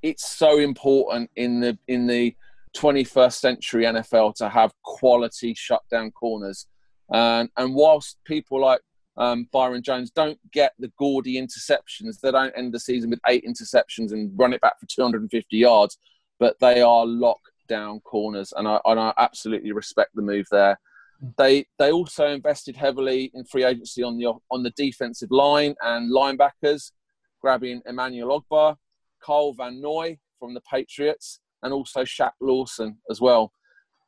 it's 0.03 0.27
so 0.27 0.59
important 0.59 1.31
in 1.37 1.61
the 1.61 1.79
in 1.88 2.07
the 2.07 2.35
21st 2.77 3.35
century 3.35 3.85
NFL 3.85 4.35
to 4.37 4.48
have 4.48 4.72
quality 4.83 5.55
shutdown 5.55 6.11
corners. 6.11 6.66
And, 7.12 7.48
and 7.57 7.74
whilst 7.74 8.18
people 8.24 8.61
like 8.61 8.81
um, 9.16 9.48
Byron 9.53 9.83
Jones 9.83 10.11
don't 10.11 10.38
get 10.53 10.72
the 10.79 10.90
gaudy 10.98 11.40
interceptions, 11.40 12.20
they 12.20 12.33
don't 12.33 12.53
end 12.57 12.74
the 12.74 12.81
season 12.81 13.11
with 13.11 13.20
eight 13.29 13.44
interceptions 13.46 14.12
and 14.12 14.33
run 14.37 14.53
it 14.53 14.61
back 14.61 14.81
for 14.81 14.87
250 14.87 15.57
yards, 15.57 15.98
but 16.40 16.59
they 16.61 16.81
are 16.83 17.07
lockdown 17.68 18.03
corners. 18.03 18.53
And 18.57 18.66
I, 18.68 18.81
and 18.85 18.98
I 18.98 19.12
absolutely 19.18 19.72
respect 19.72 20.11
the 20.14 20.22
move 20.22 20.46
there. 20.50 20.79
They 21.38 21.66
they 21.79 21.92
also 21.92 22.27
invested 22.29 22.77
heavily 22.77 23.31
in 23.35 23.44
free 23.44 23.64
agency 23.64 24.03
on 24.03 24.18
the 24.18 24.33
on 24.50 24.62
the 24.62 24.72
defensive 24.77 25.31
line 25.31 25.74
and 25.83 26.12
linebackers, 26.12 26.92
grabbing 27.40 27.83
Emmanuel 27.87 28.42
Ogbah, 28.42 28.77
Kyle 29.24 29.53
Van 29.53 29.81
Noy 29.81 30.18
from 30.38 30.55
the 30.55 30.61
Patriots, 30.61 31.40
and 31.62 31.72
also 31.72 32.03
Shaq 32.03 32.33
Lawson 32.40 32.98
as 33.11 33.20
well. 33.20 33.53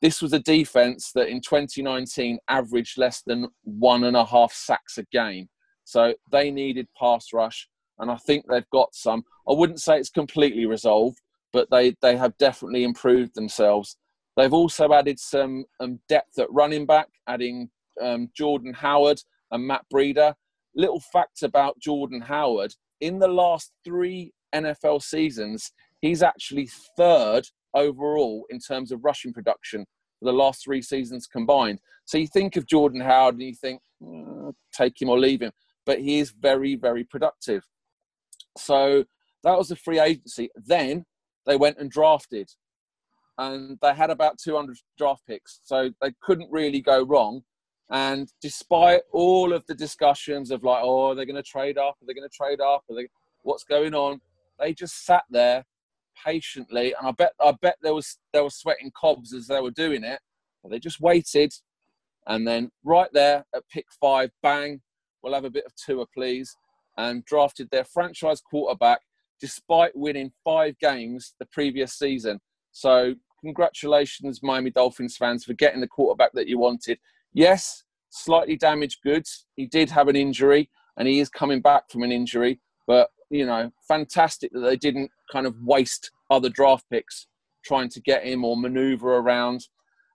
This 0.03 0.21
was 0.21 0.33
a 0.35 0.41
defense 0.41 1.13
that 1.15 1.29
in 1.29 1.41
2019 1.41 2.39
averaged 2.49 2.99
less 2.99 3.23
than 3.27 3.49
one 3.63 4.05
and 4.05 4.17
a 4.17 4.27
half 4.27 4.53
sacks 4.53 4.99
a 4.99 5.05
game. 5.05 5.49
So 5.85 6.15
they 6.31 6.51
needed 6.51 6.89
pass 6.99 7.33
rush, 7.33 7.69
and 7.99 8.11
I 8.11 8.17
think 8.17 8.45
they've 8.49 8.69
got 8.71 8.95
some. 8.95 9.25
I 9.49 9.53
wouldn't 9.53 9.81
say 9.81 9.99
it's 9.99 10.11
completely 10.11 10.67
resolved, 10.67 11.19
but 11.57 11.71
they, 11.71 11.95
they 12.03 12.19
have 12.19 12.37
definitely 12.37 12.85
improved 12.85 13.35
themselves. 13.35 13.97
They've 14.37 14.53
also 14.53 14.93
added 14.93 15.19
some 15.19 15.65
um, 15.81 16.01
depth 16.07 16.39
at 16.39 16.53
running 16.53 16.85
back, 16.85 17.09
adding 17.27 17.71
um, 17.99 18.29
Jordan 18.37 18.75
Howard 18.75 19.23
and 19.51 19.67
Matt 19.67 19.87
Breida. 19.91 20.35
Little 20.75 21.01
fact 21.01 21.43
about 21.43 21.79
Jordan 21.79 22.21
Howard 22.21 22.75
in 23.01 23.19
the 23.19 23.29
last 23.29 23.73
three 23.87 24.35
NFL 24.55 25.03
seasons, 25.03 25.73
he's 26.03 26.23
actually 26.23 26.69
third 26.95 27.47
overall 27.73 28.45
in 28.51 28.59
terms 28.59 28.93
of 28.93 29.03
rushing 29.03 29.33
production 29.33 29.87
for 30.19 30.27
the 30.27 30.37
last 30.37 30.63
three 30.63 30.83
seasons 30.83 31.27
combined. 31.27 31.79
So 32.05 32.19
you 32.19 32.27
think 32.27 32.57
of 32.57 32.67
Jordan 32.67 33.01
Howard 33.01 33.37
and 33.37 33.45
you 33.45 33.55
think, 33.55 33.81
mm, 34.03 34.53
take 34.75 35.01
him 35.01 35.09
or 35.09 35.19
leave 35.19 35.41
him. 35.41 35.53
But 35.87 36.01
he 36.01 36.19
is 36.19 36.33
very, 36.39 36.75
very 36.75 37.05
productive. 37.05 37.65
So 38.59 39.07
that 39.43 39.57
was 39.57 39.69
the 39.69 39.77
free 39.77 40.01
agency. 40.01 40.51
Then 40.55 41.07
they 41.47 41.57
went 41.57 41.79
and 41.79 41.91
drafted. 41.91 42.51
And 43.39 43.79
they 43.83 43.95
had 43.95 44.11
about 44.11 44.39
200 44.39 44.77
draft 44.97 45.23
picks. 45.27 45.61
So 45.65 45.91
they 46.01 46.13
couldn't 46.23 46.51
really 46.51 46.81
go 46.81 47.05
wrong. 47.05 47.43
And 47.91 48.33
despite 48.41 49.03
all 49.13 49.53
of 49.53 49.65
the 49.67 49.75
discussions 49.75 50.51
of 50.51 50.65
like, 50.65 50.83
oh, 50.83 51.11
are 51.11 51.15
they're 51.15 51.27
going 51.27 51.37
to 51.37 51.43
trade 51.43 51.79
up, 51.79 51.97
are 52.03 52.07
they 52.07 52.15
going 52.15 52.29
to 52.29 52.37
trade 52.37 52.61
up, 52.61 52.83
are 52.91 52.97
they, 52.97 53.09
what's 53.43 53.65
going 53.65 53.95
on? 53.95 54.21
They 54.59 54.73
just 54.73 55.05
sat 55.05 55.25
there 55.31 55.65
patiently, 56.25 56.95
and 56.99 57.09
I 57.09 57.13
bet 57.13 57.33
I 57.41 57.53
bet 57.61 57.77
there 57.83 57.95
was 57.95 58.19
they 58.33 58.41
were 58.41 58.51
sweating 58.51 58.91
cobs 58.99 59.35
as 59.35 59.47
they 59.47 59.61
were 59.61 59.71
doing 59.71 60.05
it. 60.05 60.21
But 60.63 60.73
they 60.73 60.79
just 60.79 61.01
waited, 61.01 61.53
and 62.27 62.47
then 62.47 62.71
right 62.85 63.11
there 63.13 63.45
at 63.55 63.69
pick 63.69 63.87
five, 64.01 64.31
bang, 64.43 64.81
we'll 65.23 65.35
have 65.35 65.45
a 65.45 65.51
bit 65.51 65.67
of 65.67 65.73
Tua, 65.77 66.07
please, 66.13 66.57
and 66.97 67.25
drafted 67.25 67.69
their 67.71 67.85
franchise 67.85 68.41
quarterback 68.41 69.01
despite 69.41 69.93
winning 69.95 70.33
five 70.45 70.79
games 70.79 71.35
the 71.39 71.47
previous 71.47 71.95
season. 71.95 72.41
So 72.73 73.15
congratulations, 73.41 74.43
Miami 74.43 74.71
Dolphins 74.71 75.17
fans, 75.17 75.45
for 75.45 75.55
getting 75.55 75.81
the 75.81 75.87
quarterback 75.87 76.33
that 76.35 76.49
you 76.49 76.59
wanted. 76.59 76.99
Yes, 77.33 77.85
slightly 78.11 78.57
damaged 78.57 78.99
goods. 79.03 79.47
He 79.57 79.67
did 79.67 79.91
have 79.91 80.09
an 80.09 80.17
injury, 80.17 80.71
and 80.97 81.07
he 81.07 81.21
is 81.21 81.29
coming 81.29 81.61
back 81.61 81.91
from 81.91 82.03
an 82.03 82.13
injury. 82.13 82.61
But 82.87 83.11
you 83.31 83.47
know, 83.47 83.73
fantastic 83.89 84.53
that 84.53 84.61
they 84.61 84.77
didn't 84.77 85.11
kind 85.31 85.47
of 85.47 85.55
waste 85.63 86.11
other 86.31 86.49
draft 86.49 86.85
picks 86.91 87.27
trying 87.65 87.89
to 87.91 88.01
get 88.01 88.25
him 88.25 88.45
or 88.45 88.57
maneuver 88.57 89.17
around. 89.17 89.67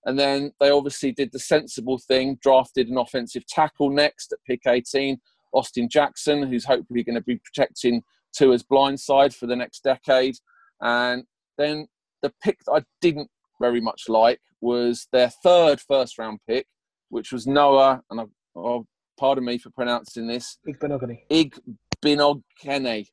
And 0.06 0.18
then 0.18 0.52
they 0.60 0.72
obviously 0.72 1.12
did 1.12 1.32
the 1.32 1.40
sensible 1.40 2.00
thing, 2.00 2.40
drafted 2.42 2.88
an 2.88 2.98
offensive 2.98 3.46
tackle 3.46 3.90
next 3.90 4.32
at 4.32 4.40
pick 4.48 4.62
18, 4.66 5.20
Austin 5.54 5.90
Jackson, 5.90 6.44
who's 6.44 6.66
hopefully 6.66 7.04
going 7.04 7.16
to 7.16 7.22
be 7.22 7.40
protecting 7.44 8.04
Tua's 8.36 8.64
blind 8.64 9.00
side 9.00 9.34
for 9.34 9.48
the 9.48 9.56
next 9.56 9.84
decade. 9.84 10.36
And 10.82 11.24
then 11.58 11.88
the 12.22 12.34
pick 12.44 12.60
that 12.66 12.72
I 12.72 12.84
didn't 13.02 13.30
very 13.60 13.82
much 13.82 14.10
like 14.10 14.42
was 14.62 15.08
their 15.12 15.30
third 15.30 15.80
first 15.82 16.18
round 16.18 16.40
pick, 16.48 16.68
which 17.10 17.32
was 17.32 17.48
Noah, 17.48 18.02
and 18.10 18.22
I, 18.22 18.26
oh, 18.56 18.86
pardon 19.20 19.46
me 19.46 19.58
for 19.58 19.70
pronouncing 19.72 20.28
this. 20.28 20.58
Igbinoghene. 20.68 21.20
Ig 21.30 21.60
Binogene. 22.04 23.08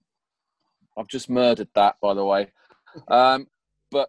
I've 0.97 1.09
just 1.09 1.31
murdered 1.31 1.69
that, 1.75 1.97
by 2.03 2.15
the 2.15 2.25
way. 2.25 2.51
Um, 3.09 3.47
but 3.91 4.09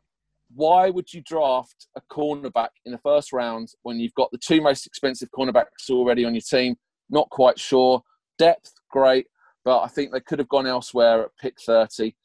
why 0.55 0.89
would 0.89 1.13
you 1.13 1.21
draft 1.21 1.87
a 1.95 2.01
cornerback 2.11 2.69
in 2.85 2.91
the 2.91 2.97
first 2.99 3.31
round 3.31 3.69
when 3.83 3.99
you've 3.99 4.13
got 4.15 4.31
the 4.31 4.37
two 4.37 4.61
most 4.61 4.87
expensive 4.87 5.29
cornerbacks 5.37 5.89
already 5.89 6.25
on 6.25 6.33
your 6.33 6.41
team? 6.41 6.75
Not 7.09 7.29
quite 7.29 7.59
sure. 7.59 8.01
Depth, 8.37 8.73
great, 8.89 9.27
but 9.65 9.81
I 9.81 9.87
think 9.87 10.11
they 10.11 10.21
could 10.21 10.39
have 10.39 10.49
gone 10.49 10.67
elsewhere 10.67 11.23
at 11.23 11.37
pick 11.39 11.55
30. 11.61 12.15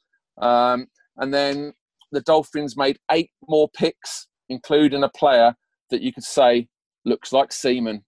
Um, 0.41 0.87
and 1.17 1.33
then 1.33 1.73
the 2.13 2.21
Dolphins 2.23 2.77
made 2.77 2.99
eight 3.11 3.31
more 3.49 3.69
picks, 3.77 4.29
including 4.49 5.03
a 5.03 5.09
player 5.09 5.55
that 5.91 6.03
you 6.03 6.13
could 6.13 6.25
say 6.25 6.69
looks 7.05 7.33
like 7.33 7.53
Seaman. 7.53 8.05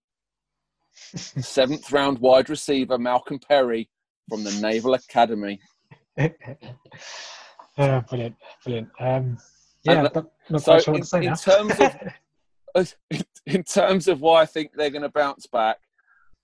Seventh 0.94 1.92
round 1.92 2.18
wide 2.18 2.48
receiver 2.48 2.98
Malcolm 2.98 3.38
Perry 3.38 3.88
from 4.28 4.44
the 4.44 4.52
Naval 4.52 4.94
Academy. 4.94 5.60
oh, 6.18 8.00
brilliant, 8.08 8.36
brilliant. 8.64 8.88
Um, 8.98 9.38
yeah, 9.84 10.08
and, 10.14 10.26
not 10.48 10.62
so 10.62 10.78
sure 10.78 10.94
in, 10.94 11.22
in 11.22 11.34
terms 11.34 11.74
of 11.78 12.94
in 13.46 13.62
terms 13.62 14.08
of 14.08 14.20
why 14.20 14.42
I 14.42 14.46
think 14.46 14.72
they're 14.74 14.90
going 14.90 15.02
to 15.02 15.08
bounce 15.08 15.46
back, 15.46 15.78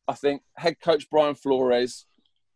I 0.06 0.14
think 0.14 0.42
head 0.56 0.76
coach 0.82 1.08
Brian 1.10 1.34
Flores 1.34 2.06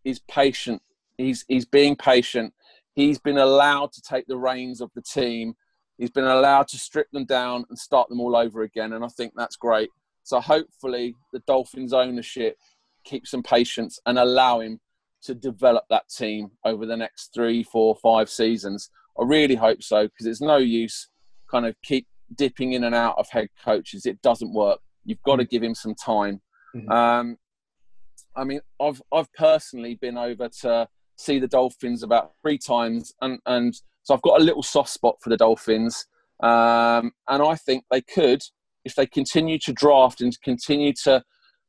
is 0.07 0.21
patient. 0.21 0.81
He's 1.19 1.45
he's 1.49 1.67
being 1.67 1.97
patient. 1.97 2.55
He's 2.95 3.19
been 3.19 3.39
allowed 3.39 3.93
to 3.93 4.03
take 4.03 4.27
the 4.27 4.39
reins 4.39 4.81
of 4.81 4.91
the 4.95 5.03
team. 5.03 5.55
He's 5.99 6.11
been 6.11 6.25
allowed 6.25 6.69
to 6.69 6.79
strip 6.79 7.11
them 7.11 7.25
down 7.25 7.65
and 7.69 7.79
start 7.79 8.09
them 8.09 8.21
all 8.21 8.37
over 8.37 8.63
again, 8.63 8.93
and 8.93 9.05
I 9.05 9.09
think 9.09 9.33
that's 9.37 9.57
great. 9.57 9.91
So 10.23 10.41
hopefully 10.41 11.15
the 11.33 11.41
Dolphins 11.41 11.93
ownership 11.93 12.57
keep 13.05 13.27
some 13.27 13.43
patience 13.43 14.01
and 14.07 14.19
allow 14.19 14.61
him 14.61 14.81
to 15.23 15.35
develop 15.35 15.85
that 15.91 16.09
team 16.09 16.51
over 16.65 16.87
the 16.87 16.97
next 16.97 17.33
three, 17.35 17.63
four, 17.63 17.97
five 17.97 18.29
seasons. 18.29 18.91
I 19.19 19.25
really 19.25 19.55
hope 19.55 19.83
so 19.83 20.05
because 20.05 20.27
it's 20.27 20.41
no 20.41 20.57
use 20.57 21.09
kind 21.51 21.67
of 21.67 21.75
keep 21.83 22.07
dipping 22.35 22.73
in 22.73 22.85
and 22.85 22.95
out 22.95 23.17
of 23.19 23.29
head 23.31 23.49
coaches. 23.65 24.07
It 24.07 24.21
doesn't 24.23 24.53
work. 24.53 24.81
You've 25.05 25.23
got 25.23 25.37
to 25.37 25.45
mm. 25.45 25.51
give 25.51 25.63
him 25.63 25.75
some 25.75 25.95
time. 25.95 26.41
Mm-hmm. 26.75 26.91
Um, 26.91 27.37
I 28.37 28.45
mean, 28.45 28.61
I've 28.81 29.03
I've 29.13 29.33
personally 29.33 29.95
been 29.95 30.19
over 30.19 30.49
to 30.63 30.89
see 31.17 31.39
the 31.39 31.49
Dolphins 31.49 32.03
about 32.03 32.33
three 32.43 32.59
times, 32.59 33.15
and 33.21 33.39
and 33.47 33.75
so 34.03 34.15
I've 34.15 34.23
got 34.23 34.41
a 34.41 34.45
little 34.45 34.63
soft 34.63 34.91
spot 34.91 35.17
for 35.21 35.31
the 35.31 35.37
Dolphins, 35.37 36.07
um, 36.43 37.13
and 37.29 37.43
I 37.43 37.55
think 37.55 37.85
they 37.91 38.03
could, 38.03 38.43
if 38.85 38.95
they 38.95 39.07
continue 39.07 39.59
to 39.61 39.73
draft 39.73 40.21
and 40.21 40.39
continue 40.43 40.93
to 41.05 41.23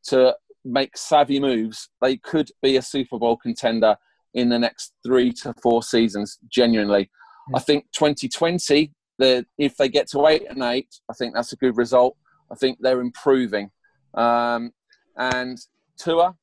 to 0.08 0.36
make 0.66 0.98
savvy 0.98 1.40
moves, 1.40 1.90
they 2.02 2.18
could 2.18 2.50
be 2.62 2.78
a 2.78 2.82
Super 2.82 3.18
Bowl 3.18 3.38
contender 3.38 3.96
in 4.34 4.50
the 4.50 4.60
next 4.60 4.94
three 5.06 5.32
to 5.32 5.54
four 5.62 5.82
seasons. 5.82 6.38
Genuinely, 6.50 7.10
I 7.56 7.60
think 7.60 7.86
2020, 7.94 8.92
the, 9.18 9.46
if 9.58 9.78
they 9.78 9.90
get 9.90 10.08
to 10.10 10.28
eight 10.28 10.44
and 10.50 10.62
eight, 10.62 11.00
I 11.10 11.14
think 11.14 11.34
that's 11.34 11.54
a 11.54 11.58
good 11.58 11.78
result. 11.78 12.18
I 12.52 12.56
think 12.56 12.78
they're 12.80 13.02
improving, 13.02 13.72
um, 14.14 14.72
and 15.18 15.58
Tua, 15.98 16.36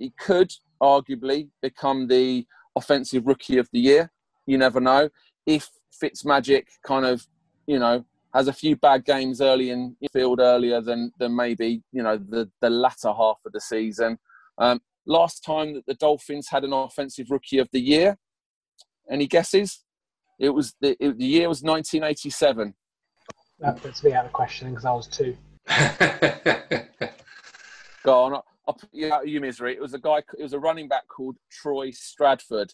he 0.00 0.12
could 0.18 0.52
arguably 0.82 1.50
become 1.62 2.08
the 2.08 2.46
offensive 2.74 3.26
rookie 3.26 3.58
of 3.58 3.68
the 3.72 3.78
year. 3.78 4.10
You 4.46 4.58
never 4.58 4.80
know 4.80 5.10
if 5.46 5.68
Fitzmagic 6.02 6.64
kind 6.84 7.04
of, 7.04 7.26
you 7.66 7.78
know, 7.78 8.04
has 8.34 8.48
a 8.48 8.52
few 8.52 8.74
bad 8.76 9.04
games 9.04 9.40
early 9.40 9.70
in 9.70 9.96
field 10.12 10.40
earlier 10.40 10.80
than 10.80 11.12
than 11.18 11.36
maybe 11.36 11.82
you 11.92 12.02
know 12.02 12.16
the 12.16 12.50
the 12.60 12.70
latter 12.70 13.12
half 13.12 13.38
of 13.44 13.52
the 13.52 13.60
season. 13.60 14.18
Um, 14.58 14.80
last 15.06 15.44
time 15.44 15.74
that 15.74 15.86
the 15.86 15.94
Dolphins 15.94 16.48
had 16.48 16.64
an 16.64 16.72
offensive 16.72 17.30
rookie 17.30 17.58
of 17.58 17.68
the 17.72 17.80
year, 17.80 18.16
any 19.10 19.26
guesses? 19.26 19.84
It 20.38 20.50
was 20.50 20.74
the 20.80 20.96
it, 21.00 21.18
the 21.18 21.24
year 21.24 21.48
was 21.48 21.62
1987. 21.62 22.74
That 23.58 23.82
puts 23.82 24.02
me 24.02 24.14
out 24.14 24.24
of 24.24 24.32
question 24.32 24.70
because 24.70 24.86
I 24.86 24.92
was 24.92 25.06
two. 25.06 25.36
Go 28.04 28.24
on, 28.24 28.40
I'll 28.70 28.74
put 28.74 28.90
you 28.92 29.12
out 29.12 29.22
of 29.22 29.28
your 29.28 29.40
misery. 29.40 29.72
It 29.72 29.80
was 29.80 29.94
a 29.94 29.98
guy. 29.98 30.18
It 30.38 30.42
was 30.44 30.52
a 30.52 30.58
running 30.60 30.86
back 30.86 31.08
called 31.08 31.34
Troy 31.50 31.90
Stradford, 31.90 32.72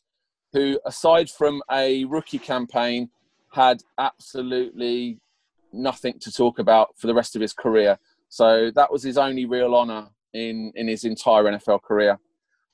who, 0.52 0.78
aside 0.85 1.30
from 1.30 1.62
a 1.72 2.04
rookie 2.04 2.38
campaign, 2.38 3.09
had 3.50 3.82
absolutely 3.96 5.20
nothing 5.72 6.18
to 6.18 6.30
talk 6.30 6.59
about 6.59 6.88
for 6.98 7.06
the 7.06 7.14
rest 7.14 7.35
of 7.35 7.40
his 7.40 7.54
career. 7.54 7.98
So 8.28 8.70
that 8.74 8.92
was 8.92 9.04
his 9.04 9.16
only 9.16 9.46
real 9.46 9.74
honour 9.74 10.09
in 10.35 10.70
in 10.74 10.87
his 10.87 11.04
entire 11.04 11.44
NFL 11.44 11.80
career. 11.80 12.18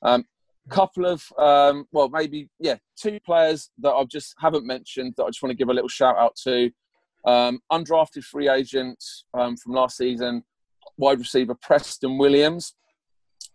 Um, 0.02 0.24
couple 0.68 1.06
of 1.06 1.24
um, 1.38 1.87
well, 1.92 2.08
maybe 2.08 2.48
yeah, 2.58 2.78
two 2.96 3.20
players 3.24 3.70
that 3.78 3.92
I 3.92 4.02
just 4.02 4.35
haven't 4.40 4.66
mentioned 4.66 5.14
that 5.16 5.22
I 5.22 5.28
just 5.28 5.44
want 5.44 5.52
to 5.52 5.56
give 5.56 5.68
a 5.68 5.74
little 5.74 5.88
shout 5.88 6.16
out 6.18 6.35
to. 6.42 6.72
Um, 7.24 7.61
undrafted 7.70 8.24
free 8.24 8.48
agent 8.48 9.00
um, 9.32 9.56
from 9.56 9.74
last 9.74 9.96
season, 9.96 10.42
wide 10.96 11.20
receiver 11.20 11.54
Preston 11.54 12.18
Williams, 12.18 12.74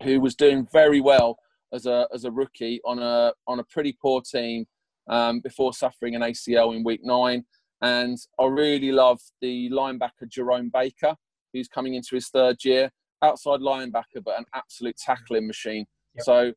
who 0.03 0.19
was 0.19 0.35
doing 0.35 0.67
very 0.71 1.01
well 1.01 1.37
as 1.73 1.85
a 1.85 2.07
as 2.13 2.23
a 2.23 2.31
rookie 2.31 2.79
on 2.85 2.99
a 2.99 3.33
on 3.47 3.59
a 3.59 3.63
pretty 3.63 3.97
poor 4.01 4.21
team 4.21 4.65
um, 5.09 5.39
before 5.39 5.73
suffering 5.73 6.15
an 6.15 6.21
ACL 6.21 6.75
in 6.75 6.83
week 6.83 7.01
nine. 7.03 7.45
And 7.81 8.17
I 8.39 8.45
really 8.45 8.91
love 8.91 9.19
the 9.41 9.69
linebacker 9.69 10.27
Jerome 10.27 10.71
Baker, 10.73 11.15
who's 11.53 11.67
coming 11.67 11.93
into 11.93 12.15
his 12.15 12.29
third 12.29 12.57
year, 12.63 12.89
outside 13.21 13.59
linebacker, 13.59 14.23
but 14.23 14.37
an 14.37 14.45
absolute 14.55 14.97
tackling 14.97 15.45
machine. 15.47 15.85
Yep. 16.15 16.23
So 16.25 16.53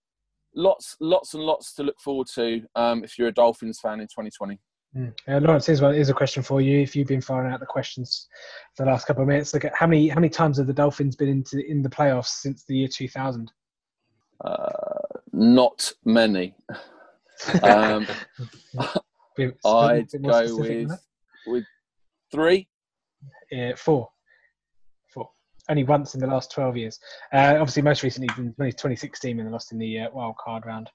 lots, 0.54 0.96
lots 1.00 1.34
and 1.34 1.42
lots 1.42 1.74
to 1.74 1.82
look 1.82 2.00
forward 2.00 2.28
to 2.34 2.62
um, 2.74 3.04
if 3.04 3.18
you're 3.18 3.28
a 3.28 3.32
Dolphins 3.32 3.80
fan 3.80 4.00
in 4.00 4.06
2020. 4.06 4.58
Mm. 4.96 5.12
Uh, 5.28 5.38
Lawrence, 5.40 5.66
here's, 5.66 5.80
one, 5.80 5.94
here's 5.94 6.08
a 6.08 6.14
question 6.14 6.42
for 6.42 6.60
you. 6.60 6.80
If 6.80 6.96
you've 6.96 7.06
been 7.06 7.20
firing 7.20 7.52
out 7.52 7.60
the 7.60 7.66
questions 7.66 8.28
for 8.74 8.84
the 8.84 8.90
last 8.90 9.06
couple 9.06 9.22
of 9.22 9.28
minutes, 9.28 9.54
look 9.54 9.64
at 9.64 9.74
how 9.74 9.86
many 9.86 10.08
how 10.08 10.16
many 10.16 10.28
times 10.28 10.58
have 10.58 10.66
the 10.66 10.72
Dolphins 10.72 11.14
been 11.14 11.28
into 11.28 11.64
in 11.64 11.82
the 11.82 11.88
playoffs 11.88 12.40
since 12.40 12.64
the 12.64 12.76
year 12.76 12.88
2000? 12.88 13.52
Uh, 14.44 14.68
not 15.32 15.92
many. 16.04 16.54
um, 17.62 18.06
I'd 19.64 20.08
go 20.22 20.56
with 20.56 20.90
with 21.46 21.64
three. 22.32 22.68
Yeah, 23.50 23.74
four. 23.76 24.10
Only 25.70 25.84
once 25.84 26.14
in 26.14 26.20
the 26.20 26.26
last 26.26 26.50
12 26.50 26.76
years. 26.76 26.98
Uh, 27.32 27.54
obviously, 27.58 27.82
most 27.82 28.02
recently 28.02 28.28
in 28.36 28.52
2016 28.56 29.36
when 29.36 29.46
they 29.46 29.52
lost 29.52 29.72
in 29.72 29.78
the 29.78 30.00
uh, 30.00 30.10
wild 30.12 30.36
card 30.36 30.66
round. 30.66 30.90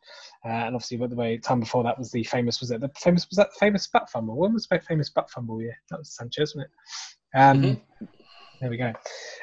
Uh, 0.46 0.50
and 0.50 0.76
obviously, 0.76 0.98
by 0.98 1.08
the 1.08 1.16
way 1.16 1.38
time 1.38 1.62
before 1.62 1.84
that 1.84 1.98
was 1.98 2.12
the 2.12 2.24
famous 2.26 2.60
was 2.60 2.72
it 2.72 2.82
the 2.82 2.92
famous 2.98 3.26
was 3.30 3.38
that 3.38 3.50
the 3.54 3.60
famous 3.60 3.88
butt 3.88 4.10
fumble? 4.10 4.36
When 4.36 4.54
was 4.54 4.68
the 4.68 4.80
famous 4.80 5.10
butt 5.10 5.30
fumble? 5.30 5.62
Yeah, 5.62 5.72
that 5.90 6.00
was 6.00 6.14
Sanchez, 6.14 6.54
wasn't 6.56 6.66
it? 6.66 7.40
Um, 7.40 7.62
mm-hmm. 7.62 8.06
There 8.62 8.70
we 8.70 8.78
go. 8.78 8.94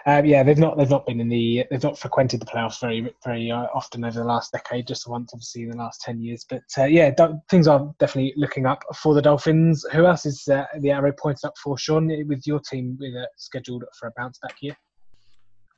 Um, 0.07 0.25
yeah, 0.25 0.43
they've 0.43 0.59
not 0.59 0.77
they've 0.77 0.91
not 0.91 1.07
been 1.07 1.21
in 1.21 1.29
the 1.29 1.67
they've 1.71 1.83
not 1.83 1.99
frequented 1.99 2.41
the 2.41 2.47
playoffs 2.47 2.81
very 2.81 3.15
very 3.25 3.51
uh, 3.51 3.67
often 3.75 4.05
over 4.05 4.19
the 4.19 4.25
last 4.25 4.53
decade. 4.53 4.87
Just 4.87 5.09
once, 5.09 5.33
obviously, 5.33 5.63
in 5.63 5.71
the 5.71 5.77
last 5.77 6.01
ten 6.01 6.21
years. 6.21 6.45
But 6.49 6.63
uh, 6.79 6.85
yeah, 6.85 7.11
things 7.51 7.69
are 7.69 7.95
definitely 7.99 8.35
looking 8.37 8.67
up 8.67 8.83
for 8.95 9.15
the 9.15 9.23
Dolphins. 9.23 9.85
Who 9.93 10.07
else 10.07 10.27
is 10.27 10.49
uh, 10.49 10.65
the 10.81 10.91
arrow 10.91 11.13
pointed 11.13 11.45
up 11.45 11.55
for? 11.63 11.79
Sean, 11.79 12.09
with 12.27 12.47
your 12.47 12.61
team 12.61 12.97
with, 13.01 13.15
uh, 13.15 13.27
scheduled 13.37 13.85
for 13.99 14.09
a 14.09 14.13
bounce 14.17 14.39
back 14.39 14.57
year. 14.61 14.77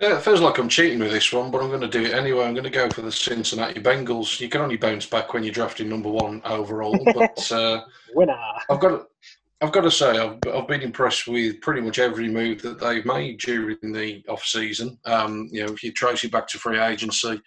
Yeah, 0.00 0.16
it 0.16 0.22
feels 0.22 0.40
like 0.40 0.58
I'm 0.58 0.68
cheating 0.68 0.98
with 0.98 1.12
this 1.12 1.32
one, 1.32 1.50
but 1.50 1.62
I'm 1.62 1.68
going 1.68 1.80
to 1.80 1.88
do 1.88 2.02
it 2.02 2.14
anyway. 2.14 2.44
I'm 2.44 2.54
going 2.54 2.64
to 2.64 2.70
go 2.70 2.90
for 2.90 3.02
the 3.02 3.12
Cincinnati 3.12 3.80
Bengals. 3.80 4.40
You 4.40 4.48
can 4.48 4.60
only 4.60 4.76
bounce 4.76 5.06
back 5.06 5.32
when 5.32 5.44
you're 5.44 5.52
drafting 5.52 5.88
number 5.88 6.10
one 6.10 6.42
overall, 6.44 6.98
but 7.14 7.52
uh, 7.52 7.84
winner. 8.14 8.36
I've 8.68 8.80
got 8.80 9.06
I've 9.60 9.72
got 9.72 9.82
to 9.82 9.90
say, 9.90 10.18
I've, 10.18 10.38
I've 10.52 10.68
been 10.68 10.82
impressed 10.82 11.26
with 11.26 11.60
pretty 11.60 11.80
much 11.80 11.98
every 11.98 12.28
move 12.28 12.60
that 12.62 12.80
they've 12.80 13.06
made 13.06 13.38
during 13.38 13.78
the 13.80 14.22
off 14.28 14.44
season. 14.44 14.98
Um, 15.06 15.48
you 15.50 15.64
know, 15.64 15.72
if 15.72 15.82
you 15.82 15.92
trace 15.92 16.24
it 16.24 16.32
back 16.32 16.48
to 16.48 16.58
free 16.58 16.78
agency, 16.78 17.40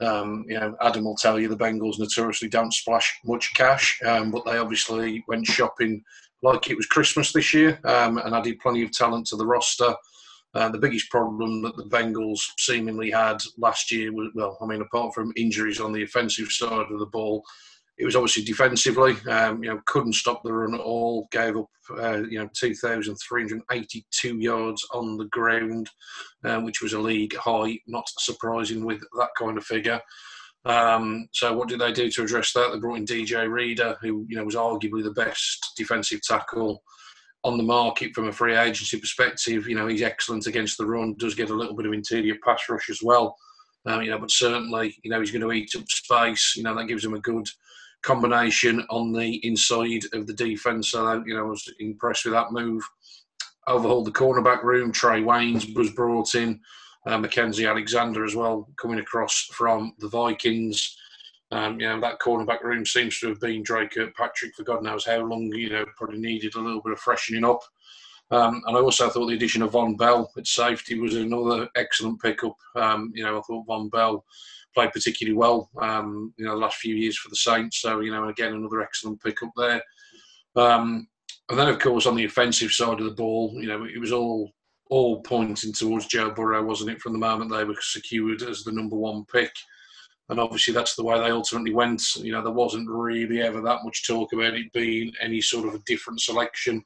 um, 0.00 0.44
you 0.46 0.60
know, 0.60 0.76
Adam 0.80 1.04
will 1.04 1.16
tell 1.16 1.40
you 1.40 1.48
the 1.48 1.56
Bengals 1.56 1.98
notoriously 1.98 2.48
don't 2.48 2.72
splash 2.72 3.18
much 3.24 3.52
cash, 3.54 3.98
um, 4.06 4.30
but 4.30 4.44
they 4.44 4.58
obviously 4.58 5.24
went 5.26 5.46
shopping 5.46 6.04
like 6.42 6.70
it 6.70 6.76
was 6.76 6.86
Christmas 6.86 7.32
this 7.32 7.52
year 7.52 7.80
um, 7.84 8.18
and 8.18 8.34
added 8.34 8.60
plenty 8.60 8.84
of 8.84 8.92
talent 8.92 9.26
to 9.26 9.36
the 9.36 9.46
roster. 9.46 9.94
Uh, 10.54 10.68
the 10.68 10.78
biggest 10.78 11.10
problem 11.10 11.62
that 11.62 11.76
the 11.76 11.84
Bengals 11.84 12.40
seemingly 12.58 13.10
had 13.10 13.38
last 13.58 13.92
year 13.92 14.12
was, 14.12 14.30
well, 14.34 14.56
I 14.60 14.66
mean, 14.66 14.80
apart 14.80 15.14
from 15.14 15.32
injuries 15.36 15.80
on 15.80 15.92
the 15.92 16.02
offensive 16.02 16.48
side 16.48 16.86
of 16.90 16.98
the 16.98 17.06
ball, 17.06 17.44
it 17.98 18.04
was 18.04 18.16
obviously 18.16 18.44
defensively, 18.44 19.16
um, 19.28 19.62
you 19.62 19.70
know, 19.70 19.80
couldn't 19.86 20.14
stop 20.14 20.42
the 20.42 20.52
run 20.52 20.74
at 20.74 20.80
all. 20.80 21.28
Gave 21.32 21.56
up, 21.56 21.68
uh, 21.98 22.22
you 22.28 22.38
know, 22.38 22.48
2,382 22.54 24.38
yards 24.38 24.86
on 24.92 25.16
the 25.16 25.24
ground, 25.26 25.90
um, 26.44 26.64
which 26.64 26.80
was 26.80 26.92
a 26.92 27.00
league 27.00 27.34
high. 27.36 27.78
Not 27.88 28.08
surprising 28.18 28.84
with 28.84 29.00
that 29.18 29.30
kind 29.36 29.58
of 29.58 29.64
figure. 29.64 30.00
Um, 30.64 31.28
so 31.32 31.56
what 31.56 31.68
did 31.68 31.80
they 31.80 31.92
do 31.92 32.10
to 32.10 32.22
address 32.22 32.52
that? 32.52 32.70
They 32.72 32.78
brought 32.78 32.98
in 32.98 33.04
DJ 33.04 33.50
Reader, 33.50 33.96
who 34.00 34.24
you 34.28 34.36
know 34.36 34.44
was 34.44 34.54
arguably 34.54 35.02
the 35.02 35.10
best 35.10 35.72
defensive 35.76 36.20
tackle 36.22 36.82
on 37.44 37.56
the 37.56 37.62
market 37.62 38.14
from 38.14 38.28
a 38.28 38.32
free 38.32 38.56
agency 38.56 38.98
perspective. 38.98 39.68
You 39.68 39.76
know, 39.76 39.86
he's 39.86 40.02
excellent 40.02 40.46
against 40.46 40.78
the 40.78 40.86
run. 40.86 41.14
Does 41.18 41.34
get 41.34 41.50
a 41.50 41.54
little 41.54 41.74
bit 41.74 41.86
of 41.86 41.92
interior 41.92 42.36
pass 42.44 42.62
rush 42.68 42.90
as 42.90 43.00
well. 43.02 43.36
Um, 43.86 44.02
you 44.02 44.10
know, 44.10 44.18
but 44.18 44.30
certainly, 44.30 44.96
you 45.02 45.10
know, 45.10 45.20
he's 45.20 45.30
going 45.30 45.42
to 45.42 45.52
eat 45.52 45.74
up 45.76 45.88
space. 45.88 46.54
You 46.56 46.62
know, 46.62 46.74
that 46.74 46.88
gives 46.88 47.04
him 47.04 47.14
a 47.14 47.20
good 47.20 47.46
combination 48.02 48.84
on 48.90 49.12
the 49.12 49.36
inside 49.46 50.02
of 50.12 50.26
the 50.26 50.34
defence. 50.34 50.90
So, 50.90 51.22
you 51.26 51.34
know, 51.34 51.46
I 51.46 51.48
was 51.48 51.72
impressed 51.78 52.24
with 52.24 52.34
that 52.34 52.52
move. 52.52 52.82
Overhauled 53.66 54.06
the 54.06 54.12
cornerback 54.12 54.62
room. 54.62 54.92
Trae 54.92 55.22
Waynes 55.22 55.74
was 55.76 55.90
brought 55.90 56.34
in. 56.34 56.60
Uh, 57.06 57.18
Mackensie 57.18 57.68
Alexander 57.68 58.24
as 58.24 58.34
well 58.34 58.68
coming 58.76 58.98
across 58.98 59.48
from 59.52 59.94
the 59.98 60.08
Vikings. 60.08 60.96
Um, 61.50 61.80
you 61.80 61.88
know, 61.88 62.00
that 62.00 62.18
cornerback 62.18 62.62
room 62.62 62.84
seems 62.84 63.18
to 63.20 63.28
have 63.28 63.40
been 63.40 63.62
Dre 63.62 63.88
Kirkpatrick 63.88 64.54
for 64.54 64.64
God 64.64 64.82
knows 64.82 65.06
how 65.06 65.18
long. 65.18 65.50
You 65.54 65.70
know, 65.70 65.86
probably 65.96 66.18
needed 66.18 66.54
a 66.54 66.60
little 66.60 66.82
bit 66.82 66.92
of 66.92 67.00
freshening 67.00 67.44
up. 67.44 67.60
Um, 68.30 68.62
and 68.66 68.76
I 68.76 68.80
also 68.80 69.08
thought 69.08 69.26
the 69.26 69.34
addition 69.34 69.62
of 69.62 69.72
Vonn 69.72 69.96
Bell 69.96 70.30
at 70.36 70.46
safety 70.46 70.98
was 70.98 71.14
another 71.14 71.68
excellent 71.76 72.20
pickup. 72.20 72.56
Um, 72.76 73.10
you 73.14 73.24
know, 73.24 73.38
I 73.38 73.42
thought 73.42 73.66
Vonn 73.66 73.90
Bell 73.90 74.24
played 74.74 74.92
particularly 74.92 75.36
well, 75.36 75.70
um, 75.80 76.34
you 76.36 76.44
know, 76.44 76.52
the 76.52 76.60
last 76.60 76.76
few 76.76 76.94
years 76.94 77.16
for 77.16 77.30
the 77.30 77.36
Saints. 77.36 77.80
So, 77.80 78.00
you 78.00 78.12
know, 78.12 78.28
again, 78.28 78.52
another 78.52 78.82
excellent 78.82 79.22
pickup 79.22 79.50
there. 79.56 79.82
Um, 80.56 81.08
and 81.48 81.58
then, 81.58 81.68
of 81.68 81.78
course, 81.78 82.04
on 82.04 82.16
the 82.16 82.26
offensive 82.26 82.70
side 82.70 83.00
of 83.00 83.06
the 83.06 83.12
ball, 83.12 83.52
you 83.54 83.66
know, 83.66 83.84
it 83.84 83.98
was 83.98 84.12
all 84.12 84.52
all 84.90 85.20
pointing 85.20 85.72
towards 85.72 86.06
Joe 86.06 86.30
Burrow, 86.30 86.64
wasn't 86.64 86.90
it, 86.90 87.00
from 87.00 87.12
the 87.12 87.18
moment 87.18 87.50
they 87.50 87.64
were 87.64 87.76
secured 87.78 88.42
as 88.42 88.64
the 88.64 88.72
number 88.72 88.96
one 88.96 89.24
pick. 89.30 89.52
And 90.30 90.38
obviously, 90.38 90.74
that's 90.74 90.94
the 90.94 91.04
way 91.04 91.18
they 91.18 91.30
ultimately 91.30 91.72
went. 91.72 92.16
You 92.16 92.32
know, 92.32 92.42
there 92.42 92.52
wasn't 92.52 92.88
really 92.88 93.40
ever 93.40 93.60
that 93.62 93.84
much 93.84 94.06
talk 94.06 94.32
about 94.32 94.54
it 94.54 94.72
being 94.72 95.12
any 95.20 95.40
sort 95.40 95.66
of 95.66 95.74
a 95.74 95.82
different 95.86 96.20
selection. 96.20 96.84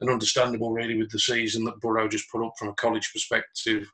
And 0.00 0.10
understandable, 0.10 0.72
really, 0.72 0.96
with 0.96 1.10
the 1.10 1.18
season 1.18 1.64
that 1.64 1.78
Burrow 1.80 2.08
just 2.08 2.30
put 2.30 2.44
up 2.44 2.54
from 2.58 2.68
a 2.68 2.74
college 2.74 3.12
perspective 3.12 3.86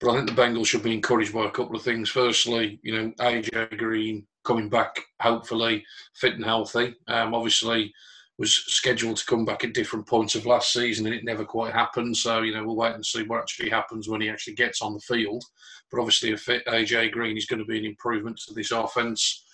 but 0.00 0.10
I 0.10 0.16
think 0.16 0.28
the 0.28 0.40
Bengals 0.40 0.66
should 0.66 0.82
be 0.82 0.94
encouraged 0.94 1.32
by 1.32 1.46
a 1.46 1.50
couple 1.50 1.76
of 1.76 1.82
things. 1.82 2.10
Firstly, 2.10 2.78
you 2.82 2.94
know, 2.94 3.12
AJ 3.18 3.78
Green 3.78 4.26
coming 4.44 4.68
back, 4.68 5.00
hopefully 5.20 5.84
fit 6.14 6.34
and 6.34 6.44
healthy. 6.44 6.94
Um, 7.08 7.34
obviously, 7.34 7.92
was 8.38 8.52
scheduled 8.52 9.16
to 9.16 9.26
come 9.26 9.44
back 9.44 9.64
at 9.64 9.72
different 9.72 10.06
points 10.06 10.34
of 10.34 10.46
last 10.46 10.72
season, 10.72 11.06
and 11.06 11.14
it 11.14 11.24
never 11.24 11.44
quite 11.44 11.72
happened. 11.72 12.16
So 12.16 12.42
you 12.42 12.54
know, 12.54 12.64
we'll 12.64 12.76
wait 12.76 12.94
and 12.94 13.04
see 13.04 13.22
what 13.22 13.40
actually 13.40 13.70
happens 13.70 14.08
when 14.08 14.20
he 14.20 14.28
actually 14.28 14.54
gets 14.54 14.82
on 14.82 14.94
the 14.94 15.00
field. 15.00 15.42
But 15.90 16.00
obviously, 16.00 16.32
a 16.32 16.36
fit 16.36 16.66
AJ 16.66 17.12
Green 17.12 17.36
is 17.36 17.46
going 17.46 17.60
to 17.60 17.64
be 17.64 17.78
an 17.78 17.84
improvement 17.84 18.38
to 18.46 18.54
this 18.54 18.72
offense. 18.72 19.44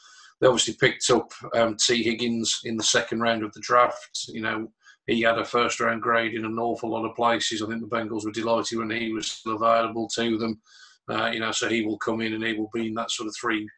They 0.41 0.49
obviously 0.49 0.75
picked 0.75 1.09
up 1.11 1.31
um, 1.55 1.77
Tee 1.77 2.03
Higgins 2.03 2.61
in 2.65 2.77
the 2.77 2.83
second 2.83 3.21
round 3.21 3.45
of 3.45 3.53
the 3.53 3.61
draft. 3.61 4.27
You 4.29 4.41
know, 4.41 4.73
he 5.07 5.23
had 5.23 5.39
a 5.39 5.45
first 5.45 5.79
round 5.79 6.03
grade 6.03 6.35
in 6.35 6.45
an 6.45 6.59
awful 6.59 6.91
lot 6.91 7.09
of 7.09 7.15
places. 7.15 7.63
I 7.63 7.67
think 7.67 7.81
the 7.81 7.97
Bengals 7.97 8.25
were 8.25 8.33
delighted 8.33 8.79
when 8.79 8.91
he 8.91 9.13
was 9.13 9.31
still 9.31 9.55
available 9.57 10.09
to 10.17 10.39
them. 10.39 10.61
Uh, 11.09 11.31
you 11.33 11.41
know, 11.41 11.53
so 11.53 11.69
he 11.69 11.85
will 11.85 11.99
come 11.99 12.21
in 12.21 12.33
and 12.35 12.45
he 12.45 12.55
will 12.55 12.71
be 12.73 12.89
in 12.89 12.95
that 12.95 13.11
sort 13.11 13.29
of 13.29 13.35
three 13.41 13.69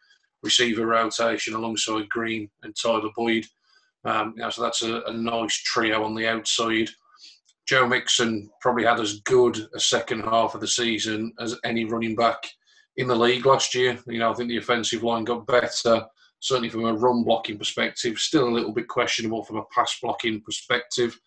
receiver 0.43 0.87
rotation 0.87 1.55
alongside 1.55 2.09
Green 2.11 2.49
and 2.63 2.75
Tyler 2.77 3.09
Boyd. 3.17 3.47
Um, 4.05 4.35
so 4.51 4.63
that's 4.63 4.83
a, 4.83 5.03
a, 5.03 5.13
nice 5.13 5.57
trio 5.63 6.05
on 6.05 6.15
the 6.15 6.29
outside. 6.29 6.91
Joe 7.67 7.87
Mixon 7.87 8.51
probably 8.61 8.85
had 8.85 9.01
as 9.01 9.21
good 9.21 9.67
a 9.75 9.81
second 9.81 10.21
half 10.21 10.55
of 10.55 10.61
the 10.61 10.69
season 10.69 11.33
as 11.41 11.59
any 11.65 11.87
running 11.87 12.15
back 12.15 12.37
in 12.99 13.09
the 13.09 13.17
league 13.17 13.47
last 13.47 13.75
year. 13.75 13.99
You 14.07 14.19
know, 14.19 14.31
I 14.31 14.35
think 14.35 14.51
the 14.51 14.59
offensive 14.59 15.03
line 15.03 15.25
got 15.25 15.47
better 15.47 16.07
certainly 16.45 16.69
from 16.69 16.85
a 16.85 16.93
run 16.93 17.25
blocking 17.25 17.57
perspective. 17.57 18.19
Still 18.19 18.47
a 18.47 18.53
little 18.53 18.73
bit 18.73 18.87
questionable 18.87 19.43
from 19.43 19.57
a 19.57 19.65
pass 19.75 19.99
blocking 20.03 20.43
perspective. 20.43 21.19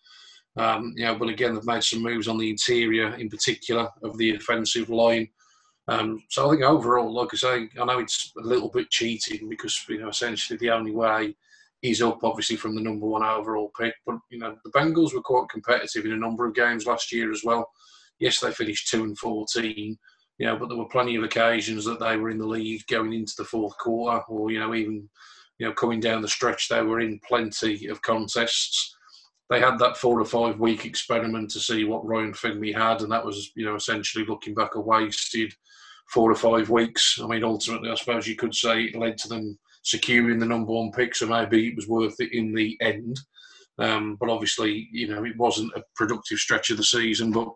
Um, 0.56 0.94
you 0.96 1.04
know, 1.04 1.16
but 1.16 1.28
again, 1.28 1.54
they've 1.54 1.66
made 1.66 1.82
some 1.82 2.02
moves 2.04 2.28
on 2.28 2.38
the 2.38 2.48
interior, 2.48 3.12
in 3.16 3.28
particular, 3.28 3.88
of 4.04 4.16
the 4.16 4.36
offensive 4.36 4.90
line. 4.90 5.28
Um, 5.88 6.22
so 6.30 6.46
I 6.46 6.50
think 6.52 6.62
overall, 6.62 7.12
like 7.12 7.30
I 7.32 7.36
say, 7.36 7.68
I 7.80 7.84
know 7.84 7.98
it's 7.98 8.32
a 8.38 8.42
little 8.42 8.68
bit 8.68 8.90
cheating 8.90 9.48
because 9.48 9.84
you 9.88 9.98
know 9.98 10.08
essentially 10.08 10.56
the 10.58 10.70
only 10.70 10.92
way 10.92 11.34
is 11.82 12.02
up, 12.02 12.24
obviously, 12.24 12.56
from 12.56 12.74
the 12.74 12.82
number 12.82 13.06
one 13.06 13.22
overall 13.22 13.70
pick. 13.78 13.94
But 14.06 14.16
you 14.30 14.38
know 14.38 14.56
the 14.64 14.70
Bengals 14.70 15.14
were 15.14 15.22
quite 15.22 15.48
competitive 15.50 16.04
in 16.04 16.12
a 16.12 16.16
number 16.16 16.46
of 16.46 16.54
games 16.54 16.86
last 16.86 17.12
year 17.12 17.30
as 17.30 17.42
well. 17.44 17.68
Yes, 18.18 18.40
they 18.40 18.50
finished 18.50 18.88
two 18.88 19.04
and 19.04 19.16
fourteen, 19.18 19.96
you 20.38 20.46
know, 20.46 20.56
but 20.56 20.68
there 20.68 20.78
were 20.78 20.88
plenty 20.88 21.16
of 21.16 21.24
occasions 21.24 21.84
that 21.84 22.00
they 22.00 22.16
were 22.16 22.30
in 22.30 22.38
the 22.38 22.46
lead 22.46 22.86
going 22.88 23.12
into 23.12 23.34
the 23.38 23.44
fourth 23.44 23.76
quarter, 23.78 24.22
or 24.28 24.50
you 24.50 24.58
know, 24.60 24.74
even 24.74 25.08
you 25.58 25.66
know, 25.66 25.72
coming 25.72 26.00
down 26.00 26.22
the 26.22 26.28
stretch, 26.28 26.68
they 26.68 26.82
were 26.82 27.00
in 27.00 27.20
plenty 27.26 27.86
of 27.88 28.00
contests. 28.02 28.94
They 29.50 29.60
had 29.60 29.78
that 29.78 29.96
four 29.96 30.20
or 30.20 30.24
five 30.24 30.60
week 30.60 30.84
experiment 30.84 31.50
to 31.50 31.60
see 31.60 31.84
what 31.84 32.06
Ryan 32.06 32.34
Finley 32.34 32.72
had, 32.72 33.02
and 33.02 33.10
that 33.10 33.24
was, 33.24 33.50
you 33.56 33.64
know, 33.64 33.74
essentially 33.74 34.24
looking 34.24 34.54
back 34.54 34.74
a 34.74 34.80
wasted 34.80 35.52
four 36.08 36.30
or 36.30 36.34
five 36.34 36.70
weeks. 36.70 37.18
I 37.22 37.26
mean, 37.26 37.44
ultimately, 37.44 37.90
I 37.90 37.94
suppose 37.94 38.26
you 38.26 38.36
could 38.36 38.54
say 38.54 38.84
it 38.84 38.96
led 38.96 39.18
to 39.18 39.28
them 39.28 39.58
securing 39.82 40.38
the 40.38 40.46
number 40.46 40.72
one 40.72 40.90
pick, 40.92 41.14
so 41.14 41.26
maybe 41.26 41.68
it 41.68 41.76
was 41.76 41.88
worth 41.88 42.14
it 42.20 42.32
in 42.32 42.54
the 42.54 42.76
end. 42.80 43.18
Um, 43.78 44.16
but 44.18 44.28
obviously, 44.28 44.88
you 44.92 45.08
know, 45.08 45.24
it 45.24 45.36
wasn't 45.36 45.72
a 45.76 45.82
productive 45.94 46.38
stretch 46.38 46.70
of 46.70 46.76
the 46.76 46.84
season. 46.84 47.30
But 47.30 47.48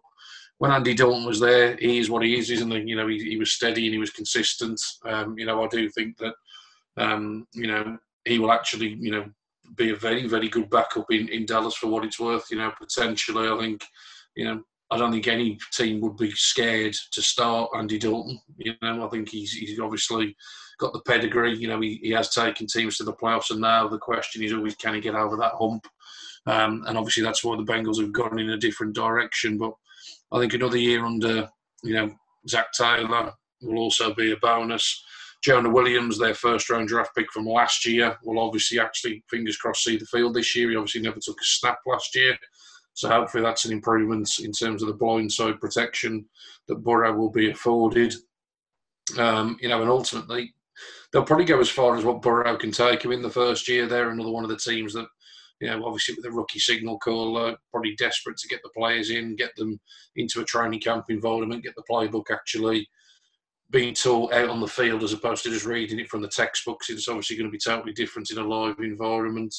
when 0.59 0.71
Andy 0.71 0.95
Dalton 0.95 1.25
was 1.25 1.41
there, 1.41 1.77
he 1.77 1.99
is 1.99 2.11
what 2.11 2.23
he 2.23 2.39
is, 2.39 2.51
isn't 2.51 2.71
he? 2.71 2.83
You 2.83 2.97
know, 2.97 3.09
he, 3.09 3.19
he 3.19 3.37
was 3.37 3.53
steady 3.53 3.87
and 3.87 3.93
he 3.93 3.99
was 3.99 4.11
consistent. 4.11 4.81
Um, 5.05 5.37
you 5.37 5.47
know, 5.47 5.65
I 5.65 5.69
do 5.69 5.89
think 5.91 6.17
that, 6.19 6.35
um, 6.97 7.47
you 7.55 7.67
know, 7.67 7.99
he 8.25 8.39
will 8.39 8.53
actually, 8.53 8.97
you 9.01 9.11
know, 9.11 9.25
be 9.77 9.91
a 9.91 9.97
very, 9.97 10.29
very 10.29 10.49
good 10.49 10.71
backup 10.71 11.07
in, 11.11 11.29
in 11.29 11.47
Dallas 11.47 11.75
for 11.75 11.89
what 11.89 12.05
it's 12.05 12.21
worth. 12.21 12.47
You 12.51 12.59
know, 12.59 12.73
potentially, 12.79 13.49
I 13.49 13.59
think, 13.59 13.85
you 14.37 14.45
know, 14.45 14.63
I 14.93 14.99
don't 14.99 15.11
think 15.11 15.27
any 15.27 15.59
team 15.73 16.01
would 16.03 16.17
be 16.17 16.31
scared 16.33 16.95
to 17.13 17.23
start 17.23 17.71
Andy 17.77 17.99
Dalton. 17.99 18.39
You 18.59 18.75
know, 18.83 19.05
I 19.05 19.09
think 19.09 19.31
he's, 19.31 19.53
he's 19.53 19.81
obviously 19.81 20.37
got 20.83 20.93
the 20.93 21.01
pedigree. 21.01 21.57
You 21.57 21.69
know, 21.69 21.81
he, 21.81 22.01
he 22.03 22.11
has 22.11 22.29
taken 22.31 22.67
teams 22.67 22.97
to 22.97 23.05
the 23.05 23.13
playoffs, 23.13 23.51
and 23.51 23.61
now 23.61 23.89
the 23.89 23.99
question 23.99 24.43
is 24.43 24.53
always 24.53 24.75
can 24.75 24.95
he 24.95 25.01
get 25.01 25.15
over 25.15 25.37
that 25.37 25.55
hump? 25.59 25.87
Um, 26.47 26.85
and 26.87 26.99
obviously, 26.99 27.23
that's 27.23 27.45
why 27.45 27.57
the 27.57 27.63
Bengals 27.63 28.01
have 28.01 28.13
gone 28.13 28.39
in 28.39 28.51
a 28.51 28.57
different 28.57 28.95
direction. 28.95 29.57
But 29.57 29.73
I 30.33 30.41
think 30.41 30.53
another 30.53 30.77
year 30.77 31.05
under 31.05 31.49
you 31.85 31.95
know 31.95 32.11
Zac 32.49 32.73
Taylor 32.73 33.33
will 33.63 33.79
also 33.79 34.13
be 34.13 34.33
a 34.33 34.37
bonus. 34.37 35.05
Jonah 35.43 35.71
Williams, 35.71 36.19
their 36.19 36.35
first 36.35 36.69
round 36.71 36.89
draft 36.89 37.15
pick 37.17 37.31
from 37.33 37.47
last 37.47 37.87
year, 37.87 38.17
will 38.23 38.39
obviously 38.39 38.79
actually, 38.79 39.25
fingers 39.29 39.57
crossed, 39.57 39.85
see 39.85 39.97
the 39.97 40.07
field 40.07 40.35
this 40.35 40.55
year. 40.55 40.71
He 40.71 40.77
obviously 40.77 41.01
never 41.01 41.19
took 41.21 41.41
a 41.41 41.45
snap 41.45 41.79
last 41.87 42.15
year. 42.15 42.37
So 42.95 43.09
hopefully 43.09 43.43
that's 43.43 43.65
an 43.65 43.73
improvement 43.73 44.29
in 44.41 44.53
terms 44.53 44.83
of 44.83 44.89
the 44.89 44.95
blindside 44.95 45.61
protection 45.61 46.27
that 46.69 46.85
Burrow 46.85 47.17
will 47.17 47.31
be 47.31 47.51
afforded. 47.51 48.15
Um, 49.19 49.57
you 49.61 49.69
know, 49.69 49.81
and 49.81 49.91
ultimately 49.91 50.55
they'll 51.13 51.25
probably 51.25 51.45
go 51.45 51.61
as 51.61 51.69
far 51.69 51.97
as 51.97 52.05
what 52.05 52.23
Burrow 52.23 52.57
can 52.57 52.71
take 52.71 53.05
him 53.05 53.13
in 53.13 53.23
the 53.23 53.31
first 53.31 53.69
year. 53.69 53.87
They're 53.87 54.11
another 54.11 54.31
one 54.31 54.45
of 54.45 54.51
the 54.51 54.57
teams 54.57 54.95
that 54.95 55.07
you 55.61 55.69
know, 55.69 55.85
obviously 55.85 56.17
with 56.17 56.25
the 56.25 56.33
rookie 56.33 56.59
signal 56.59 56.99
caller, 56.99 57.57
probably 57.71 57.95
desperate 57.95 58.37
to 58.39 58.49
get 58.49 58.61
the 58.65 58.71
players 58.77 59.11
in, 59.11 59.37
get 59.37 59.55
them 59.55 59.79
into 60.17 60.41
a 60.41 60.45
training 60.45 60.81
camp 60.81 61.05
environment, 61.09 61.63
get 61.63 61.77
the 61.77 61.85
playbook 61.89 62.25
actually 62.33 62.89
being 63.71 63.95
taught 63.95 64.33
out 64.33 64.51
on 64.51 64.61
the 64.61 64.67
field 64.67 65.05
as 65.05 65.13
opposed 65.13 65.45
to 65.45 65.51
just 65.51 65.65
reading 65.65 66.01
it 66.01 66.09
from 66.09 66.21
the 66.21 66.29
textbooks. 66.29 66.91
It's 66.91 67.09
obviously 67.09 67.37
going 67.37 67.47
to 67.47 67.53
be 67.53 67.59
totally 67.59 67.93
different 67.93 68.31
in 68.31 68.39
a 68.39 68.45
live 68.45 68.81
environment. 68.81 69.55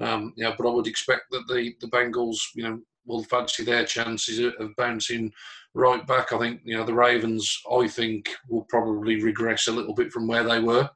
Um, 0.00 0.34
yeah, 0.36 0.54
but 0.58 0.68
I 0.68 0.72
would 0.72 0.88
expect 0.88 1.22
that 1.30 1.44
the, 1.46 1.72
the 1.80 1.86
Bengals, 1.86 2.38
you 2.54 2.64
know, 2.64 2.80
will 3.08 3.24
fancy 3.24 3.64
their 3.64 3.84
chances 3.84 4.38
of 4.38 4.76
bouncing 4.76 5.32
right 5.74 6.06
back. 6.06 6.32
I 6.32 6.38
think, 6.38 6.60
you 6.64 6.76
know, 6.76 6.84
the 6.84 6.94
Ravens, 6.94 7.60
I 7.72 7.88
think, 7.88 8.34
will 8.48 8.66
probably 8.68 9.22
regress 9.22 9.66
a 9.66 9.72
little 9.72 9.94
bit 9.94 10.12
from 10.12 10.28
where 10.28 10.44
they 10.44 10.60
were. 10.60 10.88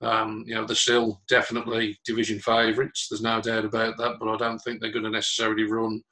Um, 0.00 0.44
you 0.46 0.54
know, 0.54 0.66
they're 0.66 0.76
still 0.76 1.22
definitely 1.28 1.98
division 2.04 2.38
favourites. 2.38 3.08
There's 3.08 3.22
no 3.22 3.40
doubt 3.40 3.64
about 3.64 3.96
that. 3.96 4.16
But 4.20 4.28
I 4.28 4.36
don't 4.36 4.58
think 4.58 4.80
they're 4.80 4.92
going 4.92 5.04
to 5.04 5.10
necessarily 5.10 5.64
run 5.64 6.02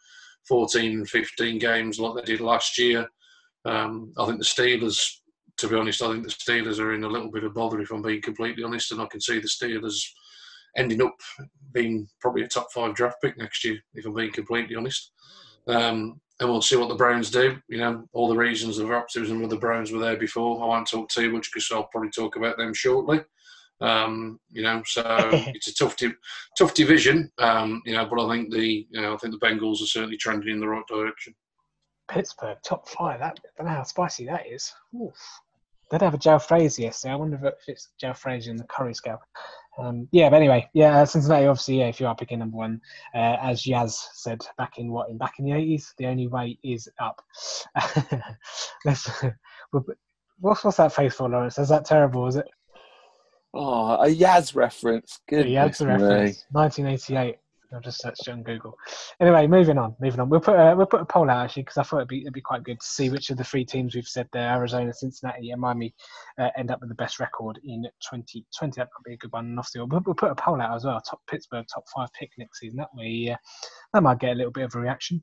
14 0.49 1.05
15 1.05 1.59
games 1.59 2.01
like 2.01 2.17
they 2.17 2.33
did 2.33 2.41
last 2.41 2.79
year. 2.79 3.07
Um, 3.65 4.13
I 4.19 4.27
think 4.27 4.39
the 4.39 4.45
Steelers, 4.45 5.19
to 5.59 5.69
be 5.69 5.77
honest, 5.77 6.03
I 6.03 6.13
think 6.13 6.25
the 6.25 6.31
Steelers 6.31 6.81
are 6.81 6.95
in 6.95 7.05
a 7.05 7.09
little 7.09 7.31
bit 7.31 7.45
of 7.45 7.55
bother, 7.55 7.81
if 7.81 7.93
I'm 7.93 8.03
being 8.03 8.23
completely 8.23 8.65
honest. 8.65 8.93
And 8.93 9.01
I 9.01 9.07
can 9.07 9.21
see 9.21 9.39
the 9.39 9.49
Steelers 9.49 10.03
ending 10.77 11.03
up 11.03 11.15
being 11.73 12.09
probably 12.21 12.43
a 12.43 12.49
top 12.49 12.73
five 12.73 12.95
draft 12.95 13.17
pick 13.23 13.37
next 13.39 13.65
year, 13.65 13.79
if 13.95 14.07
I'm 14.07 14.15
being 14.15 14.33
completely 14.33 14.77
honest. 14.77 15.13
Um, 15.67 16.21
and 16.41 16.51
we'll 16.51 16.63
see 16.63 16.77
what 16.77 16.89
the 16.89 16.95
Browns 16.95 17.31
do. 17.31 17.57
You 17.69 17.79
know, 17.79 18.09
all 18.13 18.29
the 18.29 18.37
reasons 18.37 18.79
of 18.79 18.91
optimism 18.91 19.41
with 19.41 19.51
the 19.51 19.57
Browns 19.57 19.93
were 19.93 20.01
there 20.01 20.17
before. 20.17 20.63
I 20.63 20.67
won't 20.67 20.89
talk 20.91 21.09
too 21.09 21.31
much 21.33 21.51
because 21.53 21.71
I'll 21.71 21.85
probably 21.85 22.11
talk 22.11 22.37
about 22.37 22.57
them 22.57 22.75
shortly. 22.75 23.21
Um, 23.81 24.39
you 24.51 24.63
know, 24.63 24.83
so 24.85 25.03
it's 25.33 25.69
a 25.69 25.75
tough, 25.75 25.97
di- 25.97 26.15
tough 26.59 26.75
division. 26.75 27.31
Um, 27.39 27.83
you 27.85 27.95
know, 27.95 28.07
but 28.07 28.25
I 28.25 28.29
think 28.31 28.53
the, 28.53 28.87
you 28.91 29.01
know, 29.01 29.15
I 29.15 29.17
think 29.19 29.39
the 29.39 29.47
Bengals 29.47 29.83
are 29.83 29.87
certainly 29.87 30.17
trending 30.17 30.51
in 30.51 30.61
the 30.61 30.69
right 30.69 30.87
direction. 30.89 31.35
Pittsburgh 32.09 32.59
top 32.65 32.89
five. 32.89 33.21
That 33.21 33.39
I 33.45 33.49
don't 33.57 33.67
know 33.69 33.79
how 33.79 33.83
spicy 33.85 34.27
that 34.27 34.47
is. 34.47 34.73
Oof. 35.01 35.15
They'd 35.91 36.03
have 36.03 36.15
a 36.15 36.19
Joe 36.19 36.39
Frazier 36.39 36.85
yesterday. 36.85 37.13
I 37.13 37.17
wonder 37.17 37.39
if 37.45 37.69
it's 37.69 37.89
Joe 38.01 38.15
Frazier 38.15 38.51
in 38.51 38.57
the 38.57 38.65
curry 38.65 38.95
scale. 38.95 39.21
Um, 39.79 40.09
yeah, 40.13 40.29
but 40.29 40.37
anyway, 40.37 40.69
yeah, 40.75 41.01
uh, 41.01 41.07
Cincinnati. 41.07 41.47
Obviously, 41.47 41.79
yeah, 41.79 41.87
if 41.87 41.99
you 41.99 42.07
are 42.07 42.15
picking 42.15 42.41
number 42.41 42.57
one, 42.57 42.81
uh, 43.15 43.37
as 43.41 43.63
Yazz 43.63 43.97
said 44.13 44.45
back 44.59 44.79
in 44.79 44.91
what 44.91 45.09
in 45.09 45.17
back 45.17 45.39
in 45.39 45.47
the 45.47 45.53
eighties, 45.53 45.95
the 45.97 46.07
only 46.07 46.27
way 46.29 46.59
is 46.63 46.89
up. 47.01 47.23
Let's, 48.85 49.11
what's 50.41 50.65
what's 50.65 50.77
that 50.77 50.93
face 50.93 51.15
for, 51.15 51.29
Lawrence? 51.29 51.59
Is 51.59 51.71
that 51.71 51.87
terrible? 51.87 52.27
Is 52.27 52.37
it? 52.37 52.49
Oh, 53.55 53.95
a 53.95 54.07
Yazz 54.07 54.55
reference. 54.55 55.21
Good. 55.29 55.47
Yazz 55.47 55.87
reference. 55.87 56.45
1988. 56.53 57.37
I'll 57.73 57.81
just 57.81 58.01
search 58.01 58.19
it 58.27 58.31
on 58.31 58.43
Google. 58.43 58.77
Anyway, 59.21 59.47
moving 59.47 59.79
on. 59.79 59.97
Moving 60.01 60.21
on. 60.21 60.29
We'll 60.29 60.41
put 60.41 60.59
a, 60.59 60.75
we'll 60.77 60.87
put 60.87 61.01
a 61.01 61.05
poll 61.05 61.31
out 61.31 61.45
actually 61.45 61.63
because 61.63 61.79
I 61.79 61.83
thought 61.83 61.99
it'd 61.99 62.09
be 62.09 62.23
it'd 62.23 62.33
be 62.33 62.41
quite 62.41 62.65
good 62.65 62.81
to 62.81 62.87
see 62.87 63.11
which 63.11 63.31
of 63.31 63.37
the 63.37 63.45
three 63.45 63.65
teams 63.65 63.95
we've 63.95 64.07
said 64.07 64.29
there, 64.33 64.51
Arizona, 64.51 64.93
Cincinnati, 64.93 65.51
and 65.51 65.61
Miami, 65.61 65.95
uh, 66.39 66.51
end 66.57 66.71
up 66.71 66.81
with 66.81 66.89
the 66.89 66.95
best 66.95 67.21
record 67.21 67.59
in 67.65 67.83
2020. 68.11 68.81
That 68.81 68.89
could 68.95 69.05
be 69.05 69.15
a 69.15 69.19
good 69.19 69.33
one. 69.33 69.47
And 69.47 69.59
the 69.59 69.87
we'll, 69.87 70.03
we'll 70.05 70.15
put 70.15 70.31
a 70.31 70.35
poll 70.35 70.61
out 70.61 70.75
as 70.75 70.85
well. 70.85 71.01
Top 71.01 71.21
Pittsburgh 71.29 71.67
top 71.73 71.85
five 71.95 72.09
pick 72.19 72.31
next 72.39 72.61
season. 72.61 72.79
That 72.79 72.95
way, 72.95 73.31
uh, 73.33 73.37
that 73.93 74.03
might 74.03 74.19
get 74.21 74.33
a 74.33 74.37
little 74.37 74.53
bit 74.53 74.65
of 74.65 74.75
a 74.75 74.81
reaction. 74.81 75.23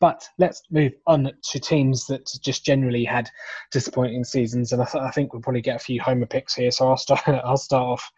But 0.00 0.28
let's 0.38 0.62
move 0.70 0.92
on 1.06 1.32
to 1.50 1.60
teams 1.60 2.06
that 2.06 2.30
just 2.42 2.64
generally 2.64 3.04
had 3.04 3.30
disappointing 3.72 4.24
seasons, 4.24 4.72
and 4.72 4.82
I, 4.82 4.84
th- 4.84 5.02
I 5.02 5.10
think 5.10 5.32
we'll 5.32 5.42
probably 5.42 5.62
get 5.62 5.76
a 5.76 5.84
few 5.84 6.00
homer 6.02 6.26
picks 6.26 6.54
here. 6.54 6.70
So 6.70 6.88
I'll 6.88 6.96
start. 6.96 7.22
I'll 7.28 7.56
start 7.56 7.84
off. 7.84 8.10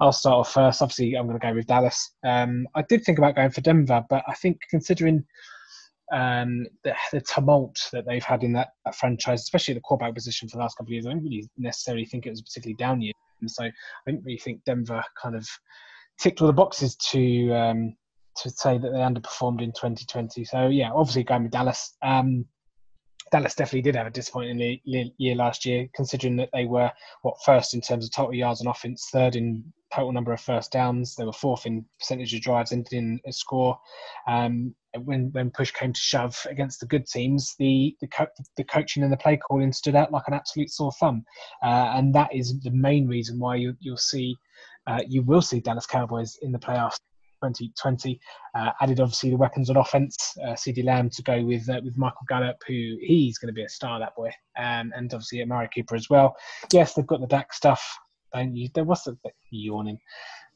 I'll 0.00 0.12
start 0.12 0.36
off 0.36 0.52
first. 0.52 0.82
Obviously, 0.82 1.14
I'm 1.14 1.26
going 1.26 1.38
to 1.38 1.46
go 1.46 1.54
with 1.54 1.66
Dallas. 1.66 2.10
Um, 2.24 2.66
I 2.74 2.82
did 2.82 3.04
think 3.04 3.18
about 3.18 3.36
going 3.36 3.50
for 3.50 3.60
Denver, 3.60 4.04
but 4.08 4.24
I 4.28 4.34
think 4.34 4.60
considering 4.70 5.24
um, 6.12 6.66
the, 6.82 6.94
the, 7.12 7.20
tumult 7.20 7.88
that 7.92 8.04
they've 8.06 8.22
had 8.22 8.44
in 8.44 8.52
that, 8.52 8.68
that, 8.84 8.94
franchise, 8.94 9.40
especially 9.40 9.74
the 9.74 9.80
quarterback 9.80 10.14
position 10.14 10.48
for 10.48 10.56
the 10.56 10.62
last 10.62 10.76
couple 10.76 10.90
of 10.90 10.92
years, 10.92 11.06
I 11.06 11.10
don't 11.10 11.22
really 11.22 11.48
necessarily 11.56 12.04
think 12.04 12.26
it 12.26 12.30
was 12.30 12.42
particularly 12.42 12.76
down 12.76 13.00
year. 13.00 13.14
And 13.40 13.50
so 13.50 13.64
I 13.64 13.72
didn't 14.06 14.24
really 14.24 14.38
think 14.38 14.64
Denver 14.64 15.02
kind 15.20 15.34
of 15.34 15.48
ticked 16.18 16.40
all 16.40 16.46
the 16.46 16.52
boxes 16.52 16.96
to 16.96 17.52
um, 17.52 17.96
to 18.36 18.50
say 18.50 18.78
that 18.78 18.90
they 18.90 18.98
underperformed 18.98 19.62
in 19.62 19.72
2020. 19.72 20.44
So 20.44 20.68
yeah, 20.68 20.90
obviously 20.92 21.24
going 21.24 21.44
with 21.44 21.52
Dallas. 21.52 21.96
Um, 22.02 22.46
Dallas 23.34 23.56
definitely 23.56 23.82
did 23.82 23.96
have 23.96 24.06
a 24.06 24.10
disappointing 24.10 24.78
year 24.84 25.34
last 25.34 25.66
year, 25.66 25.88
considering 25.92 26.36
that 26.36 26.50
they 26.52 26.66
were 26.66 26.92
what 27.22 27.34
first 27.44 27.74
in 27.74 27.80
terms 27.80 28.04
of 28.04 28.12
total 28.12 28.32
yards 28.32 28.60
on 28.60 28.68
offense, 28.68 29.08
third 29.10 29.34
in 29.34 29.64
total 29.92 30.12
number 30.12 30.32
of 30.32 30.40
first 30.40 30.70
downs. 30.70 31.16
They 31.16 31.24
were 31.24 31.32
fourth 31.32 31.66
in 31.66 31.84
percentage 31.98 32.32
of 32.32 32.42
drives 32.42 32.70
ended 32.70 32.92
in 32.92 33.18
a 33.26 33.32
score. 33.32 33.76
Um, 34.28 34.72
when 35.02 35.32
when 35.32 35.50
push 35.50 35.72
came 35.72 35.92
to 35.92 36.00
shove 36.00 36.46
against 36.48 36.78
the 36.78 36.86
good 36.86 37.08
teams, 37.08 37.56
the 37.58 37.96
the, 38.00 38.06
co- 38.06 38.28
the 38.56 38.62
coaching 38.62 39.02
and 39.02 39.12
the 39.12 39.16
play 39.16 39.36
calling 39.36 39.72
stood 39.72 39.96
out 39.96 40.12
like 40.12 40.28
an 40.28 40.34
absolute 40.34 40.70
sore 40.70 40.92
thumb, 40.92 41.24
uh, 41.60 41.90
and 41.96 42.14
that 42.14 42.32
is 42.32 42.60
the 42.60 42.70
main 42.70 43.08
reason 43.08 43.40
why 43.40 43.56
you, 43.56 43.74
you'll 43.80 43.96
see 43.96 44.36
uh, 44.86 45.00
you 45.08 45.22
will 45.22 45.42
see 45.42 45.58
Dallas 45.58 45.86
Cowboys 45.86 46.38
in 46.42 46.52
the 46.52 46.58
playoffs 46.60 47.00
2020. 47.52 48.20
Uh, 48.54 48.70
added 48.80 49.00
obviously 49.00 49.30
the 49.30 49.36
weapons 49.36 49.70
on 49.70 49.76
offense, 49.76 50.36
uh, 50.44 50.52
CeeDee 50.52 50.84
Lamb 50.84 51.10
to 51.10 51.22
go 51.22 51.42
with 51.44 51.68
uh, 51.68 51.80
with 51.84 51.98
Michael 51.98 52.26
Gallup, 52.28 52.56
who 52.66 52.96
he's 53.00 53.38
going 53.38 53.48
to 53.48 53.52
be 53.52 53.64
a 53.64 53.68
star, 53.68 53.98
that 53.98 54.14
boy, 54.14 54.30
um, 54.58 54.92
and 54.96 55.12
obviously 55.12 55.42
Amari 55.42 55.68
Cooper 55.74 55.96
as 55.96 56.08
well. 56.08 56.36
Yes, 56.72 56.94
they've 56.94 57.06
got 57.06 57.20
the 57.20 57.26
Dak 57.26 57.52
stuff. 57.52 57.98
Don't 58.34 58.56
you? 58.56 58.68
There 58.74 58.84
was 58.84 59.04
the 59.04 59.16
yawning 59.50 59.98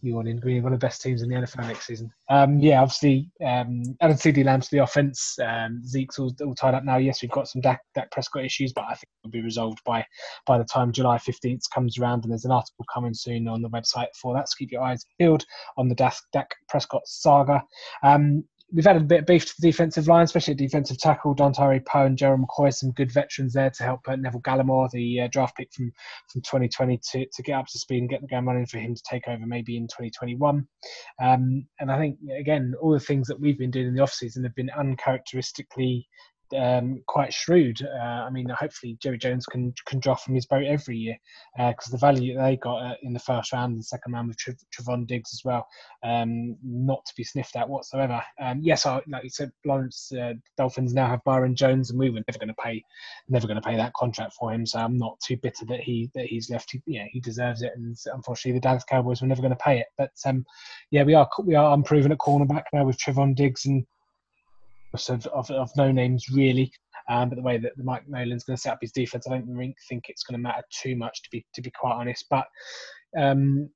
in 0.02 0.40
being 0.40 0.62
one 0.62 0.72
of 0.72 0.80
the 0.80 0.86
best 0.86 1.02
teams 1.02 1.22
in 1.22 1.28
the 1.28 1.34
NFL 1.34 1.66
next 1.66 1.86
season. 1.86 2.12
Um, 2.28 2.58
yeah, 2.58 2.80
obviously, 2.80 3.30
um, 3.44 3.82
added 4.00 4.16
CeeDee 4.16 4.44
Lamb 4.44 4.60
to 4.60 4.70
the 4.70 4.78
offense. 4.78 5.38
Um, 5.44 5.82
Zeke's 5.84 6.18
all, 6.18 6.32
all, 6.44 6.54
tied 6.54 6.74
up 6.74 6.84
now. 6.84 6.98
Yes, 6.98 7.22
we've 7.22 7.30
got 7.30 7.48
some 7.48 7.60
Dak, 7.60 7.80
Dak 7.94 8.10
Prescott 8.10 8.44
issues, 8.44 8.72
but 8.72 8.84
I 8.84 8.94
think 8.94 9.08
it'll 9.24 9.32
be 9.32 9.42
resolved 9.42 9.80
by 9.84 10.04
by 10.46 10.58
the 10.58 10.64
time 10.64 10.92
July 10.92 11.18
15th 11.18 11.62
comes 11.74 11.98
around. 11.98 12.24
And 12.24 12.32
there's 12.32 12.44
an 12.44 12.52
article 12.52 12.84
coming 12.92 13.14
soon 13.14 13.48
on 13.48 13.62
the 13.62 13.70
website 13.70 14.08
for 14.20 14.34
that. 14.34 14.48
So 14.48 14.54
keep 14.58 14.70
your 14.70 14.82
eyes 14.82 15.04
peeled 15.18 15.44
on 15.76 15.88
the 15.88 15.94
Dak, 15.94 16.14
Dak 16.32 16.50
Prescott 16.68 17.02
saga. 17.06 17.62
Um, 18.02 18.44
we've 18.72 18.84
had 18.84 18.96
a 18.96 19.00
bit 19.00 19.20
of 19.20 19.26
beef 19.26 19.46
to 19.46 19.54
the 19.58 19.68
defensive 19.68 20.08
line, 20.08 20.24
especially 20.24 20.52
at 20.52 20.58
defensive 20.58 20.98
tackle. 20.98 21.34
Dontari 21.34 21.84
Poe 21.84 22.04
and 22.04 22.18
Gerald 22.18 22.42
McCoy, 22.42 22.72
some 22.72 22.92
good 22.92 23.10
veterans 23.10 23.54
there 23.54 23.70
to 23.70 23.82
help 23.82 24.00
uh, 24.06 24.16
Neville 24.16 24.42
Gallimore, 24.42 24.90
the 24.90 25.22
uh, 25.22 25.28
draft 25.28 25.56
pick 25.56 25.72
from, 25.72 25.90
from 26.30 26.42
2020, 26.42 27.00
to, 27.12 27.26
to 27.26 27.42
get 27.42 27.54
up 27.58 27.66
to 27.66 27.78
speed 27.78 28.00
and 28.00 28.10
get 28.10 28.20
the 28.20 28.26
game 28.26 28.46
running 28.46 28.66
for 28.66 28.78
him 28.78 28.94
to 28.94 29.02
take 29.08 29.26
over 29.28 29.46
maybe 29.46 29.76
in 29.76 29.84
2021. 29.84 30.66
Um, 31.20 31.66
and 31.80 31.90
I 31.90 31.98
think, 31.98 32.18
again, 32.38 32.74
all 32.80 32.92
the 32.92 33.00
things 33.00 33.26
that 33.28 33.40
we've 33.40 33.58
been 33.58 33.70
doing 33.70 33.88
in 33.88 33.94
the 33.94 34.02
offseason 34.02 34.44
have 34.44 34.54
been 34.54 34.70
uncharacteristically 34.76 36.06
um, 36.56 37.02
quite 37.06 37.32
shrewd. 37.32 37.80
Uh, 37.82 38.24
I 38.26 38.30
mean, 38.30 38.48
hopefully 38.48 38.96
Jerry 39.02 39.18
Jones 39.18 39.46
can 39.46 39.72
can 39.86 40.00
draw 40.00 40.14
from 40.14 40.34
his 40.34 40.46
boat 40.46 40.64
every 40.64 40.96
year 40.96 41.16
because 41.56 41.88
uh, 41.88 41.92
the 41.92 41.98
value 41.98 42.38
they 42.38 42.56
got 42.56 42.78
uh, 42.78 42.94
in 43.02 43.12
the 43.12 43.18
first 43.18 43.52
round 43.52 43.74
and 43.74 43.84
second 43.84 44.12
round 44.12 44.28
with 44.28 44.36
Tra- 44.36 44.54
Trevon 44.72 45.06
Diggs 45.06 45.30
as 45.32 45.42
well, 45.44 45.66
um, 46.02 46.56
not 46.62 47.04
to 47.06 47.14
be 47.16 47.24
sniffed 47.24 47.56
at 47.56 47.68
whatsoever. 47.68 48.22
Um, 48.40 48.60
yes, 48.62 48.86
I, 48.86 49.00
like 49.08 49.24
you 49.24 49.30
said, 49.30 49.52
Lawrence 49.64 50.12
uh, 50.12 50.34
Dolphins 50.56 50.94
now 50.94 51.06
have 51.06 51.24
Byron 51.24 51.54
Jones, 51.54 51.90
and 51.90 51.98
we 51.98 52.10
were 52.10 52.22
never 52.26 52.38
going 52.38 52.48
to 52.48 52.54
pay 52.62 52.82
never 53.28 53.46
going 53.46 53.60
to 53.60 53.68
pay 53.68 53.76
that 53.76 53.92
contract 53.94 54.34
for 54.34 54.52
him. 54.52 54.66
So 54.66 54.78
I'm 54.78 54.96
not 54.96 55.18
too 55.20 55.36
bitter 55.36 55.64
that 55.66 55.80
he 55.80 56.10
that 56.14 56.26
he's 56.26 56.50
left. 56.50 56.72
He, 56.72 56.82
yeah, 56.86 57.04
he 57.10 57.20
deserves 57.20 57.62
it, 57.62 57.72
and 57.76 57.96
unfortunately 58.12 58.58
the 58.58 58.62
Dallas 58.62 58.84
Cowboys 58.84 59.20
were 59.20 59.28
never 59.28 59.42
going 59.42 59.50
to 59.50 59.56
pay 59.56 59.78
it. 59.80 59.86
But 59.96 60.12
um, 60.24 60.44
yeah, 60.90 61.02
we 61.02 61.14
are 61.14 61.28
we 61.44 61.54
are 61.54 61.74
unproven 61.74 62.12
at 62.12 62.18
cornerback 62.18 62.64
now 62.72 62.84
with 62.84 62.98
Trevon 62.98 63.34
Diggs 63.34 63.66
and 63.66 63.86
of, 64.94 65.26
of, 65.26 65.50
of 65.50 65.70
no 65.76 65.92
names 65.92 66.26
really. 66.30 66.70
Um, 67.08 67.30
but 67.30 67.36
the 67.36 67.42
way 67.42 67.56
that 67.58 67.72
Mike 67.78 68.06
Nolan's 68.06 68.44
going 68.44 68.56
to 68.56 68.60
set 68.60 68.72
up 68.72 68.78
his 68.82 68.92
defense, 68.92 69.26
I 69.26 69.38
don't 69.38 69.74
think 69.88 70.04
it's 70.08 70.24
going 70.24 70.38
to 70.38 70.42
matter 70.42 70.62
too 70.70 70.94
much 70.94 71.22
to 71.22 71.30
be 71.30 71.46
to 71.54 71.62
be 71.62 71.70
quite 71.70 71.94
honest. 71.94 72.26
But 72.28 72.46
um, 73.18 73.70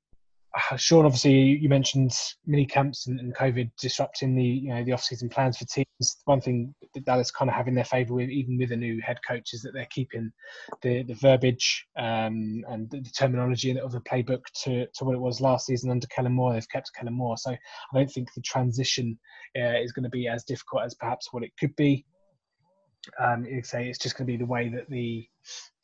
Sean, 0.77 1.05
obviously, 1.05 1.33
you 1.33 1.67
mentioned 1.67 2.15
mini 2.45 2.65
camps 2.65 3.07
and, 3.07 3.19
and, 3.19 3.35
COVID 3.35 3.71
disrupting 3.79 4.35
the 4.35 4.43
you 4.43 4.69
know 4.69 4.83
the 4.83 4.91
off-season 4.91 5.29
plans 5.29 5.57
for 5.57 5.65
teams. 5.65 5.87
One 6.25 6.41
thing 6.41 6.75
that 6.93 7.05
Dallas 7.05 7.31
kind 7.31 7.49
of 7.49 7.55
have 7.55 7.67
in 7.67 7.73
their 7.73 7.83
favour, 7.83 8.13
with 8.13 8.29
even 8.29 8.59
with 8.59 8.71
a 8.71 8.75
new 8.75 9.01
head 9.01 9.17
coach, 9.27 9.53
is 9.53 9.63
that 9.63 9.71
they're 9.73 9.87
keeping 9.89 10.31
the 10.83 11.03
the 11.03 11.15
verbiage 11.15 11.87
um, 11.97 12.63
and 12.67 12.89
the 12.91 13.01
terminology 13.17 13.77
of 13.79 13.91
the 13.91 14.01
playbook 14.01 14.43
to, 14.63 14.85
to 14.93 15.05
what 15.05 15.15
it 15.15 15.21
was 15.21 15.41
last 15.41 15.65
season 15.65 15.89
under 15.89 16.05
Kellen 16.07 16.33
Moore. 16.33 16.53
They've 16.53 16.69
kept 16.69 16.91
Kellen 16.95 17.15
Moore, 17.15 17.37
so 17.37 17.51
I 17.51 17.57
don't 17.95 18.11
think 18.11 18.31
the 18.35 18.41
transition 18.41 19.17
uh, 19.57 19.79
is 19.81 19.91
going 19.91 20.03
to 20.03 20.09
be 20.09 20.27
as 20.27 20.43
difficult 20.43 20.83
as 20.83 20.93
perhaps 20.93 21.29
what 21.31 21.43
it 21.43 21.51
could 21.59 21.75
be. 21.75 22.05
Um, 23.19 23.45
say 23.63 23.89
it's 23.89 23.99
just 23.99 24.17
going 24.17 24.27
to 24.27 24.31
be 24.31 24.37
the 24.37 24.45
way 24.45 24.69
that 24.69 24.87
the 24.89 25.27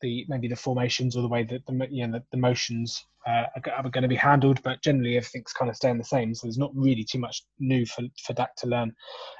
the 0.02 0.26
maybe 0.28 0.48
the 0.48 0.56
formations 0.56 1.16
or 1.16 1.22
the 1.22 1.28
way 1.28 1.44
that 1.44 1.66
the 1.66 1.88
you 1.90 2.08
know 2.08 2.20
the, 2.20 2.24
the 2.32 2.38
motions 2.38 3.06
uh, 3.28 3.46
are, 3.56 3.90
going 3.90 4.02
to 4.02 4.08
be 4.08 4.16
handled, 4.16 4.62
but 4.64 4.82
generally 4.82 5.18
everything's 5.18 5.54
kind 5.54 5.70
of 5.70 5.76
staying 5.76 5.98
the 5.98 6.04
same. 6.04 6.34
So 6.34 6.48
there's 6.48 6.58
not 6.58 6.72
really 6.74 7.04
too 7.04 7.20
much 7.20 7.44
new 7.60 7.86
for, 7.86 8.04
for 8.24 8.34
Dak 8.34 8.56
to 8.58 8.68
learn 8.68 8.94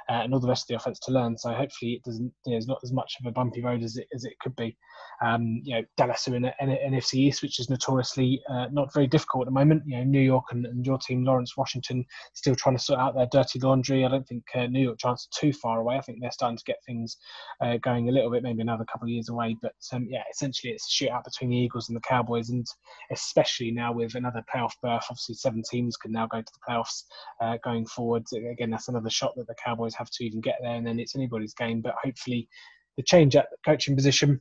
uh, 0.08 0.22
and 0.22 0.34
all 0.34 0.40
the 0.40 0.48
rest 0.48 0.64
of 0.64 0.68
the 0.68 0.76
offense 0.76 0.98
to 1.00 1.12
learn. 1.12 1.36
So 1.38 1.52
hopefully 1.52 1.92
it 1.92 2.04
doesn't, 2.04 2.32
you 2.46 2.52
know, 2.52 2.56
it's 2.56 2.68
not 2.68 2.80
as 2.84 2.92
much 2.92 3.16
of 3.18 3.26
a 3.26 3.32
bumpy 3.32 3.62
road 3.62 3.82
as 3.82 3.96
it 3.96 4.06
as 4.14 4.24
it 4.24 4.38
could 4.40 4.54
be. 4.56 4.76
Um, 5.22 5.60
you 5.64 5.74
know, 5.74 5.82
Dallas 5.96 6.28
are 6.28 6.36
in 6.36 6.44
an 6.46 6.52
NFC 6.60 7.14
East, 7.14 7.42
which 7.42 7.58
is 7.58 7.68
notoriously 7.68 8.40
uh, 8.48 8.66
not 8.72 8.92
very 8.92 9.06
difficult 9.06 9.42
at 9.42 9.46
the 9.46 9.52
moment. 9.58 9.82
You 9.86 9.98
know, 9.98 10.04
New 10.04 10.20
York 10.20 10.44
and, 10.50 10.64
and, 10.64 10.86
your 10.86 10.98
team, 10.98 11.24
Lawrence, 11.24 11.56
Washington, 11.56 12.04
still 12.34 12.54
trying 12.54 12.76
to 12.76 12.82
sort 12.82 13.00
out 13.00 13.14
their 13.14 13.28
dirty 13.30 13.58
laundry. 13.58 14.04
I 14.04 14.08
don't 14.08 14.26
think 14.26 14.44
uh, 14.54 14.66
New 14.66 14.80
York 14.80 14.98
Giants 14.98 15.28
are 15.28 15.40
too 15.40 15.52
far 15.52 15.80
away. 15.80 15.96
I 15.96 16.00
think 16.00 16.18
they're 16.20 16.30
starting 16.30 16.56
to 16.56 16.64
get 16.64 16.78
things 16.86 17.16
uh, 17.60 17.76
going 17.78 18.08
a 18.08 18.12
little 18.12 18.30
bit, 18.30 18.42
maybe 18.42 18.62
another 18.62 18.86
couple 18.90 19.06
of 19.06 19.10
years 19.10 19.28
away. 19.28 19.56
But 19.60 19.74
um, 19.92 20.06
yeah, 20.08 20.22
essentially 20.50 20.72
it's 20.72 21.00
a 21.00 21.04
shootout 21.04 21.24
between 21.24 21.50
the 21.50 21.56
Eagles 21.56 21.88
and 21.88 21.96
the 21.96 22.00
Cowboys, 22.00 22.50
and 22.50 22.66
especially 23.10 23.70
now 23.70 23.92
with 23.92 24.14
another 24.14 24.42
playoff 24.52 24.72
berth. 24.82 25.04
Obviously, 25.10 25.34
seven 25.34 25.62
teams 25.68 25.96
can 25.96 26.12
now 26.12 26.26
go 26.26 26.40
to 26.40 26.52
the 26.52 26.72
playoffs 26.72 27.04
uh, 27.40 27.56
going 27.64 27.86
forward. 27.86 28.24
Again, 28.32 28.70
that's 28.70 28.88
another 28.88 29.10
shot 29.10 29.34
that 29.36 29.46
the 29.46 29.54
Cowboys 29.64 29.94
have 29.94 30.10
to 30.10 30.24
even 30.24 30.40
get 30.40 30.56
there, 30.60 30.74
and 30.74 30.86
then 30.86 30.98
it's 30.98 31.16
anybody's 31.16 31.54
game. 31.54 31.80
But 31.80 31.94
hopefully, 32.02 32.48
the 32.96 33.02
change 33.02 33.36
at 33.36 33.46
the 33.50 33.56
coaching 33.64 33.96
position 33.96 34.40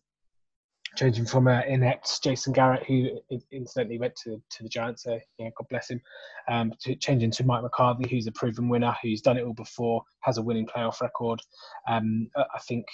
changing 0.95 1.25
from 1.25 1.47
uh, 1.47 1.61
inept 1.67 2.23
Jason 2.23 2.53
Garrett, 2.53 2.83
who 2.85 3.09
incidentally 3.51 3.99
went 3.99 4.15
to, 4.23 4.41
to 4.49 4.63
the 4.63 4.69
Giants, 4.69 5.03
so 5.03 5.19
yeah, 5.37 5.49
God 5.57 5.67
bless 5.69 5.89
him, 5.89 6.01
um, 6.49 6.73
to 6.81 6.95
changing 6.95 7.31
to 7.31 7.45
Mike 7.45 7.61
McCarthy, 7.61 8.09
who's 8.09 8.27
a 8.27 8.31
proven 8.31 8.69
winner, 8.69 8.95
who's 9.01 9.21
done 9.21 9.37
it 9.37 9.43
all 9.43 9.53
before, 9.53 10.01
has 10.21 10.37
a 10.37 10.41
winning 10.41 10.65
playoff 10.65 11.01
record. 11.01 11.41
Um, 11.87 12.27
I 12.35 12.59
think 12.67 12.85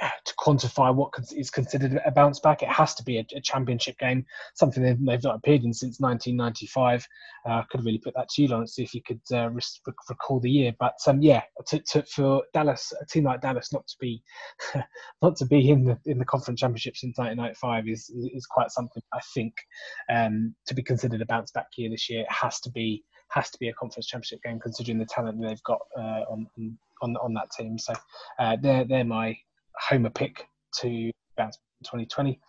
to 0.00 0.34
quantify 0.36 0.94
what 0.94 1.10
is 1.36 1.50
considered 1.50 2.00
a 2.04 2.10
bounce 2.10 2.40
back, 2.40 2.62
it 2.62 2.68
has 2.68 2.94
to 2.94 3.04
be 3.04 3.18
a, 3.18 3.26
a 3.34 3.40
championship 3.40 3.98
game, 3.98 4.24
something 4.54 4.82
they've, 4.82 4.98
they've, 5.04 5.22
not 5.22 5.36
appeared 5.36 5.62
in 5.64 5.72
since 5.72 6.00
1995. 6.00 7.06
Uh, 7.46 7.52
I 7.52 7.64
could 7.70 7.84
really 7.84 7.98
put 7.98 8.14
that 8.14 8.28
to 8.30 8.42
you, 8.42 8.48
Lawrence, 8.48 8.74
see 8.74 8.82
if 8.82 8.94
you 8.94 9.02
could 9.02 9.20
uh, 9.32 9.50
recall 10.08 10.40
the 10.40 10.50
year. 10.50 10.72
But 10.78 10.94
um, 11.06 11.22
yeah, 11.22 11.42
to, 11.68 11.78
to, 11.80 12.02
for 12.04 12.42
Dallas, 12.52 12.92
a 13.00 13.06
team 13.06 13.24
like 13.24 13.40
Dallas, 13.40 13.72
not 13.72 13.86
to 13.86 13.96
be 14.00 14.22
not 15.22 15.36
to 15.36 15.46
be 15.46 15.70
in 15.70 15.84
the 15.84 15.98
in 16.06 16.18
the 16.18 16.24
conference 16.24 16.60
championship 16.60 16.96
since 16.96 17.16
1995 17.18 17.88
is 17.88 18.10
is 18.34 18.46
quite 18.46 18.70
something. 18.70 19.02
I 19.12 19.20
think 19.34 19.54
um, 20.12 20.54
to 20.66 20.74
be 20.74 20.82
considered 20.82 21.22
a 21.22 21.26
bounce 21.26 21.50
back 21.52 21.66
year 21.76 21.90
this 21.90 22.10
year, 22.10 22.22
it 22.22 22.32
has 22.32 22.60
to 22.60 22.70
be 22.70 23.04
has 23.28 23.50
to 23.50 23.58
be 23.58 23.68
a 23.68 23.74
conference 23.74 24.06
championship 24.06 24.42
game, 24.42 24.60
considering 24.60 24.98
the 24.98 25.06
talent 25.06 25.40
they've 25.40 25.62
got 25.62 25.80
uh, 25.98 26.22
on 26.30 26.46
on 27.02 27.16
on 27.16 27.34
that 27.34 27.50
team. 27.50 27.78
So 27.78 27.92
uh, 28.38 28.56
they're 28.60 28.84
they're 28.84 29.04
my 29.04 29.36
homer 29.78 30.10
pick 30.10 30.46
to 30.80 31.10
bounce 31.36 31.58
2020. 31.84 32.40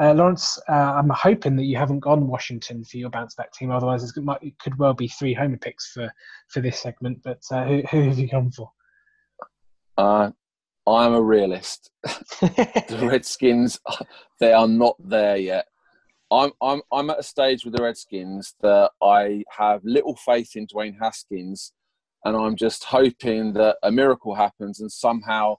Uh, 0.00 0.14
Lawrence, 0.14 0.58
uh, 0.68 0.72
I'm 0.72 1.10
hoping 1.10 1.56
that 1.56 1.64
you 1.64 1.76
haven't 1.76 2.00
gone 2.00 2.26
Washington 2.26 2.84
for 2.84 2.96
your 2.96 3.10
bounce 3.10 3.34
back 3.34 3.52
team. 3.52 3.70
Otherwise, 3.70 4.04
it, 4.04 4.22
might, 4.22 4.42
it 4.42 4.58
could 4.58 4.78
well 4.78 4.94
be 4.94 5.08
three 5.08 5.34
homer 5.34 5.56
picks 5.56 5.90
for, 5.92 6.10
for 6.48 6.60
this 6.60 6.78
segment. 6.78 7.20
But 7.22 7.42
uh, 7.50 7.64
who, 7.64 7.82
who 7.90 8.02
have 8.08 8.18
you 8.18 8.28
gone 8.28 8.50
for? 8.50 8.70
Uh, 9.98 10.30
I'm 10.86 11.14
a 11.14 11.22
realist. 11.22 11.90
the 12.02 12.98
Redskins, 13.10 13.80
they 14.40 14.52
are 14.52 14.68
not 14.68 14.96
there 14.98 15.36
yet. 15.36 15.66
I'm, 16.30 16.52
I'm, 16.60 16.82
I'm 16.92 17.10
at 17.10 17.20
a 17.20 17.22
stage 17.22 17.64
with 17.64 17.76
the 17.76 17.82
Redskins 17.82 18.54
that 18.60 18.90
I 19.02 19.44
have 19.56 19.80
little 19.84 20.16
faith 20.16 20.56
in 20.56 20.66
Dwayne 20.66 20.98
Haskins, 20.98 21.72
and 22.24 22.36
I'm 22.36 22.56
just 22.56 22.84
hoping 22.84 23.52
that 23.54 23.76
a 23.82 23.92
miracle 23.92 24.34
happens 24.34 24.80
and 24.80 24.90
somehow 24.90 25.56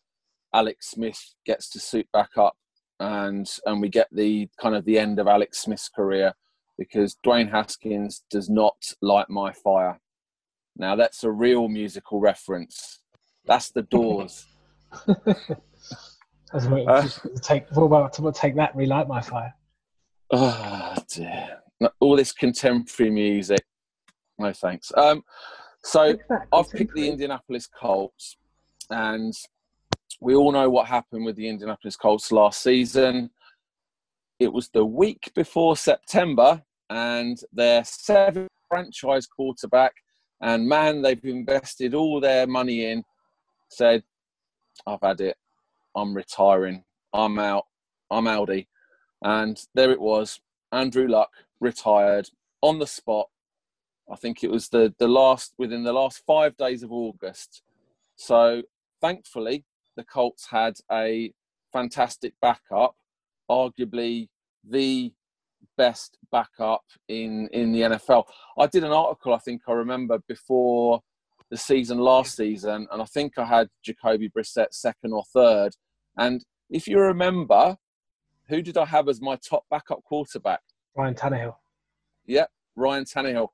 Alex 0.55 0.91
Smith 0.91 1.35
gets 1.45 1.69
to 1.71 1.79
suit 1.79 2.07
back 2.13 2.37
up 2.37 2.55
and 2.99 3.47
and 3.65 3.81
we 3.81 3.89
get 3.89 4.07
the 4.11 4.47
kind 4.59 4.75
of 4.75 4.85
the 4.85 4.97
end 4.97 5.19
of 5.19 5.27
Alex 5.27 5.59
Smith's 5.59 5.89
career 5.89 6.33
because 6.77 7.17
Dwayne 7.25 7.51
Haskins 7.51 8.23
does 8.29 8.49
not 8.49 8.93
light 9.01 9.29
my 9.29 9.51
fire. 9.51 9.99
Now 10.77 10.95
that's 10.95 11.23
a 11.23 11.31
real 11.31 11.67
musical 11.67 12.19
reference. 12.19 13.01
That's 13.45 13.71
the 13.71 13.83
Doors. 13.83 14.45
uh, 15.07 17.07
take 17.41 17.69
what 17.71 17.83
about 17.83 18.13
to 18.13 18.31
take 18.31 18.55
that 18.55 18.75
relight 18.75 19.07
my 19.07 19.21
fire? 19.21 19.53
Oh 20.31 20.95
dear! 21.09 21.59
All 21.99 22.15
this 22.15 22.31
contemporary 22.31 23.11
music. 23.11 23.63
No 24.37 24.53
thanks. 24.53 24.91
Um, 24.95 25.23
so 25.83 26.17
I've 26.51 26.69
picked 26.71 26.95
the 26.95 27.09
Indianapolis 27.09 27.67
Colts, 27.67 28.37
and 28.89 29.33
we 30.21 30.35
all 30.35 30.51
know 30.51 30.69
what 30.69 30.87
happened 30.87 31.25
with 31.25 31.35
the 31.35 31.47
Indianapolis 31.47 31.95
Colts 31.95 32.31
last 32.31 32.61
season. 32.61 33.29
It 34.39 34.51
was 34.51 34.69
the 34.69 34.85
week 34.85 35.31
before 35.35 35.77
September, 35.77 36.61
and 36.89 37.39
their 37.53 37.83
seventh 37.83 38.49
franchise 38.69 39.27
quarterback, 39.27 39.93
and 40.41 40.67
man, 40.67 41.01
they've 41.01 41.23
invested 41.23 41.93
all 41.93 42.19
their 42.19 42.45
money 42.45 42.85
in, 42.85 43.03
said, 43.69 44.03
I've 44.85 45.01
had 45.01 45.21
it. 45.21 45.37
I'm 45.95 46.13
retiring. 46.13 46.83
I'm 47.13 47.39
out. 47.39 47.65
I'm 48.11 48.25
Aldi. 48.25 48.67
And 49.21 49.59
there 49.73 49.91
it 49.91 50.01
was. 50.01 50.41
Andrew 50.71 51.07
Luck 51.07 51.31
retired 51.59 52.29
on 52.61 52.79
the 52.79 52.87
spot. 52.87 53.29
I 54.11 54.15
think 54.15 54.43
it 54.43 54.51
was 54.51 54.69
the, 54.69 54.93
the 54.99 55.07
last 55.07 55.53
within 55.57 55.83
the 55.83 55.93
last 55.93 56.21
five 56.27 56.55
days 56.57 56.83
of 56.83 56.91
August. 56.91 57.63
So 58.17 58.63
thankfully, 59.01 59.63
the 59.95 60.03
Colts 60.03 60.47
had 60.49 60.75
a 60.91 61.31
fantastic 61.73 62.33
backup, 62.41 62.95
arguably 63.49 64.29
the 64.67 65.13
best 65.77 66.17
backup 66.31 66.83
in 67.07 67.47
in 67.51 67.71
the 67.71 67.81
NFL. 67.81 68.25
I 68.57 68.67
did 68.67 68.83
an 68.83 68.91
article, 68.91 69.33
I 69.33 69.39
think 69.39 69.61
I 69.67 69.73
remember 69.73 70.19
before 70.27 71.01
the 71.51 71.57
season 71.57 71.99
last 71.99 72.35
season, 72.35 72.87
and 72.91 73.01
I 73.01 73.05
think 73.05 73.37
I 73.37 73.45
had 73.45 73.67
Jacoby 73.83 74.29
Brissett 74.29 74.67
second 74.71 75.13
or 75.13 75.23
third. 75.33 75.73
And 76.17 76.43
if 76.69 76.87
you 76.87 76.99
remember, 76.99 77.77
who 78.49 78.61
did 78.61 78.77
I 78.77 78.85
have 78.85 79.07
as 79.09 79.21
my 79.21 79.37
top 79.37 79.65
backup 79.69 80.03
quarterback? 80.03 80.61
Ryan 80.95 81.15
Tannehill. 81.15 81.55
Yep, 82.25 82.49
Ryan 82.75 83.05
Tannehill. 83.05 83.49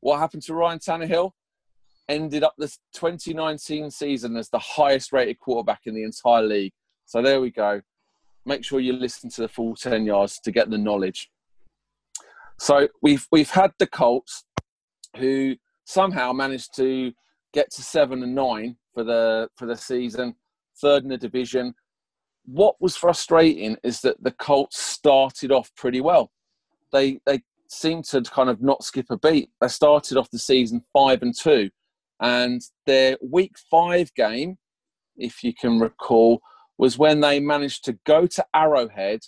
What 0.00 0.18
happened 0.18 0.42
to 0.44 0.54
Ryan 0.54 0.78
Tannehill? 0.78 1.32
Ended 2.08 2.44
up 2.44 2.54
the 2.56 2.68
2019 2.94 3.90
season 3.90 4.36
as 4.36 4.48
the 4.48 4.58
highest 4.58 5.12
rated 5.12 5.40
quarterback 5.40 5.82
in 5.86 5.94
the 5.94 6.04
entire 6.04 6.42
league. 6.42 6.72
So 7.04 7.20
there 7.20 7.40
we 7.40 7.50
go. 7.50 7.80
Make 8.44 8.64
sure 8.64 8.78
you 8.78 8.92
listen 8.92 9.28
to 9.30 9.42
the 9.42 9.48
full 9.48 9.74
10 9.74 10.06
yards 10.06 10.38
to 10.40 10.52
get 10.52 10.70
the 10.70 10.78
knowledge. 10.78 11.30
So 12.58 12.88
we've 13.02 13.26
we've 13.30 13.50
had 13.50 13.72
the 13.78 13.86
Colts 13.86 14.44
who 15.16 15.56
somehow 15.84 16.32
managed 16.32 16.74
to 16.76 17.12
get 17.52 17.70
to 17.72 17.82
seven 17.82 18.22
and 18.22 18.34
nine 18.34 18.76
for 18.94 19.04
the 19.04 19.48
for 19.56 19.66
the 19.66 19.76
season, 19.76 20.34
third 20.80 21.02
in 21.02 21.10
the 21.10 21.18
division. 21.18 21.74
What 22.44 22.76
was 22.80 22.96
frustrating 22.96 23.76
is 23.82 24.00
that 24.02 24.22
the 24.22 24.30
Colts 24.30 24.78
started 24.78 25.52
off 25.52 25.70
pretty 25.76 26.00
well. 26.00 26.30
They 26.92 27.20
they 27.26 27.42
seemed 27.68 28.04
to 28.06 28.22
kind 28.22 28.48
of 28.48 28.62
not 28.62 28.84
skip 28.84 29.06
a 29.10 29.18
beat. 29.18 29.50
They 29.60 29.68
started 29.68 30.16
off 30.16 30.30
the 30.30 30.38
season 30.38 30.82
five 30.92 31.22
and 31.22 31.36
two, 31.36 31.70
and 32.20 32.62
their 32.86 33.16
week 33.22 33.56
five 33.70 34.12
game, 34.14 34.58
if 35.16 35.42
you 35.42 35.52
can 35.54 35.78
recall, 35.78 36.40
was 36.78 36.98
when 36.98 37.20
they 37.20 37.40
managed 37.40 37.84
to 37.84 37.98
go 38.04 38.26
to 38.26 38.44
Arrowhead 38.54 39.20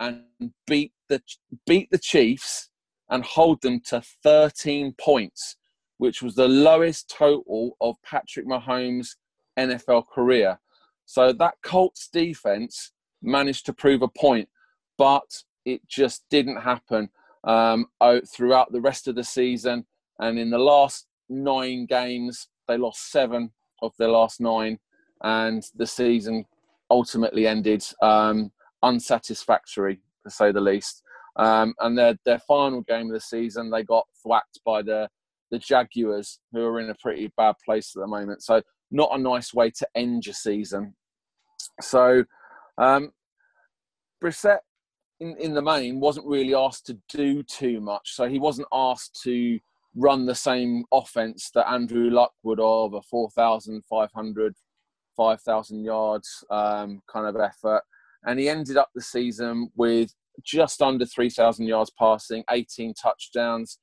and 0.00 0.22
beat 0.66 0.92
the 1.08 1.22
beat 1.66 1.90
the 1.90 1.98
Chiefs 1.98 2.68
and 3.10 3.24
hold 3.24 3.62
them 3.62 3.80
to 3.80 4.02
13 4.22 4.94
points, 5.00 5.56
which 5.98 6.22
was 6.22 6.34
the 6.34 6.48
lowest 6.48 7.08
total 7.16 7.76
of 7.80 7.96
Patrick 8.04 8.46
Mahomes' 8.46 9.10
NFL 9.58 10.08
career. 10.12 10.58
So 11.04 11.32
that 11.32 11.54
Colts 11.62 12.08
defense 12.12 12.92
managed 13.22 13.66
to 13.66 13.72
prove 13.72 14.02
a 14.02 14.08
point, 14.08 14.48
but 14.98 15.42
it 15.64 15.86
just 15.86 16.24
didn't 16.30 16.60
happen 16.60 17.08
um, 17.44 17.86
throughout 18.34 18.72
the 18.72 18.80
rest 18.80 19.06
of 19.06 19.14
the 19.14 19.24
season. 19.24 19.86
And 20.18 20.38
in 20.38 20.50
the 20.50 20.58
last 20.58 21.06
nine 21.28 21.86
games, 21.86 22.48
they 22.68 22.76
lost 22.76 23.10
seven 23.10 23.50
of 23.82 23.92
their 23.98 24.08
last 24.08 24.40
nine, 24.40 24.78
and 25.22 25.62
the 25.74 25.86
season 25.86 26.44
ultimately 26.90 27.46
ended 27.46 27.84
um, 28.02 28.52
unsatisfactory, 28.82 30.00
to 30.24 30.30
say 30.30 30.52
the 30.52 30.60
least. 30.60 31.02
Um, 31.36 31.74
and 31.80 31.96
their 31.96 32.16
their 32.24 32.38
final 32.38 32.80
game 32.82 33.06
of 33.06 33.12
the 33.12 33.20
season, 33.20 33.70
they 33.70 33.82
got 33.82 34.06
thwacked 34.22 34.60
by 34.64 34.82
the 34.82 35.08
the 35.50 35.58
Jaguars, 35.58 36.40
who 36.52 36.64
are 36.64 36.80
in 36.80 36.90
a 36.90 36.96
pretty 37.00 37.32
bad 37.36 37.54
place 37.64 37.92
at 37.94 38.00
the 38.00 38.06
moment. 38.06 38.42
So 38.42 38.62
not 38.90 39.10
a 39.12 39.18
nice 39.18 39.54
way 39.54 39.70
to 39.70 39.86
end 39.94 40.26
your 40.26 40.34
season. 40.34 40.94
So 41.80 42.24
um, 42.78 43.12
Brissett, 44.22 44.58
in, 45.20 45.36
in 45.38 45.54
the 45.54 45.62
main, 45.62 46.00
wasn't 46.00 46.26
really 46.26 46.54
asked 46.54 46.86
to 46.86 46.98
do 47.08 47.42
too 47.42 47.80
much. 47.80 48.14
So 48.14 48.28
he 48.28 48.38
wasn't 48.38 48.68
asked 48.72 49.20
to 49.22 49.58
run 49.96 50.26
the 50.26 50.34
same 50.34 50.84
offense 50.92 51.50
that 51.54 51.68
Andrew 51.68 52.10
Luck 52.10 52.32
would 52.42 52.60
of 52.60 52.92
a 52.92 53.02
4,500, 53.02 54.54
5,000 55.16 55.84
yards 55.84 56.44
um, 56.50 57.00
kind 57.10 57.26
of 57.26 57.40
effort. 57.40 57.82
And 58.24 58.38
he 58.38 58.48
ended 58.48 58.76
up 58.76 58.90
the 58.94 59.00
season 59.00 59.70
with 59.74 60.12
just 60.42 60.82
under 60.82 61.06
3,000 61.06 61.66
yards 61.66 61.90
passing, 61.98 62.44
18 62.50 62.92
touchdowns. 62.94 63.78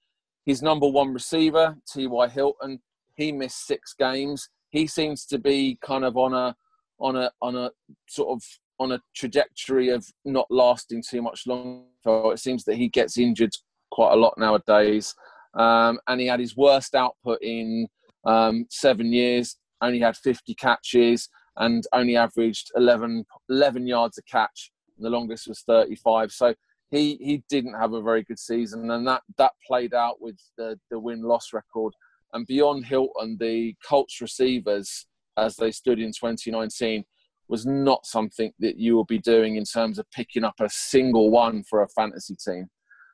His 0.46 0.62
number 0.62 0.88
one 0.88 1.14
receiver, 1.14 1.76
T.Y. 1.92 2.28
Hilton, 2.30 2.80
he 3.16 3.32
missed 3.32 3.66
six 3.66 3.96
games. 3.98 4.50
He 4.70 4.86
seems 4.86 5.26
to 5.28 5.40
be 5.40 5.80
kind 5.82 6.06
of 6.06 6.18
on 6.18 6.34
a 6.34 6.56
on 7.00 7.16
a 7.16 7.32
on 7.42 7.56
a 7.56 7.72
sort 8.08 8.30
of 8.30 8.44
on 8.80 8.92
a 8.92 9.02
trajectory 9.16 9.90
of 9.90 10.06
not 10.26 10.48
lasting 10.50 11.04
too 11.08 11.22
much 11.22 11.46
longer. 11.48 11.86
It 12.06 12.40
seems 12.40 12.64
that 12.66 12.76
he 12.76 12.88
gets 12.88 13.18
injured 13.18 13.56
quite 13.92 14.14
a 14.14 14.18
lot 14.18 14.38
nowadays. 14.38 15.16
Um, 15.56 16.00
and 16.08 16.20
he 16.20 16.28
had 16.28 16.40
his 16.40 16.56
worst 16.58 16.96
output 16.96 17.40
in 17.42 17.88
um, 18.26 18.66
seven 18.70 19.14
years. 19.14 19.58
Only 19.82 20.00
had 20.00 20.16
50 20.16 20.56
catches 20.56 21.30
and 21.58 21.86
only 21.94 22.16
averaged 22.16 22.72
11, 22.76 23.26
11 23.50 23.88
yards 23.88 24.18
a 24.18 24.24
catch 24.24 24.72
the 25.00 25.10
longest 25.10 25.48
was 25.48 25.62
35. 25.62 26.32
So 26.32 26.56
he 26.90 27.16
he 27.16 27.44
didn't 27.50 27.80
have 27.80 27.94
a 27.94 28.02
very 28.02 28.24
good 28.24 28.40
season, 28.40 28.90
and 28.92 29.08
that 29.08 29.24
that 29.38 29.52
played 29.66 29.94
out 29.94 30.22
with 30.22 30.38
the 30.58 30.80
the 30.90 31.00
win 31.00 31.22
loss 31.22 31.54
record. 31.54 31.94
And 32.34 32.48
beyond 32.48 32.86
Hilton, 32.86 33.38
the 33.40 33.76
Colts 33.88 34.20
receivers 34.22 35.06
as 35.38 35.56
they 35.56 35.72
stood 35.72 36.00
in 36.00 36.12
2019 36.12 37.04
was 37.48 37.66
not 37.66 38.06
something 38.06 38.52
that 38.60 38.78
you 38.78 38.96
will 38.96 39.06
be 39.06 39.20
doing 39.20 39.56
in 39.56 39.66
terms 39.66 40.00
of 40.00 40.10
picking 40.12 40.44
up 40.44 40.56
a 40.60 40.70
single 40.70 41.30
one 41.30 41.64
for 41.64 41.84
a 41.84 41.90
fantasy 41.90 42.36
team. 42.36 42.68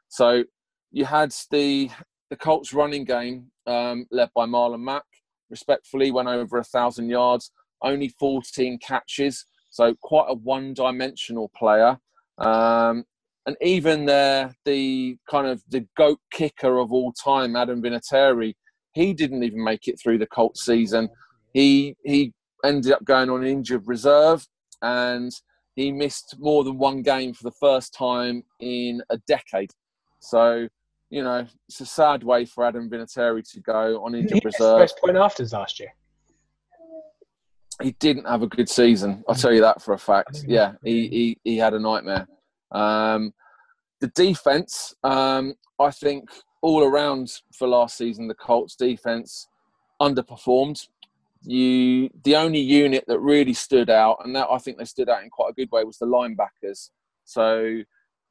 So 0.07 0.43
you 0.91 1.05
had 1.05 1.33
the 1.51 1.89
the 2.29 2.37
Colts 2.37 2.73
running 2.73 3.05
game 3.05 3.51
um, 3.65 4.05
led 4.11 4.29
by 4.35 4.45
Marlon 4.45 4.81
Mack. 4.81 5.03
Respectfully, 5.49 6.11
went 6.11 6.27
over 6.27 6.57
a 6.59 6.63
thousand 6.63 7.09
yards, 7.09 7.51
only 7.81 8.09
14 8.19 8.77
catches. 8.79 9.45
So 9.71 9.95
quite 10.01 10.27
a 10.29 10.35
one-dimensional 10.35 11.51
player. 11.55 11.97
Um, 12.37 13.05
and 13.45 13.55
even 13.61 14.05
the 14.05 14.53
the 14.65 15.17
kind 15.29 15.47
of 15.47 15.63
the 15.69 15.87
goat 15.97 16.19
kicker 16.31 16.77
of 16.77 16.91
all 16.91 17.13
time, 17.13 17.55
Adam 17.55 17.81
Vinatieri, 17.81 18.53
he 18.93 19.13
didn't 19.13 19.43
even 19.43 19.63
make 19.63 19.87
it 19.87 19.99
through 19.99 20.19
the 20.19 20.27
Colts 20.27 20.63
season. 20.65 21.09
He 21.53 21.95
he 22.03 22.33
ended 22.63 22.91
up 22.91 23.03
going 23.03 23.29
on 23.29 23.45
injured 23.45 23.87
reserve, 23.87 24.45
and 24.81 25.31
he 25.75 25.91
missed 25.91 26.35
more 26.37 26.63
than 26.63 26.77
one 26.77 27.01
game 27.01 27.33
for 27.33 27.43
the 27.43 27.55
first 27.59 27.93
time 27.93 28.43
in 28.59 29.01
a 29.09 29.17
decade. 29.27 29.71
So 30.19 30.67
you 31.09 31.23
know, 31.23 31.45
it's 31.67 31.81
a 31.81 31.85
sad 31.85 32.23
way 32.23 32.45
for 32.45 32.65
Adam 32.65 32.89
Vinatieri 32.89 33.49
to 33.51 33.59
go 33.61 34.03
on 34.03 34.15
injured 34.15 34.45
reserve. 34.45 34.79
First 34.79 34.99
point 34.99 35.17
afters 35.17 35.53
last 35.53 35.79
year 35.79 35.93
he 37.81 37.91
didn't 37.93 38.27
have 38.27 38.41
a 38.41 38.47
good 38.47 38.69
season. 38.69 39.23
I'll 39.27 39.35
tell 39.35 39.53
you 39.53 39.61
that 39.61 39.81
for 39.81 39.93
a 39.93 39.97
fact. 39.97 40.43
Yeah, 40.47 40.73
he 40.83 41.07
he, 41.07 41.37
he 41.43 41.57
had 41.57 41.73
a 41.73 41.79
nightmare. 41.79 42.27
Um, 42.71 43.33
the 44.01 44.07
defense, 44.07 44.93
um, 45.03 45.55
I 45.79 45.91
think, 45.91 46.29
all 46.61 46.83
around 46.83 47.31
for 47.53 47.67
last 47.67 47.97
season, 47.97 48.27
the 48.27 48.35
Colts 48.35 48.75
defense 48.75 49.47
underperformed. 50.01 50.87
You, 51.41 52.09
the 52.23 52.35
only 52.35 52.59
unit 52.59 53.05
that 53.07 53.19
really 53.19 53.53
stood 53.53 53.89
out, 53.89 54.17
and 54.25 54.35
that 54.35 54.47
I 54.51 54.57
think 54.57 54.77
they 54.77 54.85
stood 54.85 55.09
out 55.09 55.23
in 55.23 55.29
quite 55.29 55.51
a 55.51 55.53
good 55.53 55.71
way, 55.71 55.83
was 55.83 55.97
the 55.97 56.05
linebackers. 56.05 56.89
So 57.23 57.81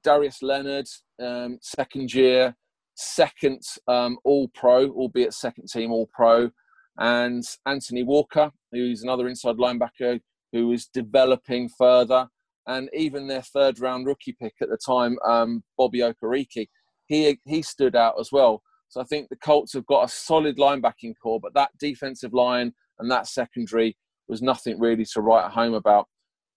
Darius 0.04 0.42
Leonard, 0.42 0.88
um, 1.20 1.58
second 1.62 2.12
year, 2.12 2.54
second 2.98 3.62
um, 3.86 4.18
All 4.24 4.48
Pro, 4.48 4.90
albeit 4.90 5.32
second 5.32 5.68
team 5.68 5.92
All 5.92 6.08
Pro 6.12 6.50
and 6.98 7.44
Anthony 7.64 8.02
Walker, 8.02 8.50
who's 8.72 9.02
another 9.02 9.28
inside 9.28 9.56
linebacker 9.56 10.20
who 10.52 10.72
is 10.72 10.86
developing 10.86 11.68
further, 11.68 12.28
and 12.66 12.90
even 12.92 13.26
their 13.26 13.42
third 13.42 13.78
round 13.80 14.06
rookie 14.06 14.36
pick 14.40 14.54
at 14.60 14.68
the 14.68 14.78
time, 14.84 15.16
um, 15.24 15.62
Bobby 15.76 16.00
Okereke, 16.00 16.68
he 17.06 17.38
he 17.46 17.62
stood 17.62 17.94
out 17.94 18.14
as 18.18 18.30
well. 18.32 18.62
So 18.88 19.00
I 19.00 19.04
think 19.04 19.28
the 19.28 19.36
Colts 19.36 19.74
have 19.74 19.86
got 19.86 20.04
a 20.04 20.08
solid 20.08 20.56
linebacking 20.56 21.14
core, 21.22 21.40
but 21.40 21.54
that 21.54 21.70
defensive 21.78 22.34
line 22.34 22.72
and 22.98 23.10
that 23.10 23.26
secondary 23.26 23.96
was 24.28 24.42
nothing 24.42 24.78
really 24.80 25.04
to 25.12 25.20
write 25.20 25.50
home 25.52 25.74
about. 25.74 26.08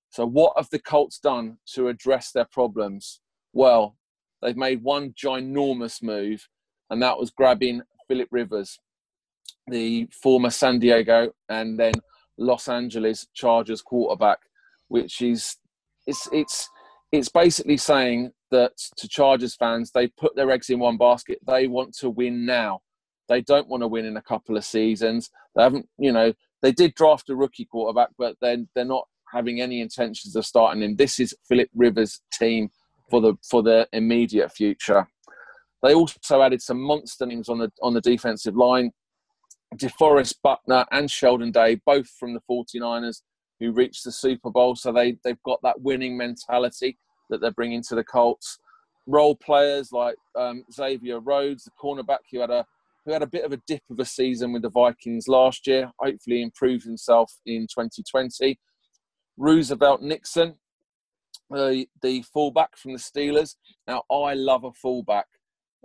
So 0.10 0.26
what 0.26 0.54
have 0.58 0.70
the 0.72 0.80
Colts 0.80 1.20
done 1.20 1.58
to 1.74 1.88
address 1.88 2.32
their 2.32 2.48
problems? 2.52 3.22
Well, 3.54 3.98
they've 4.42 4.58
made 4.58 4.84
one 4.84 5.14
ginormous 5.14 6.02
move, 6.02 6.48
and 6.90 7.02
that 7.02 7.18
was 7.18 7.32
grabbing 7.32 7.82
Philip 8.08 8.30
Rivers 8.32 8.80
the 9.68 10.08
former 10.12 10.50
San 10.50 10.80
Diego 10.80 11.32
and 11.50 11.80
then 11.80 11.94
Los 12.38 12.68
Angeles 12.68 13.28
Chargers 13.34 13.82
quarterback, 13.82 14.40
which 14.88 15.22
is 15.22 15.58
it's 16.08 16.28
it's 16.32 16.70
it's 17.12 17.30
basically 17.30 17.78
saying 17.78 18.32
that 18.52 18.74
to 18.98 19.08
Chargers 19.08 19.56
fans, 19.56 19.92
they 19.92 20.08
put 20.08 20.36
their 20.36 20.52
eggs 20.52 20.70
in 20.70 20.80
one 20.80 20.98
basket. 20.98 21.40
They 21.46 21.68
want 21.68 21.96
to 21.98 22.10
win 22.10 22.46
now. 22.46 22.82
They 23.30 23.42
don't 23.42 23.68
want 23.68 23.82
to 23.82 23.88
win 23.88 24.06
in 24.06 24.18
a 24.18 24.22
couple 24.22 24.58
of 24.58 24.66
seasons. 24.66 25.30
They 25.56 25.64
haven't, 25.64 25.88
you 25.98 26.12
know, 26.12 26.34
they 26.62 26.72
did 26.72 26.96
draft 26.96 27.30
a 27.30 27.36
rookie 27.36 27.66
quarterback, 27.66 28.10
but 28.18 28.36
then 28.42 28.68
they're, 28.76 28.84
they're 28.84 28.90
not 28.90 29.08
having 29.32 29.62
any 29.62 29.80
intentions 29.80 30.36
of 30.36 30.46
starting 30.46 30.84
him. 30.84 30.96
This 30.98 31.20
is 31.20 31.36
Philip 31.48 31.70
Rivers' 31.74 32.22
team 32.34 32.70
for 33.12 33.22
the 33.22 33.36
for 33.48 33.62
the 33.62 33.88
immediate 33.94 34.52
future. 34.52 35.06
They 35.84 35.94
also 35.94 36.42
added 36.42 36.62
some 36.62 36.82
monster 36.82 37.26
names 37.26 37.50
on 37.50 37.60
the 37.60 37.72
on 37.84 37.94
the 37.94 38.02
defensive 38.02 38.56
line. 38.56 38.92
DeForest 39.76 40.36
Buckner 40.44 40.86
and 40.92 41.10
Sheldon 41.10 41.52
Day, 41.52 41.80
both 41.86 42.08
from 42.20 42.34
the 42.34 42.42
49ers, 42.50 43.22
who 43.60 43.72
reached 43.72 44.04
the 44.04 44.12
Super 44.12 44.50
Bowl. 44.50 44.76
So 44.76 44.92
they, 44.92 45.16
they've 45.24 45.42
got 45.46 45.60
that 45.64 45.80
winning 45.80 46.18
mentality 46.18 46.98
that 47.30 47.40
they're 47.40 47.52
bringing 47.52 47.82
to 47.84 47.96
the 47.96 48.04
Colts. 48.04 48.60
Role 49.08 49.36
players 49.36 49.94
like 49.94 50.16
um, 50.38 50.66
Xavier 50.74 51.22
Rhodes, 51.22 51.64
the 51.64 51.72
cornerback 51.82 52.20
who 52.32 52.42
had 52.42 52.50
a 52.50 52.66
who 53.06 53.14
had 53.14 53.24
a 53.24 53.28
bit 53.28 53.46
of 53.46 53.52
a 53.52 53.62
dip 53.66 53.82
of 53.90 54.00
a 54.00 54.06
season 54.06 54.54
with 54.54 54.62
the 54.62 54.70
Vikings 54.70 55.28
last 55.28 55.66
year, 55.66 55.92
hopefully 56.00 56.44
improved 56.44 56.86
himself 56.86 57.34
in 57.48 57.62
2020. 57.62 58.60
Roosevelt 59.38 60.04
Nixon, 60.04 60.56
uh, 61.54 61.74
the 62.02 62.24
fullback 62.34 62.78
from 62.78 62.94
the 62.94 63.00
Steelers. 63.00 63.56
Now, 63.88 64.04
I 64.12 64.34
love 64.34 64.64
a 64.64 64.72
fullback. 64.72 65.26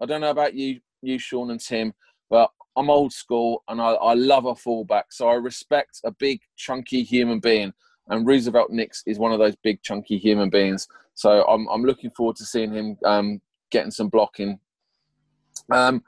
I 0.00 0.06
don't 0.06 0.20
know 0.20 0.30
about 0.30 0.54
you, 0.54 0.80
you 1.02 1.18
Sean 1.18 1.50
and 1.50 1.60
Tim, 1.60 1.94
but 2.28 2.50
I'm 2.76 2.90
old 2.90 3.12
school 3.12 3.62
and 3.68 3.80
I, 3.80 3.92
I 3.92 4.14
love 4.14 4.44
a 4.44 4.54
fullback. 4.54 5.12
So 5.12 5.28
I 5.28 5.34
respect 5.34 6.00
a 6.04 6.10
big, 6.10 6.40
chunky 6.56 7.02
human 7.02 7.40
being. 7.40 7.72
And 8.08 8.26
Roosevelt 8.26 8.70
Nix 8.70 9.02
is 9.06 9.18
one 9.18 9.32
of 9.32 9.38
those 9.38 9.56
big, 9.56 9.82
chunky 9.82 10.18
human 10.18 10.50
beings. 10.50 10.86
So 11.14 11.44
I'm, 11.46 11.66
I'm 11.68 11.84
looking 11.84 12.10
forward 12.10 12.36
to 12.36 12.44
seeing 12.44 12.72
him 12.72 12.98
um, 13.04 13.40
getting 13.70 13.90
some 13.90 14.08
blocking. 14.08 14.60
Um, 15.70 16.04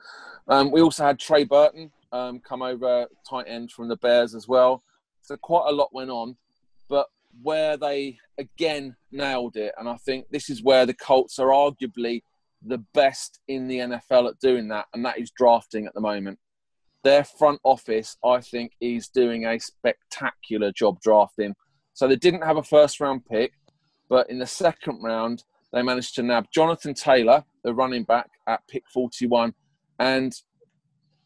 um, 0.47 0.71
we 0.71 0.81
also 0.81 1.05
had 1.05 1.19
Trey 1.19 1.45
Burton 1.45 1.91
um, 2.13 2.41
come 2.41 2.63
over 2.63 3.07
tight 3.29 3.47
end 3.49 3.73
from 3.73 3.89
the 3.89 3.97
Bears 3.97 4.35
as 4.35 4.47
well. 4.47 4.83
So 5.23 5.37
quite 5.37 5.69
a 5.69 5.73
lot 5.73 5.93
went 5.93 6.11
on. 6.11 6.37
But 6.89 7.07
where 7.43 7.77
they 7.77 8.19
again 8.39 8.97
nailed 9.11 9.57
it, 9.57 9.75
and 9.79 9.89
I 9.89 9.97
think 9.97 10.27
this 10.31 10.51
is 10.51 10.63
where 10.63 10.87
the 10.87 10.95
Colts 10.95 11.39
are 11.39 11.49
arguably 11.49 12.23
the 12.65 12.79
best 12.95 13.41
in 13.49 13.69
the 13.69 13.79
NFL 13.79 14.29
at 14.29 14.41
doing 14.41 14.69
that, 14.69 14.87
and 14.95 15.05
that 15.05 15.19
is 15.19 15.31
drafting 15.31 15.87
at 15.87 15.95
the 15.95 16.01
moment. 16.01 16.39
Their 17.05 17.25
front 17.25 17.61
office, 17.63 18.17
I 18.25 18.41
think, 18.41 18.73
is 18.81 19.09
doing 19.09 19.47
a 19.47 19.59
spectacular 19.59 20.73
job 20.73 21.01
drafting. 21.01 21.55
So 21.95 22.09
they 22.09 22.17
didn't 22.17 22.43
have 22.43 22.57
a 22.57 22.63
first 22.63 23.01
round 23.01 23.25
pick, 23.27 23.53
but 24.09 24.29
in 24.31 24.39
the 24.39 24.47
second 24.47 25.03
round, 25.03 25.45
they 25.73 25.83
managed 25.83 26.15
to 26.17 26.23
nab 26.23 26.47
Jonathan 26.53 26.95
Taylor, 26.95 27.45
the 27.63 27.75
running 27.75 28.05
back, 28.05 28.31
at 28.47 28.67
pick 28.69 28.85
41. 28.93 29.55
And, 29.99 30.33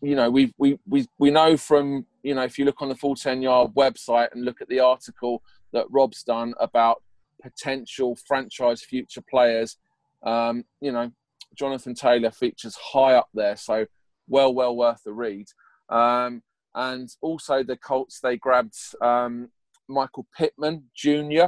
you 0.00 0.16
know, 0.16 0.30
we, 0.30 0.52
we, 0.58 0.78
we, 0.86 1.06
we 1.18 1.30
know 1.30 1.56
from, 1.56 2.06
you 2.22 2.34
know, 2.34 2.42
if 2.42 2.58
you 2.58 2.64
look 2.64 2.82
on 2.82 2.88
the 2.88 2.94
full 2.94 3.14
10 3.14 3.42
yard 3.42 3.72
website 3.76 4.32
and 4.32 4.44
look 4.44 4.60
at 4.60 4.68
the 4.68 4.80
article 4.80 5.42
that 5.72 5.86
Rob's 5.90 6.22
done 6.22 6.54
about 6.60 7.02
potential 7.42 8.16
franchise 8.26 8.82
future 8.82 9.22
players, 9.22 9.76
um, 10.22 10.64
you 10.80 10.92
know, 10.92 11.10
Jonathan 11.54 11.94
Taylor 11.94 12.30
features 12.30 12.76
high 12.76 13.14
up 13.14 13.28
there. 13.34 13.56
So, 13.56 13.86
well, 14.28 14.54
well 14.54 14.76
worth 14.76 15.02
the 15.04 15.12
read. 15.12 15.46
Um, 15.88 16.42
and 16.74 17.08
also 17.20 17.62
the 17.62 17.76
Colts, 17.76 18.20
they 18.20 18.36
grabbed 18.36 18.76
um, 19.00 19.50
Michael 19.88 20.26
Pittman 20.36 20.84
Jr. 20.94 21.46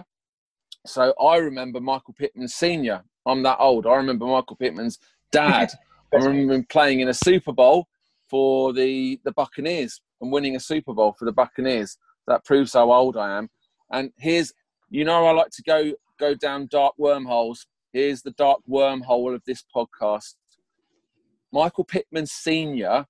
So 0.87 1.15
I 1.21 1.37
remember 1.37 1.81
Michael 1.81 2.15
Pittman 2.15 2.49
Sr. 2.49 3.03
I'm 3.27 3.43
that 3.45 3.59
old. 3.59 3.87
I 3.87 3.95
remember 3.95 4.27
Michael 4.27 4.57
Pittman's 4.57 4.99
dad. 5.33 5.73
I 6.13 6.17
remember 6.19 6.55
him 6.55 6.67
playing 6.69 7.01
in 7.01 7.09
a 7.09 7.15
Super 7.15 7.53
Bowl 7.53 7.89
for 8.29 8.73
the, 8.73 9.19
the 9.25 9.33
Buccaneers 9.33 10.01
and 10.21 10.31
winning 10.31 10.57
a 10.57 10.61
Super 10.61 10.93
Bowl 10.93 11.15
for 11.19 11.25
the 11.25 11.33
Buccaneers. 11.33 11.97
That 12.27 12.45
proves 12.45 12.75
how 12.75 12.93
old 12.93 13.17
I 13.17 13.37
am. 13.37 13.51
And 13.91 14.11
here's, 14.19 14.53
you 14.91 15.05
know, 15.05 15.27
I 15.27 15.33
like 15.33 15.51
to 15.51 15.63
go 15.63 15.93
go 16.19 16.35
down 16.35 16.69
dark 16.71 16.95
wormholes. 16.99 17.67
Here's 17.93 18.23
the 18.23 18.33
dark 18.33 18.61
wormhole 18.69 19.35
of 19.35 19.43
this 19.47 19.65
podcast. 19.75 20.35
Michael 21.53 21.85
Pittman 21.85 22.27
Sr. 22.27 23.07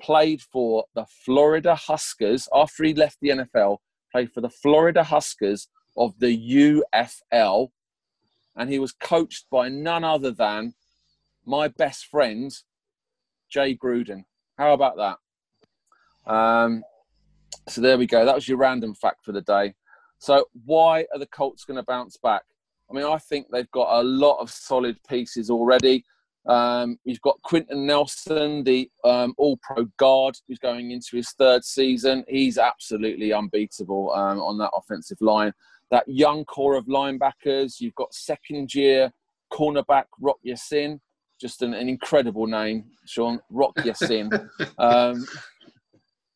played 0.00 0.40
for 0.40 0.84
the 0.94 1.06
Florida 1.24 1.76
Tuskers 1.88 2.46
after 2.54 2.84
he 2.84 2.94
left 2.94 3.18
the 3.20 3.30
NFL, 3.30 3.78
played 4.12 4.32
for 4.32 4.40
the 4.40 4.50
Florida 4.50 5.02
Tuskers 5.02 5.66
of 5.96 6.18
the 6.20 6.82
UFL, 6.92 7.68
and 8.56 8.70
he 8.70 8.78
was 8.78 8.92
coached 8.92 9.46
by 9.50 9.68
none 9.68 10.04
other 10.04 10.30
than 10.30 10.74
my 11.44 11.68
best 11.68 12.06
friend, 12.06 12.52
Jay 13.48 13.76
Gruden. 13.76 14.24
How 14.56 14.72
about 14.72 14.96
that? 14.96 16.32
Um, 16.32 16.84
so 17.68 17.80
there 17.80 17.98
we 17.98 18.06
go. 18.06 18.24
That 18.24 18.34
was 18.34 18.48
your 18.48 18.58
random 18.58 18.94
fact 18.94 19.24
for 19.24 19.32
the 19.32 19.40
day. 19.40 19.74
So 20.24 20.46
why 20.64 21.04
are 21.12 21.18
the 21.18 21.26
Colts 21.26 21.66
going 21.66 21.76
to 21.76 21.82
bounce 21.82 22.16
back? 22.16 22.44
I 22.90 22.94
mean, 22.94 23.04
I 23.04 23.18
think 23.18 23.48
they've 23.52 23.70
got 23.72 24.00
a 24.00 24.02
lot 24.02 24.38
of 24.38 24.50
solid 24.50 24.96
pieces 25.06 25.50
already. 25.50 26.02
Um, 26.46 26.98
you've 27.04 27.20
got 27.20 27.42
Quenton 27.42 27.84
Nelson, 27.84 28.64
the 28.64 28.90
um, 29.04 29.34
all 29.36 29.58
pro 29.58 29.84
guard, 29.98 30.34
who's 30.48 30.58
going 30.58 30.92
into 30.92 31.16
his 31.16 31.28
third 31.32 31.62
season. 31.62 32.24
He's 32.26 32.56
absolutely 32.56 33.34
unbeatable 33.34 34.14
um, 34.14 34.40
on 34.40 34.56
that 34.56 34.70
offensive 34.74 35.18
line. 35.20 35.52
That 35.90 36.08
young 36.08 36.46
core 36.46 36.76
of 36.76 36.86
linebackers, 36.86 37.78
you've 37.78 37.94
got 37.94 38.14
second 38.14 38.74
year 38.74 39.12
cornerback 39.52 40.04
Rock 40.18 40.38
Ya-Sin, 40.42 41.02
just 41.38 41.60
an, 41.60 41.74
an 41.74 41.90
incredible 41.90 42.46
name, 42.46 42.86
Sean, 43.04 43.40
Rock 43.50 43.74
Ya-Sin. 43.84 44.30
Um, 44.78 45.26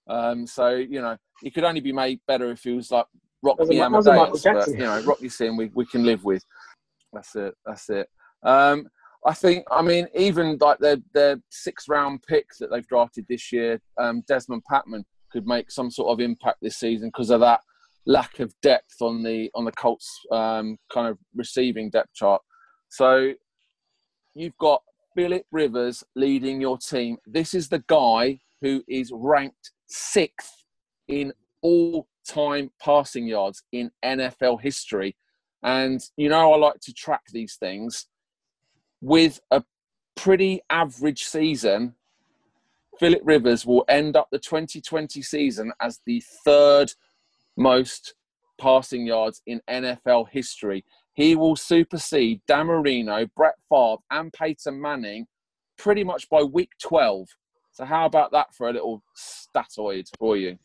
um, 0.09 0.47
so, 0.47 0.75
you 0.75 1.01
know, 1.01 1.17
he 1.41 1.51
could 1.51 1.65
only 1.65 1.81
be 1.81 1.93
made 1.93 2.21
better 2.27 2.51
if 2.51 2.65
he 2.65 2.73
was 2.73 2.91
like 2.91 3.07
Rocky 3.43 3.81
Amadeus, 3.81 4.43
but 4.43 4.69
you 4.69 4.79
know, 4.79 5.01
Rocky 5.03 5.29
Sin 5.29 5.57
we, 5.57 5.71
we 5.75 5.87
can 5.87 6.05
live 6.05 6.25
with. 6.25 6.45
That's 7.13 7.35
it. 7.37 7.55
That's 7.65 7.89
it. 7.91 8.09
Um, 8.43 8.89
I 9.27 9.35
think. 9.35 9.65
I 9.71 9.83
mean, 9.83 10.09
even 10.15 10.59
like 10.61 10.79
their 10.79 10.97
their 11.15 11.37
six 11.51 11.89
round 11.89 12.23
picks 12.29 12.59
that 12.59 12.71
they've 12.71 12.87
drafted 12.87 13.27
this 13.29 13.53
year, 13.53 13.81
um, 13.99 14.23
Dezmon 14.31 14.61
Patmon 14.71 15.05
could 15.33 15.47
make 15.47 15.71
some 15.71 15.91
sort 15.91 16.11
of 16.11 16.21
impact 16.21 16.59
this 16.63 16.77
season 16.77 17.09
because 17.09 17.31
of 17.31 17.41
that 17.41 17.61
lack 18.07 18.41
of 18.41 18.53
depth 18.63 18.97
on 19.01 19.23
the 19.23 19.51
on 19.55 19.65
the 19.65 19.73
Colts 19.73 20.21
um, 20.33 20.77
kind 20.93 21.09
of 21.09 21.19
receiving 21.35 21.91
depth 21.91 22.15
chart. 22.15 22.43
So 22.89 23.33
you've 24.35 24.57
got 24.59 24.83
Philip 25.15 25.45
Rivers 25.53 26.03
leading 26.17 26.61
your 26.61 26.79
team. 26.79 27.19
This 27.27 27.55
is 27.55 27.69
the 27.69 27.85
guy 27.87 28.41
who 28.63 28.83
is 28.89 29.11
ranked 29.15 29.73
sixth 29.89 30.65
in 31.07 31.33
all 31.63 32.09
time 32.29 32.71
passing 32.81 33.27
yards 33.27 33.63
in 33.73 33.91
NFL 34.05 34.61
history. 34.61 35.17
And 35.63 36.01
you 36.17 36.29
know, 36.29 36.53
I 36.53 36.57
like 36.57 36.81
to 36.83 36.93
track 36.93 37.23
these 37.33 37.57
things. 37.57 38.07
With 39.01 39.41
a 39.51 39.63
pretty 40.17 40.61
average 40.71 41.25
season, 41.25 41.95
Philip 42.99 43.23
Rivers 43.25 43.65
will 43.65 43.85
end 43.89 44.17
up 44.17 44.29
the 44.31 44.39
2020 44.39 45.23
season 45.23 45.73
as 45.81 46.01
the 46.05 46.23
third 46.45 46.93
most 47.57 48.15
passing 48.61 49.07
yards 49.07 49.41
in 49.47 49.61
NFL 49.71 50.29
history. 50.31 50.85
He 51.15 51.37
will 51.37 51.57
supersede 51.57 52.41
Dan 52.47 52.67
Marino, 52.67 53.27
Brett 53.37 53.57
Favre, 53.69 54.03
and 54.11 54.33
Peyton 54.33 54.81
Manning 54.81 55.27
pretty 55.77 56.05
much 56.05 56.29
by 56.29 56.43
week 56.43 56.71
12. 56.83 57.29
So, 57.73 57.85
how 57.85 58.07
about 58.07 58.33
that 58.33 58.55
for 58.55 58.69
a 58.69 58.73
little 58.73 59.03
statoid 59.17 60.09
for 60.19 60.37
you? 60.37 60.59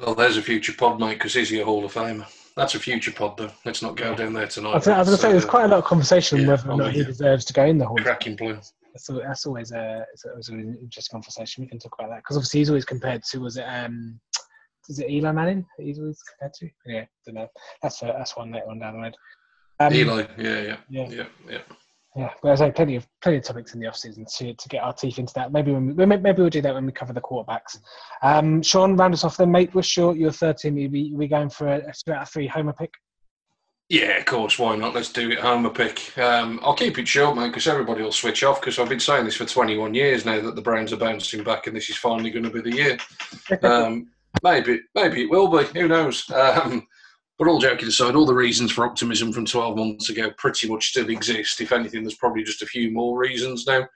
Well, 0.00 0.14
there's 0.14 0.36
a 0.38 0.42
future 0.42 0.72
pod, 0.72 0.98
mate, 0.98 1.14
because 1.14 1.34
he's 1.34 1.50
your 1.50 1.66
Hall 1.66 1.84
of 1.84 1.92
Famer. 1.92 2.26
That's 2.56 2.74
a 2.74 2.78
future 2.78 3.12
pod, 3.12 3.36
though. 3.36 3.50
Let's 3.64 3.82
not 3.82 3.96
go 3.96 4.14
down 4.14 4.32
there 4.32 4.46
tonight. 4.46 4.70
I 4.70 4.76
was, 4.76 4.86
going 4.86 5.04
to 5.04 5.16
say, 5.16 5.30
there's 5.30 5.44
quite 5.44 5.64
a 5.64 5.68
lot 5.68 5.78
of 5.78 5.84
conversation 5.84 6.40
yeah, 6.40 6.48
whether 6.48 6.70
or 6.70 6.76
not 6.76 6.92
he 6.92 7.04
deserves 7.04 7.44
to 7.46 7.52
go 7.52 7.64
in 7.64 7.78
the 7.78 7.86
Hall. 7.86 7.96
Cracking 7.98 8.34
blue. 8.34 8.54
That's, 8.92 9.06
that's 9.06 9.46
always 9.46 9.72
a, 9.72 10.04
it's 10.36 10.48
an 10.48 10.78
interesting 10.82 11.12
conversation. 11.12 11.64
We 11.64 11.68
can 11.68 11.78
talk 11.78 11.94
about 11.98 12.10
that 12.10 12.18
because 12.18 12.36
obviously 12.36 12.60
he's 12.60 12.70
always 12.70 12.84
compared 12.84 13.22
to 13.22 13.38
was 13.38 13.56
it 13.56 13.62
um 13.62 14.18
is 14.88 14.98
it 14.98 15.08
Eli 15.08 15.30
Manning? 15.30 15.64
He's 15.78 16.00
always 16.00 16.20
compared 16.22 16.54
to. 16.54 16.68
Yeah, 16.86 17.04
don't 17.24 17.36
know. 17.36 17.48
That's 17.82 18.02
a, 18.02 18.06
that's 18.06 18.36
one 18.36 18.50
later 18.50 18.68
on 18.68 18.80
down 18.80 18.94
the 18.94 19.00
road. 19.02 19.16
Um, 19.78 19.92
Eli, 19.92 20.26
yeah, 20.36 20.60
yeah, 20.60 20.76
yeah, 20.88 21.08
yeah, 21.08 21.24
yeah. 21.48 21.58
Yeah, 22.16 22.30
but 22.42 22.48
there's 22.48 22.60
like 22.60 22.74
plenty 22.74 22.96
of 22.96 23.06
plenty 23.22 23.38
of 23.38 23.44
topics 23.44 23.72
in 23.72 23.80
the 23.80 23.86
off 23.86 23.96
season 23.96 24.24
to, 24.38 24.52
to 24.52 24.68
get 24.68 24.82
our 24.82 24.92
teeth 24.92 25.20
into 25.20 25.32
that. 25.34 25.52
Maybe 25.52 25.70
when 25.72 25.94
we, 25.94 26.06
maybe 26.06 26.42
we'll 26.42 26.50
do 26.50 26.60
that 26.62 26.74
when 26.74 26.84
we 26.84 26.90
cover 26.90 27.12
the 27.12 27.20
quarterbacks. 27.20 27.78
Um, 28.22 28.62
Sean, 28.62 28.96
round 28.96 29.14
us 29.14 29.22
off 29.22 29.36
then, 29.36 29.52
mate. 29.52 29.72
What's 29.74 29.96
your 29.96 30.16
your 30.16 30.32
third 30.32 30.58
team? 30.58 30.74
Are 30.74 30.90
we, 30.90 31.12
we 31.14 31.28
going 31.28 31.50
for 31.50 31.68
a, 31.68 31.76
a 31.78 32.12
out 32.12 32.22
of 32.22 32.28
three 32.28 32.48
homer 32.48 32.72
pick? 32.72 32.92
Yeah, 33.90 34.18
of 34.18 34.24
course. 34.24 34.58
Why 34.58 34.76
not? 34.76 34.94
Let's 34.94 35.12
do 35.12 35.30
it. 35.30 35.38
Homer 35.38 35.70
pick. 35.70 36.16
Um, 36.18 36.60
I'll 36.62 36.74
keep 36.74 36.98
it 36.98 37.06
short, 37.06 37.36
mate, 37.36 37.48
because 37.48 37.66
everybody 37.66 38.02
will 38.02 38.12
switch 38.12 38.42
off. 38.42 38.60
Because 38.60 38.78
I've 38.78 38.88
been 38.88 39.00
saying 39.00 39.24
this 39.24 39.36
for 39.36 39.44
21 39.44 39.94
years 39.94 40.24
now 40.24 40.40
that 40.40 40.54
the 40.54 40.62
Browns 40.62 40.92
are 40.92 40.96
bouncing 40.96 41.42
back, 41.44 41.66
and 41.66 41.76
this 41.76 41.90
is 41.90 41.96
finally 41.96 42.30
going 42.30 42.44
to 42.44 42.50
be 42.50 42.60
the 42.60 42.76
year. 42.76 42.98
Um, 43.62 44.08
maybe, 44.44 44.80
maybe 44.94 45.22
it 45.22 45.30
will 45.30 45.48
be. 45.48 45.64
Who 45.78 45.88
knows? 45.88 46.28
Um, 46.30 46.86
but 47.40 47.48
all 47.48 47.58
joking 47.58 47.88
aside, 47.88 48.14
all 48.16 48.26
the 48.26 48.34
reasons 48.34 48.70
for 48.70 48.84
optimism 48.84 49.32
from 49.32 49.46
12 49.46 49.74
months 49.74 50.10
ago 50.10 50.30
pretty 50.36 50.68
much 50.68 50.90
still 50.90 51.08
exist. 51.08 51.58
If 51.62 51.72
anything, 51.72 52.02
there's 52.02 52.16
probably 52.16 52.44
just 52.44 52.60
a 52.60 52.66
few 52.66 52.90
more 52.90 53.18
reasons 53.18 53.66
now. 53.66 53.88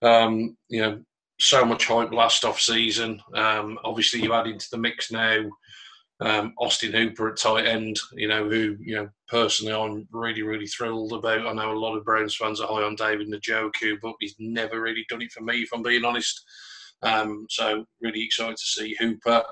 Um, 0.00 0.56
you 0.70 0.80
know, 0.80 1.02
so 1.38 1.66
much 1.66 1.84
hype 1.84 2.10
last 2.10 2.46
off 2.46 2.58
season. 2.58 3.20
Um, 3.34 3.78
obviously, 3.84 4.22
you 4.22 4.32
add 4.32 4.46
into 4.46 4.66
the 4.70 4.78
mix 4.78 5.12
now 5.12 5.44
Um, 6.20 6.54
Austin 6.58 6.94
Hooper 6.94 7.28
at 7.28 7.36
tight 7.36 7.66
end, 7.66 8.00
you 8.14 8.28
know, 8.28 8.48
who, 8.48 8.78
you 8.80 8.96
know, 8.96 9.10
personally 9.28 9.74
I'm 9.74 10.08
really, 10.10 10.40
really 10.40 10.66
thrilled 10.66 11.12
about. 11.12 11.46
I 11.46 11.52
know 11.52 11.72
a 11.72 11.78
lot 11.78 11.98
of 11.98 12.04
Browns 12.06 12.34
fans 12.34 12.62
are 12.62 12.66
high 12.66 12.82
on 12.82 12.94
David 12.94 13.28
Njoku, 13.28 13.98
but 14.00 14.14
he's 14.20 14.36
never 14.38 14.80
really 14.80 15.04
done 15.10 15.20
it 15.20 15.32
for 15.32 15.42
me, 15.42 15.60
if 15.60 15.68
I'm 15.74 15.82
being 15.82 16.06
honest. 16.06 16.42
Um, 17.02 17.46
so 17.50 17.84
really 18.00 18.24
excited 18.24 18.56
to 18.56 18.64
see 18.64 18.96
Hooper. 18.98 19.44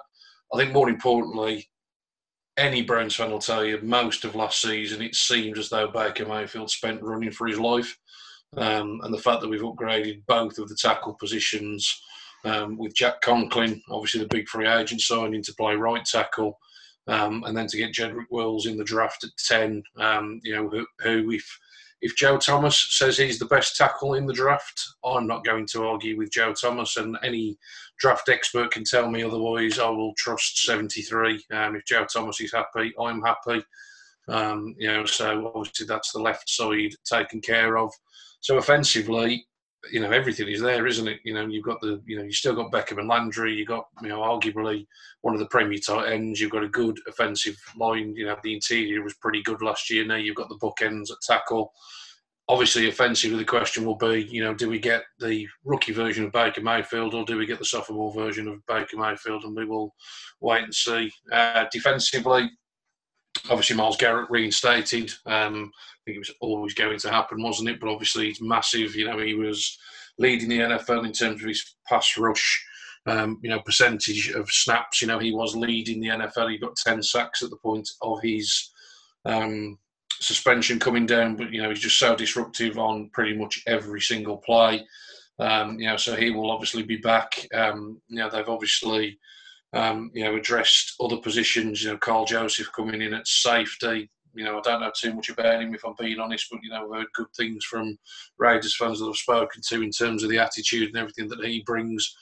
I 0.55 0.57
think 0.57 0.73
more 0.73 0.89
importantly, 0.89 1.69
any 2.57 2.83
Browns 2.83 3.17
fan 3.17 3.31
will 3.31 3.39
tell 3.39 3.65
you 3.65 3.79
most 3.83 4.25
of 4.25 4.35
last 4.35 4.61
season 4.61 5.03
it 5.03 5.15
seemed 5.15 5.59
as 5.59 5.69
though 5.69 5.89
Baker 5.89 6.27
Mayfield 6.27 6.71
spent 6.71 7.03
running 7.03 7.33
for 7.33 7.47
his 7.47 7.59
life. 7.59 7.97
Um, 8.57 9.01
and 9.03 9.13
the 9.13 9.19
fact 9.19 9.41
that 9.41 9.49
we've 9.49 9.61
upgraded 9.61 10.25
both 10.27 10.59
of 10.59 10.69
the 10.69 10.77
tackle 10.77 11.15
positions 11.15 12.03
um, 12.45 12.77
with 12.77 12.95
Jack 12.95 13.21
Conklin, 13.21 13.83
obviously 13.91 14.21
the 14.21 14.29
big 14.29 14.49
free 14.49 14.69
agent 14.69 15.01
signing 15.01 15.43
to 15.43 15.55
play 15.55 15.75
right 15.75 16.05
tackle, 16.05 16.59
um, 17.09 17.43
and 17.45 17.57
then 17.57 17.67
to 17.67 17.77
get 17.77 17.93
Jedrick 17.93 18.27
Wills 18.31 18.67
in 18.67 18.77
the 18.77 18.85
draft 18.85 19.25
at 19.25 19.31
10, 19.49 19.83
um, 19.97 20.41
you 20.45 20.55
know, 20.55 20.69
who, 20.69 20.87
who 21.01 21.33
if 21.33 21.59
if 22.05 22.15
Joe 22.17 22.37
Thomas 22.37 22.87
says 22.91 23.17
he's 23.17 23.39
the 23.39 23.47
best 23.47 23.77
tackle 23.77 24.13
in 24.13 24.27
the 24.27 24.35
draft, 24.35 24.79
I'm 25.03 25.27
not 25.27 25.43
going 25.43 25.67
to 25.69 25.87
argue 25.87 26.19
with 26.19 26.31
Joe 26.31 26.53
Thomas, 26.53 26.99
and 26.99 27.17
any 27.25 27.57
draft 27.99 28.29
expert 28.29 28.73
can 28.73 28.85
tell 28.85 29.11
me 29.11 29.23
otherwise. 29.23 29.79
I 29.79 29.89
will 29.89 30.13
trust 30.19 30.67
73. 30.67 31.43
Um, 31.51 31.77
if 31.77 31.87
Joe 31.87 32.05
Thomas 32.05 32.43
is 32.43 32.53
happy, 32.53 32.93
I'm 33.01 33.23
happy. 33.23 33.65
Um, 34.29 34.75
you 34.79 34.89
know, 34.89 35.07
so 35.07 35.51
obviously 35.55 35.87
that's 35.87 36.13
the 36.13 36.21
left 36.21 36.47
side 36.47 36.93
taken 37.11 37.41
care 37.41 37.79
of. 37.79 37.91
So 38.41 38.59
offensively, 38.59 39.47
you 39.93 40.01
know, 40.01 40.11
everything 40.11 40.49
is 40.49 40.61
there, 40.61 40.87
isn't 40.87 41.09
it? 41.09 41.21
You 41.25 41.35
know, 41.35 41.47
you've 41.47 41.65
got 41.65 41.81
the, 41.81 42.01
you 42.07 42.17
know, 42.17 42.25
you've 42.25 42.35
still 42.35 42.55
got 42.55 42.73
Beckham 42.73 42.99
and 42.99 43.09
Landry. 43.09 43.55
You've 43.55 43.69
got, 43.69 43.87
you 44.03 44.09
know, 44.09 44.21
arguably 44.21 44.87
one 45.23 45.35
of 45.35 45.41
the 45.41 45.47
Premier 45.47 45.79
tight 45.79 46.13
ends. 46.13 46.41
You've 46.41 46.51
got 46.51 46.65
a 46.65 46.69
good 46.69 46.99
offensive 47.09 47.57
line. 47.77 48.15
You 48.17 48.27
know, 48.27 48.37
the 48.43 48.55
interior 48.55 49.03
was 49.03 49.15
pretty 49.15 49.43
good 49.43 49.63
last 49.63 49.91
year. 49.91 50.05
Now 50.05 50.17
you've 50.17 50.37
got 50.37 50.49
the 50.49 50.59
bookends 50.59 51.11
at 51.11 51.19
tackle. 51.23 51.73
Obviously, 52.49 52.89
offensively, 52.89 53.39
the 53.39 53.45
question 53.45 53.87
will 53.87 53.97
be, 53.97 54.29
you 54.31 54.45
know, 54.45 54.53
do 54.53 54.69
we 54.69 54.79
get 54.79 55.05
the 55.19 55.49
rookie 55.65 55.95
version 55.95 56.25
of 56.27 56.33
Baker 56.33 56.61
Mayfield 56.61 57.15
or 57.15 57.25
do 57.25 57.39
we 57.39 57.47
get 57.47 57.59
the 57.59 57.65
sophomore 57.65 58.13
version 58.13 58.49
of 58.49 58.65
Baker 58.67 58.99
Mayfield? 58.99 59.45
And 59.45 59.57
we 59.57 59.65
will 59.65 59.95
wait 60.41 60.65
and 60.65 60.75
see. 60.75 61.11
Uh, 61.33 61.65
defensively, 61.73 62.51
obviously 63.51 63.77
Myles 63.77 63.97
Garrett 63.97 64.31
reinstated. 64.31 65.13
Um, 65.27 65.73
I 65.77 65.99
think 66.05 66.17
it 66.17 66.19
was 66.19 66.35
always 66.41 66.75
going 66.75 66.99
to 66.99 67.11
happen, 67.11 67.43
wasn't 67.43 67.69
it? 67.69 67.81
But 67.81 67.91
obviously 67.91 68.27
he's 68.27 68.41
massive. 68.41 68.95
You 68.95 69.07
know, 69.07 69.19
he 69.19 69.35
was 69.35 69.79
leading 70.19 70.49
the 70.49 70.61
NFL 70.61 71.05
in 71.05 71.13
terms 71.13 71.43
of 71.43 71.49
his 71.49 71.77
pass 71.89 72.17
rush. 72.17 72.65
Um, 73.07 73.39
you 73.43 73.51
know, 73.51 73.61
percentage 73.61 74.31
of 74.31 74.49
snaps. 74.49 75.03
You 75.03 75.09
know, 75.09 75.19
he 75.19 75.33
was 75.33 75.55
leading 75.55 76.01
the 76.01 76.09
NFL. 76.09 76.51
He 76.51 76.59
got 76.59 76.77
ten 76.77 77.03
sacks 77.03 77.43
at 77.43 77.51
the 77.51 77.59
point 77.59 77.89
of 78.01 78.23
his 78.23 78.71
um, 79.27 79.79
suspension 80.21 80.79
coming 80.79 81.05
down. 81.05 81.37
But 81.37 81.53
you 81.53 81.63
know, 81.63 81.69
he's 81.69 81.81
just 81.81 81.99
so 81.99 82.17
disruptive 82.17 82.79
on 82.79 83.11
pretty 83.13 83.37
much 83.37 83.63
every 83.67 84.01
single 84.01 84.39
play. 84.39 84.87
Um, 85.39 85.79
you 85.79 85.87
know, 85.87 85.97
so 85.97 86.15
he 86.15 86.31
will 86.31 86.51
obviously 86.51 86.83
be 86.83 86.97
back. 86.97 87.47
Um, 87.53 88.01
you 88.09 88.19
know, 88.19 88.31
they've 88.31 88.49
obviously 88.49 89.19
um, 89.75 90.11
you 90.15 90.25
know, 90.25 90.37
addressed 90.37 90.95
other 91.01 91.17
positions. 91.17 91.83
You 91.83 91.91
know, 91.91 91.99
Karl 91.99 92.25
Joseph 92.25 92.71
coming 92.75 93.03
in 93.03 93.13
at 93.13 93.27
safety. 93.27 94.09
You 94.35 94.45
know, 94.45 94.59
I 94.59 94.61
don't 94.63 94.81
know 94.81 94.91
too 94.95 95.15
much 95.15 95.29
about 95.29 95.61
him 95.61 95.75
if 95.75 95.85
I'm 95.85 95.95
being 95.99 96.19
honest, 96.19 96.47
but 96.51 96.61
you 96.63 96.71
know, 96.71 96.85
I've 96.85 96.99
heard 96.99 97.13
good 97.15 97.27
things 97.37 97.65
from 97.65 97.99
Raiders 98.39 98.77
fans 98.77 99.01
that 99.01 99.07
I've 99.07 99.17
spoken 99.17 99.63
to 99.69 99.83
in 99.83 99.91
terms 99.91 100.23
of 100.23 100.31
the 100.31 100.39
attitude 100.39 100.89
and 100.89 100.97
everything 100.97 101.29
that 101.29 101.45
he 101.45 101.63
brings. 101.67 102.17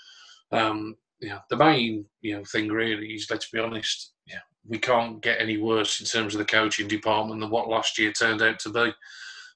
Um, 0.51 0.97
you 1.21 1.29
know, 1.29 1.39
the 1.51 1.57
main 1.57 2.07
you 2.21 2.37
know 2.37 2.45
thing 2.51 2.69
really 2.69 3.09
is 3.09 3.29
let's 3.31 3.51
be 3.51 3.61
honest. 3.61 4.13
Yeah, 4.27 4.41
we 4.67 4.79
can't 4.79 5.23
get 5.23 5.41
any 5.41 5.59
worse 5.59 6.01
in 6.01 6.07
terms 6.07 6.35
of 6.35 6.39
the 6.39 6.45
coaching 6.45 6.89
department 6.89 7.41
than 7.41 7.51
what 7.51 7.69
last 7.69 7.99
year 7.99 8.13
turned 8.13 8.43
out 8.43 8.59
to 8.61 8.71
be. 8.71 8.93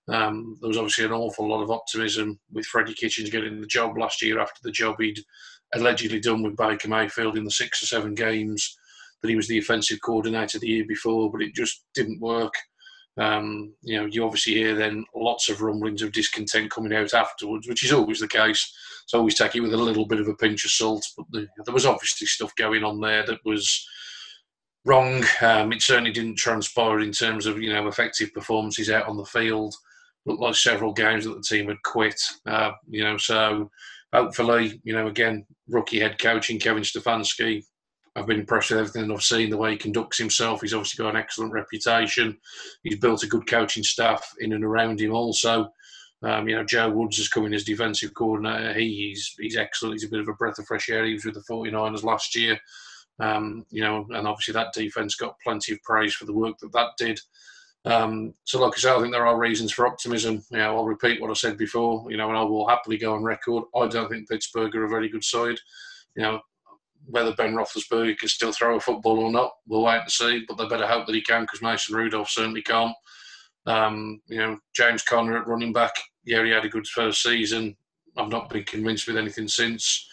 Um, 0.09 0.57
there 0.61 0.68
was 0.68 0.76
obviously 0.76 1.05
an 1.05 1.12
awful 1.12 1.49
lot 1.49 1.62
of 1.62 1.70
optimism 1.70 2.38
with 2.53 2.66
Freddie 2.66 2.94
Kitchens 2.94 3.28
getting 3.28 3.61
the 3.61 3.66
job 3.66 3.99
last 3.99 4.22
year 4.22 4.38
after 4.38 4.61
the 4.62 4.70
job 4.70 4.97
he'd 5.01 5.18
allegedly 5.75 6.21
done 6.21 6.43
with 6.43 6.57
Baker 6.57 6.89
Mayfield 6.89 7.37
in 7.37 7.45
the 7.45 7.51
six 7.51 7.83
or 7.83 7.87
seven 7.87 8.14
games 8.14 8.77
that 9.23 9.29
he 9.29 9.37
was 9.37 9.49
the 9.49 9.59
offensive 9.59 10.01
coordinator 10.03 10.59
the 10.59 10.69
year 10.69 10.85
before, 10.87 11.31
but 11.31 11.43
it 11.43 11.55
just 11.55 11.85
didn't 11.95 12.21
work. 12.21 12.55
Um, 13.19 13.73
you 13.83 13.99
know, 13.99 14.07
you 14.07 14.25
obviously 14.25 14.55
hear 14.55 14.75
then 14.75 15.05
lots 15.14 15.49
of 15.49 15.62
rumblings 15.62 16.03
of 16.03 16.12
discontent 16.12 16.71
coming 16.71 16.93
out 16.93 17.14
afterwards, 17.14 17.67
which 17.67 17.83
is 17.83 17.93
always 17.93 18.21
the 18.21 18.29
case. 18.29 18.73
So 19.07 19.19
always 19.19 19.37
take 19.37 19.57
it 19.57 19.61
with 19.61 19.73
a 19.73 19.79
little 19.79 20.07
bit 20.07 20.21
of 20.21 20.29
a 20.29 20.35
pinch 20.35 20.64
of 20.64 20.71
salt. 20.71 21.07
But 21.17 21.27
the, 21.31 21.49
there 21.64 21.75
was 21.75 21.87
obviously 21.87 22.27
stuff 22.27 22.55
going 22.57 22.85
on 22.85 23.01
there 23.01 23.25
that 23.25 23.39
was 23.45 23.89
wrong. 24.85 25.25
Um, 25.41 25.73
it 25.73 25.81
certainly 25.81 26.12
didn't 26.12 26.37
transpire 26.37 27.01
in 27.01 27.12
terms 27.12 27.47
of 27.47 27.61
you 27.61 27.73
know 27.73 27.89
effective 27.89 28.35
performances 28.35 28.91
out 28.91 29.07
on 29.07 29.17
the 29.17 29.25
field. 29.25 29.75
Looked 30.27 30.43
like 30.43 30.55
several 30.57 30.93
games 30.93 31.25
that 31.25 31.35
the 31.35 31.43
team 31.43 31.69
had 31.69 31.83
quit. 31.85 32.21
Uh, 32.47 32.73
you 32.89 33.03
know, 33.03 33.17
so 33.17 33.71
hopefully, 34.17 34.81
you 34.83 34.95
know, 34.95 35.09
again, 35.09 35.45
rookie 35.69 36.01
head 36.01 36.19
coaching 36.19 36.59
Kevin 36.59 36.83
Stefanski. 36.83 37.62
I've 38.17 38.27
been 38.27 38.41
impressed 38.41 38.71
with 38.71 38.81
everything 38.81 39.12
I've 39.12 39.23
seen, 39.23 39.51
the 39.51 39.59
way 39.59 39.73
he 39.73 39.77
conducts 39.77 40.17
himself. 40.17 40.62
He's 40.62 40.73
obviously 40.73 41.05
got 41.05 41.14
an 41.14 41.21
excellent 41.21 41.53
reputation. 41.53 42.39
He's 42.83 42.99
built 42.99 43.25
a 43.25 43.29
good 43.29 43.47
coaching 43.47 43.83
staff 43.83 44.27
in 44.41 44.55
and 44.55 44.64
around 44.64 45.03
him 45.03 45.12
also. 45.12 45.69
Um, 46.23 46.49
you 46.49 46.57
know, 46.57 46.64
Joe 46.64 46.89
Woods 46.89 47.19
is 47.19 47.29
coming 47.29 47.53
as 47.53 47.64
defensive 47.64 48.14
coordinator. 48.14 48.73
He, 48.73 49.09
he's 49.09 49.35
he's 49.39 49.57
excellent. 49.57 49.97
He's 49.97 50.05
a 50.05 50.09
bit 50.09 50.21
of 50.21 50.29
a 50.29 50.33
breath 50.33 50.59
of 50.59 50.67
fresh 50.67 50.89
air. 50.89 51.05
He 51.05 51.12
was 51.12 51.27
with 51.27 51.35
the 51.35 51.45
49ers 51.53 52.05
last 52.05 52.35
year. 52.35 52.59
Um, 53.21 53.67
you 53.71 53.83
know, 53.83 54.07
and 54.11 54.27
obviously 54.27 54.53
that 54.55 54.73
defense 54.73 55.14
got 55.14 55.39
plenty 55.45 55.73
of 55.73 55.83
praise 55.83 56.14
for 56.14 56.25
the 56.25 56.33
work 56.33 56.57
that 56.61 56.73
that 56.73 56.93
did. 56.97 57.21
Um, 57.87 58.34
so, 58.45 58.61
like 58.61 58.74
I 58.76 58.80
say, 58.80 58.91
I 58.91 59.01
think 59.01 59.12
there 59.12 59.26
are 59.26 59.39
reasons 59.39 59.72
for 59.72 59.87
optimism. 59.87 60.43
You 60.51 60.59
know, 60.59 60.76
I'll 60.76 60.84
repeat 60.84 61.20
what 61.20 61.30
I 61.30 61.34
said 61.34 61.57
before. 61.57 62.11
You 62.11 62.16
know, 62.16 62.28
and 62.28 62.37
I 62.37 62.43
will 62.43 62.68
happily 62.68 62.99
go 62.99 63.14
on 63.14 63.22
record. 63.22 63.64
I 63.74 63.87
don't 63.87 64.11
think 64.11 64.28
Pittsburgh 64.28 64.74
are 64.74 64.84
a 64.84 64.89
very 64.89 65.09
good 65.09 65.24
side. 65.24 65.57
You 66.16 66.22
know, 66.22 66.41
whether 67.07 67.32
Ben 67.34 67.55
Roethlisberger 67.55 68.18
can 68.18 68.28
still 68.28 68.53
throw 68.53 68.76
a 68.76 68.80
football 68.80 69.20
or 69.20 69.30
not, 69.30 69.53
we'll 69.68 69.84
wait 69.84 70.01
and 70.01 70.11
see. 70.11 70.45
But 70.49 70.59
they 70.59 70.66
better 70.66 70.87
hope 70.87 71.07
that 71.07 71.14
he 71.14 71.22
can, 71.22 71.43
because 71.43 71.62
Mason 71.62 71.95
Rudolph 71.95 72.28
certainly 72.28 72.62
can't. 72.62 72.97
Um, 73.66 74.20
you 74.26 74.39
know, 74.39 74.59
James 74.74 75.03
Conner 75.03 75.39
at 75.39 75.47
running 75.47 75.72
back. 75.72 75.93
Yeah, 76.24 76.45
he 76.45 76.51
had 76.51 76.64
a 76.64 76.68
good 76.68 76.89
first 76.89 77.22
season. 77.22 77.76
I've 78.16 78.30
not 78.30 78.51
been 78.51 78.64
convinced 78.64 79.07
with 79.07 79.16
anything 79.16 79.47
since. 79.47 80.09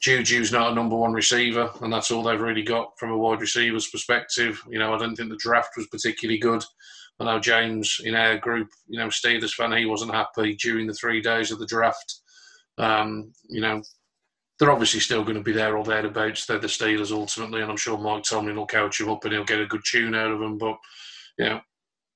Juju's 0.00 0.52
not 0.52 0.72
a 0.72 0.74
number 0.74 0.96
one 0.96 1.12
receiver, 1.12 1.70
and 1.82 1.92
that's 1.92 2.10
all 2.10 2.22
they've 2.22 2.40
really 2.40 2.62
got 2.62 2.98
from 2.98 3.10
a 3.10 3.18
wide 3.18 3.40
receiver's 3.40 3.88
perspective. 3.88 4.62
You 4.68 4.78
know, 4.78 4.94
I 4.94 4.98
don't 4.98 5.16
think 5.16 5.28
the 5.28 5.36
draft 5.36 5.70
was 5.76 5.88
particularly 5.88 6.38
good. 6.38 6.62
I 7.20 7.24
know 7.24 7.40
James 7.40 8.00
in 8.04 8.14
our 8.14 8.38
group, 8.38 8.68
you 8.86 8.98
know, 8.98 9.08
Steelers 9.08 9.52
fan, 9.52 9.72
he 9.72 9.86
wasn't 9.86 10.14
happy 10.14 10.54
during 10.54 10.86
the 10.86 10.94
three 10.94 11.20
days 11.20 11.50
of 11.50 11.58
the 11.58 11.66
draft. 11.66 12.20
Um, 12.78 13.32
you 13.48 13.60
know, 13.60 13.82
they're 14.58 14.70
obviously 14.70 15.00
still 15.00 15.24
going 15.24 15.36
to 15.36 15.42
be 15.42 15.52
there 15.52 15.76
or 15.76 15.84
thereabouts. 15.84 16.46
They're 16.46 16.60
the 16.60 16.68
Steelers 16.68 17.10
ultimately, 17.10 17.60
and 17.60 17.70
I'm 17.70 17.76
sure 17.76 17.98
Mike 17.98 18.22
Tomlin 18.22 18.56
will 18.56 18.66
coach 18.66 19.00
him 19.00 19.08
up 19.08 19.24
and 19.24 19.32
he'll 19.32 19.44
get 19.44 19.60
a 19.60 19.66
good 19.66 19.82
tune 19.84 20.14
out 20.14 20.30
of 20.30 20.38
them. 20.38 20.58
But, 20.58 20.76
you 21.38 21.46
know, 21.46 21.60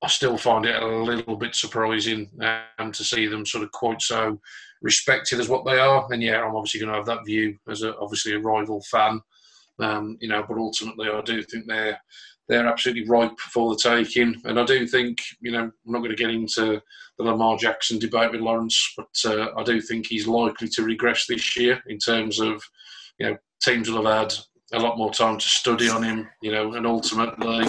I 0.02 0.08
still 0.08 0.36
find 0.36 0.66
it 0.66 0.80
a 0.80 0.86
little 0.86 1.36
bit 1.36 1.54
surprising 1.54 2.30
um, 2.78 2.92
to 2.92 3.04
see 3.04 3.26
them 3.26 3.44
sort 3.44 3.64
of 3.64 3.72
quite 3.72 4.02
so 4.02 4.40
respected 4.82 5.40
as 5.40 5.48
what 5.48 5.64
they 5.64 5.78
are. 5.78 6.06
And 6.12 6.22
yeah, 6.22 6.42
I'm 6.42 6.54
obviously 6.54 6.80
going 6.80 6.90
to 6.92 6.98
have 6.98 7.06
that 7.06 7.24
view 7.24 7.56
as 7.68 7.82
a, 7.82 7.96
obviously 7.98 8.34
a 8.34 8.38
rival 8.38 8.82
fan. 8.90 9.20
Um, 9.78 10.18
you 10.20 10.28
know, 10.28 10.44
but 10.46 10.58
ultimately, 10.58 11.08
I 11.08 11.22
do 11.22 11.42
think 11.42 11.66
they're 11.66 11.98
they're 12.48 12.66
absolutely 12.66 13.08
ripe 13.08 13.38
for 13.38 13.70
the 13.70 13.80
taking. 13.80 14.40
And 14.44 14.58
I 14.58 14.64
do 14.64 14.86
think, 14.86 15.22
you 15.40 15.52
know, 15.52 15.60
I'm 15.60 15.72
not 15.86 15.98
going 15.98 16.10
to 16.10 16.16
get 16.16 16.30
into 16.30 16.82
the 17.16 17.24
Lamar 17.24 17.56
Jackson 17.56 17.98
debate 17.98 18.32
with 18.32 18.40
Lawrence, 18.40 18.94
but 18.96 19.16
uh, 19.24 19.48
I 19.56 19.62
do 19.62 19.80
think 19.80 20.06
he's 20.06 20.26
likely 20.26 20.68
to 20.68 20.82
regress 20.82 21.26
this 21.26 21.56
year 21.56 21.80
in 21.86 21.98
terms 21.98 22.40
of, 22.40 22.62
you 23.18 23.30
know, 23.30 23.36
teams 23.62 23.88
will 23.88 24.04
have 24.04 24.30
had 24.30 24.34
a 24.72 24.78
lot 24.78 24.98
more 24.98 25.12
time 25.12 25.38
to 25.38 25.48
study 25.48 25.88
on 25.88 26.02
him, 26.02 26.28
you 26.42 26.50
know, 26.50 26.74
and 26.74 26.86
ultimately, 26.86 27.66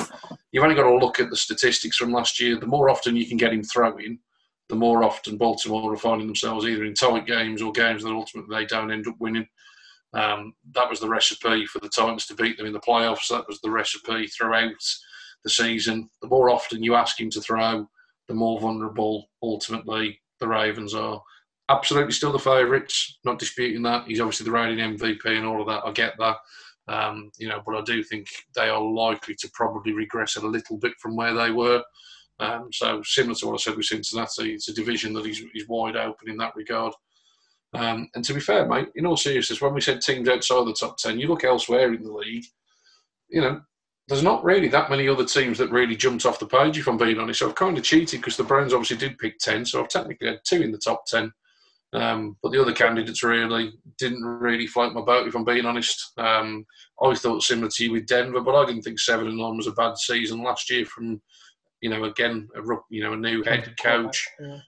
you've 0.51 0.63
only 0.63 0.75
got 0.75 0.83
to 0.83 0.97
look 0.97 1.19
at 1.19 1.29
the 1.29 1.35
statistics 1.35 1.97
from 1.97 2.11
last 2.11 2.39
year. 2.39 2.57
The 2.57 2.65
more 2.65 2.89
often 2.89 3.15
you 3.15 3.27
can 3.27 3.37
get 3.37 3.53
him 3.53 3.63
throwing, 3.63 4.19
the 4.73 4.79
more 4.79 5.03
often 5.03 5.37
Baltimore 5.37 5.93
are 5.93 5.97
finding 5.97 6.25
themselves 6.25 6.65
either 6.65 6.83
in 6.83 6.95
tight 6.95 7.27
games 7.27 7.61
or 7.61 7.71
games 7.71 8.01
that 8.01 8.09
ultimately 8.09 8.57
they 8.57 8.65
don't 8.65 8.91
end 8.91 9.07
up 9.07 9.13
winning. 9.19 9.47
Um, 10.15 10.55
that 10.73 10.89
was 10.89 10.99
the 10.99 11.07
recipe 11.07 11.67
for 11.67 11.77
the 11.77 11.89
Titans 11.89 12.25
to 12.25 12.33
beat 12.33 12.57
them 12.57 12.65
in 12.65 12.73
the 12.73 12.79
playoffs. 12.79 13.27
That 13.29 13.47
was 13.47 13.61
the 13.61 13.69
recipe 13.69 14.25
throughout 14.25 14.71
the 15.43 15.51
season. 15.51 16.09
The 16.23 16.27
more 16.27 16.49
often 16.49 16.81
you 16.81 16.95
ask 16.95 17.21
him 17.21 17.29
to 17.29 17.41
throw, 17.41 17.87
the 18.27 18.33
more 18.33 18.59
vulnerable 18.59 19.29
ultimately 19.43 20.19
the 20.39 20.47
Ravens 20.47 20.95
are. 20.95 21.21
Absolutely 21.69 22.13
still 22.13 22.31
the 22.31 22.39
favourites, 22.39 23.19
not 23.23 23.37
disputing 23.37 23.83
that. 23.83 24.07
He's 24.07 24.21
obviously 24.21 24.45
the 24.45 24.51
reigning 24.53 24.97
MVP 24.97 25.37
and 25.37 25.45
all 25.45 25.61
of 25.61 25.67
that. 25.67 25.85
I 25.85 25.91
get 25.91 26.15
that. 26.17 26.37
Um, 26.87 27.31
you 27.37 27.47
know, 27.47 27.61
but 27.63 27.75
I 27.75 27.81
do 27.83 28.01
think 28.01 28.25
they 28.55 28.69
are 28.69 28.81
likely 28.81 29.35
to 29.35 29.51
probably 29.53 29.93
regress 29.93 30.35
a 30.35 30.47
little 30.47 30.79
bit 30.79 30.93
from 30.99 31.15
where 31.15 31.35
they 31.35 31.51
were. 31.51 31.83
Um, 32.39 32.69
so 32.71 33.01
similar 33.03 33.35
to 33.35 33.47
what 33.47 33.53
I 33.53 33.57
said 33.57 33.77
with 33.77 33.85
Cincinnati, 33.85 34.53
it's 34.53 34.69
a 34.69 34.73
division 34.73 35.13
that 35.13 35.25
is, 35.25 35.43
is 35.53 35.67
wide 35.67 35.95
open 35.95 36.29
in 36.29 36.37
that 36.37 36.55
regard. 36.55 36.93
Um, 37.73 38.09
and 38.15 38.23
to 38.25 38.33
be 38.33 38.39
fair, 38.39 38.67
mate, 38.67 38.89
in 38.95 39.05
all 39.05 39.17
seriousness, 39.17 39.61
when 39.61 39.73
we 39.73 39.81
said 39.81 40.01
teams 40.01 40.29
outside 40.29 40.65
the 40.65 40.73
top 40.73 40.97
ten, 40.97 41.19
you 41.19 41.27
look 41.27 41.43
elsewhere 41.43 41.93
in 41.93 42.03
the 42.03 42.11
league. 42.11 42.45
You 43.29 43.41
know, 43.41 43.61
there's 44.07 44.23
not 44.23 44.43
really 44.43 44.67
that 44.67 44.89
many 44.89 45.07
other 45.07 45.25
teams 45.25 45.57
that 45.57 45.71
really 45.71 45.95
jumped 45.95 46.25
off 46.25 46.39
the 46.39 46.45
page, 46.45 46.77
if 46.77 46.87
I'm 46.87 46.97
being 46.97 47.19
honest. 47.19 47.39
So 47.39 47.49
I've 47.49 47.55
kind 47.55 47.77
of 47.77 47.83
cheated 47.83 48.19
because 48.19 48.37
the 48.37 48.43
Browns 48.43 48.73
obviously 48.73 48.97
did 48.97 49.17
pick 49.17 49.39
10, 49.39 49.65
so 49.65 49.81
I've 49.81 49.89
technically 49.89 50.27
had 50.27 50.41
two 50.43 50.61
in 50.61 50.71
the 50.71 50.77
top 50.77 51.05
10. 51.07 51.31
Um, 51.93 52.37
but 52.41 52.51
the 52.51 52.59
other 52.59 52.73
candidates 52.73 53.23
really 53.23 53.73
didn't 53.99 54.23
really 54.23 54.67
float 54.67 54.93
my 54.93 55.01
boat, 55.01 55.27
if 55.27 55.35
I'm 55.35 55.45
being 55.45 55.65
honest. 55.65 56.11
Um, 56.17 56.65
I 57.01 57.13
thought 57.13 57.43
similar 57.43 57.69
to 57.69 57.85
you 57.85 57.91
with 57.91 58.07
Denver, 58.07 58.41
but 58.41 58.55
I 58.55 58.65
didn't 58.65 58.81
think 58.81 58.99
seven 58.99 59.27
and 59.27 59.37
nine 59.37 59.57
was 59.57 59.67
a 59.67 59.71
bad 59.71 59.97
season 59.97 60.43
last 60.43 60.69
year. 60.69 60.85
From 60.85 61.21
you 61.83 61.89
know, 61.89 62.05
again, 62.05 62.47
a 62.55 62.61
you 62.89 63.03
know 63.03 63.11
a 63.11 63.17
new 63.17 63.43
head 63.43 63.75
coach. 63.77 64.25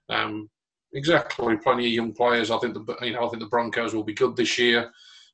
Um, 0.09 0.49
exactly, 0.93 1.55
plenty 1.55 1.85
of 1.85 1.93
young 1.93 2.11
players. 2.11 2.51
I 2.51 2.57
think 2.57 2.73
the 2.73 2.95
you 3.01 3.13
know 3.13 3.25
I 3.25 3.29
think 3.29 3.41
the 3.41 3.47
Broncos 3.47 3.95
will 3.95 4.03
be 4.03 4.13
good 4.13 4.35
this 4.35 4.59
year. 4.59 4.91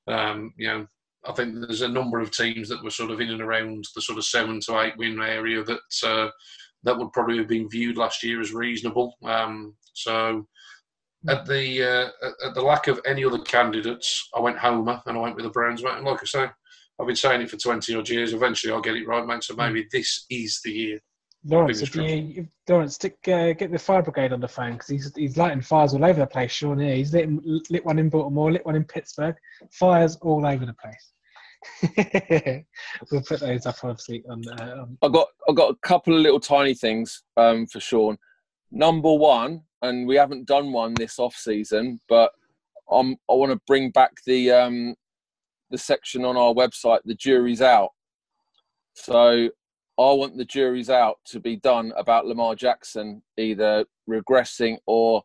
Um, 0.07 0.53
you 0.57 0.67
know, 0.67 0.88
I 1.25 1.32
think 1.32 1.55
there's 1.55 1.82
a 1.82 1.88
number 1.88 2.19
of 2.19 2.29
teams 2.29 2.69
that 2.69 2.84
were 2.84 2.91
sort 2.91 3.09
of 3.09 3.19
in 3.19 3.32
and 3.32 3.41
around 3.41 3.88
the 3.95 4.01
sort 4.01 4.19
of 4.19 4.25
seven 4.25 4.59
to 4.61 4.79
eight 4.79 4.93
win 4.97 5.19
area 5.19 5.63
that 5.63 5.79
uh, 6.03 6.29
that 6.84 6.95
would 6.95 7.11
probably 7.13 7.38
have 7.39 7.47
been 7.47 7.67
viewed 7.67 7.97
last 7.97 8.21
year 8.21 8.39
as 8.41 8.53
reasonable. 8.53 9.15
Um, 9.23 9.73
so 9.93 10.47
at 11.29 11.47
the 11.47 11.84
uh, 11.84 12.27
at 12.47 12.53
the 12.53 12.61
lack 12.61 12.86
of 12.86 13.01
any 13.07 13.25
other 13.25 13.39
candidates, 13.39 14.29
I 14.36 14.39
went 14.39 14.59
Homer 14.59 15.01
and 15.07 15.17
I 15.17 15.19
went 15.19 15.36
with 15.36 15.45
the 15.45 15.51
Browns, 15.51 15.84
mate. 15.84 15.97
And 15.97 16.05
like 16.05 16.21
I 16.21 16.25
say, 16.25 16.45
I've 16.99 17.07
been 17.07 17.15
saying 17.15 17.41
it 17.41 17.49
for 17.49 17.57
twenty 17.57 17.95
odd 17.95 18.07
years. 18.07 18.34
Eventually, 18.34 18.71
I'll 18.71 18.82
get 18.82 18.97
it 18.97 19.07
right, 19.07 19.25
mate. 19.25 19.43
So 19.43 19.55
maybe 19.55 19.88
this 19.91 20.27
is 20.29 20.61
the 20.63 20.71
year. 20.71 20.99
Lawrence, 21.44 21.82
if 21.82 21.96
you, 21.96 22.48
Lawrence, 22.70 22.96
stick, 22.96 23.18
uh, 23.28 23.54
get 23.54 23.72
the 23.72 23.80
fire 23.80 24.04
brigade 24.04 24.32
on 24.32 24.39
the 24.39 24.48
phone 24.48 24.74
because 24.74 24.88
he's 24.88 25.16
he's 25.16 25.38
lighting 25.38 25.62
fires 25.62 25.94
all 25.94 26.06
over 26.06 26.20
the 26.20 26.28
place. 26.28 26.52
Sean, 26.52 26.80
here 26.80 26.96
he's 26.96 27.14
lit, 27.14 27.30
lit 27.70 27.86
one 27.86 27.98
in 27.98 28.10
Baltimore, 28.10 28.52
lit 28.52 28.66
one 28.66 28.76
in 28.76 28.84
Pittsburgh, 28.84 29.36
fires 29.72 30.18
all 30.18 30.46
over 30.46 30.66
the 30.66 30.74
place. 30.74 31.14
we'll 33.12 33.22
put 33.22 33.39
those 33.39 33.66
up 33.66 33.76
obviously 33.84 34.24
on. 34.30 34.44
Uh, 34.48 34.82
on. 34.82 34.98
I 35.02 35.08
got 35.10 35.28
I 35.50 35.54
got 35.54 35.72
a 35.72 35.78
couple 35.82 36.16
of 36.16 36.22
little 36.22 36.39
tiny 36.39 36.76
things 36.76 37.24
um, 37.38 37.66
for 37.66 37.80
Sean. 37.80 38.18
Number 38.72 39.14
one, 39.14 39.62
and 39.82 40.08
we 40.08 40.16
haven't 40.16 40.48
done 40.48 40.72
one 40.72 40.94
this 40.94 41.18
off 41.18 41.36
season, 41.36 42.00
but 42.08 42.32
I'm, 42.92 43.16
I 43.30 43.34
want 43.34 43.52
to 43.52 43.60
bring 43.66 43.89
back 43.89 44.12
the 44.28 44.52
um, 44.52 44.96
the 45.72 45.78
section 45.78 46.24
on 46.24 46.38
our 46.38 46.54
website. 46.54 47.00
The 47.04 47.16
jury's 47.16 47.62
out, 47.62 47.89
so 48.94 49.50
I 50.00 50.14
want 50.14 50.38
the 50.38 50.46
jury's 50.46 50.89
out 50.89 51.20
to 51.26 51.39
be 51.39 51.58
done 51.58 51.94
about 51.98 52.26
Lamar 52.26 52.56
Jackson 52.56 53.22
either 53.38 53.86
regressing 54.10 54.78
or 54.86 55.24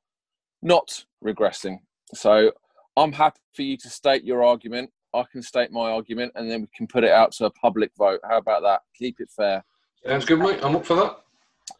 not 0.63 1.05
regressing. 1.25 1.79
So 2.15 2.53
I'm 2.97 3.13
happy 3.13 3.41
for 3.55 3.63
you 3.63 3.77
to 3.79 3.89
state 3.89 4.25
your 4.25 4.45
argument. 4.45 4.91
I 5.15 5.25
can 5.31 5.41
state 5.43 5.71
my 5.73 5.91
argument, 5.91 6.33
and 6.35 6.51
then 6.51 6.63
we 6.63 6.69
can 6.77 6.87
put 6.87 7.05
it 7.05 7.11
out 7.11 7.33
to 7.33 7.47
a 7.47 7.51
public 7.51 7.91
vote. 7.97 8.21
How 8.29 8.39
about 8.39 8.63
that? 8.63 8.83
Keep 8.99 9.21
it 9.21 9.31
fair. 9.35 9.65
Sounds 10.05 10.25
good, 10.25 10.39
mate. 10.39 10.61
I'm 10.63 10.77
up 10.77 10.85
for 10.85 10.97
that. 10.97 11.17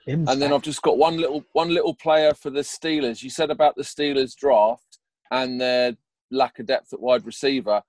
And 0.07 0.27
then 0.27 0.53
I've 0.53 0.63
just 0.63 0.83
got 0.83 0.99
one 0.99 1.17
little 1.19 1.45
one 1.53 1.69
little 1.69 1.95
player 1.95 2.35
for 2.35 2.51
the 2.51 2.61
Steelers. 2.61 3.23
You 3.23 3.31
said 3.31 3.51
about 3.51 3.77
the 3.77 3.83
Steelers 3.83 4.35
draft 4.35 4.99
and 5.31 5.61
their 5.61 5.97
lack 6.31 6.59
of 6.59 6.67
depth 6.67 6.93
at 6.93 7.01
wide 7.01 7.27
receiver. 7.27 7.83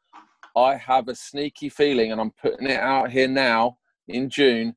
I 0.56 0.76
have 0.76 1.08
a 1.08 1.16
sneaky 1.16 1.70
feeling, 1.70 2.12
and 2.12 2.20
I'm 2.20 2.32
putting 2.32 2.68
it 2.68 2.80
out 2.80 3.12
here 3.12 3.28
now 3.28 3.78
in 4.08 4.30
June. 4.30 4.76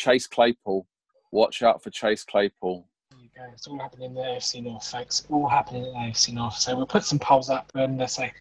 Chase 0.00 0.26
Claypool. 0.26 0.86
Watch 1.30 1.62
out 1.62 1.82
for 1.82 1.90
Chase 1.90 2.24
Claypool. 2.24 2.86
It's 3.52 3.66
all 3.66 3.78
happening 3.78 4.10
in 4.10 4.14
the 4.14 4.22
AFC 4.22 4.62
North, 4.62 4.86
folks. 4.86 5.26
All 5.28 5.46
happening 5.46 5.84
in 5.84 5.92
the 5.92 5.98
AFC 5.98 6.32
North. 6.32 6.56
So 6.56 6.74
we'll 6.74 6.86
put 6.86 7.04
some 7.04 7.18
polls 7.18 7.50
up 7.50 7.70
and 7.74 7.98
let's 7.98 8.14
say 8.14 8.32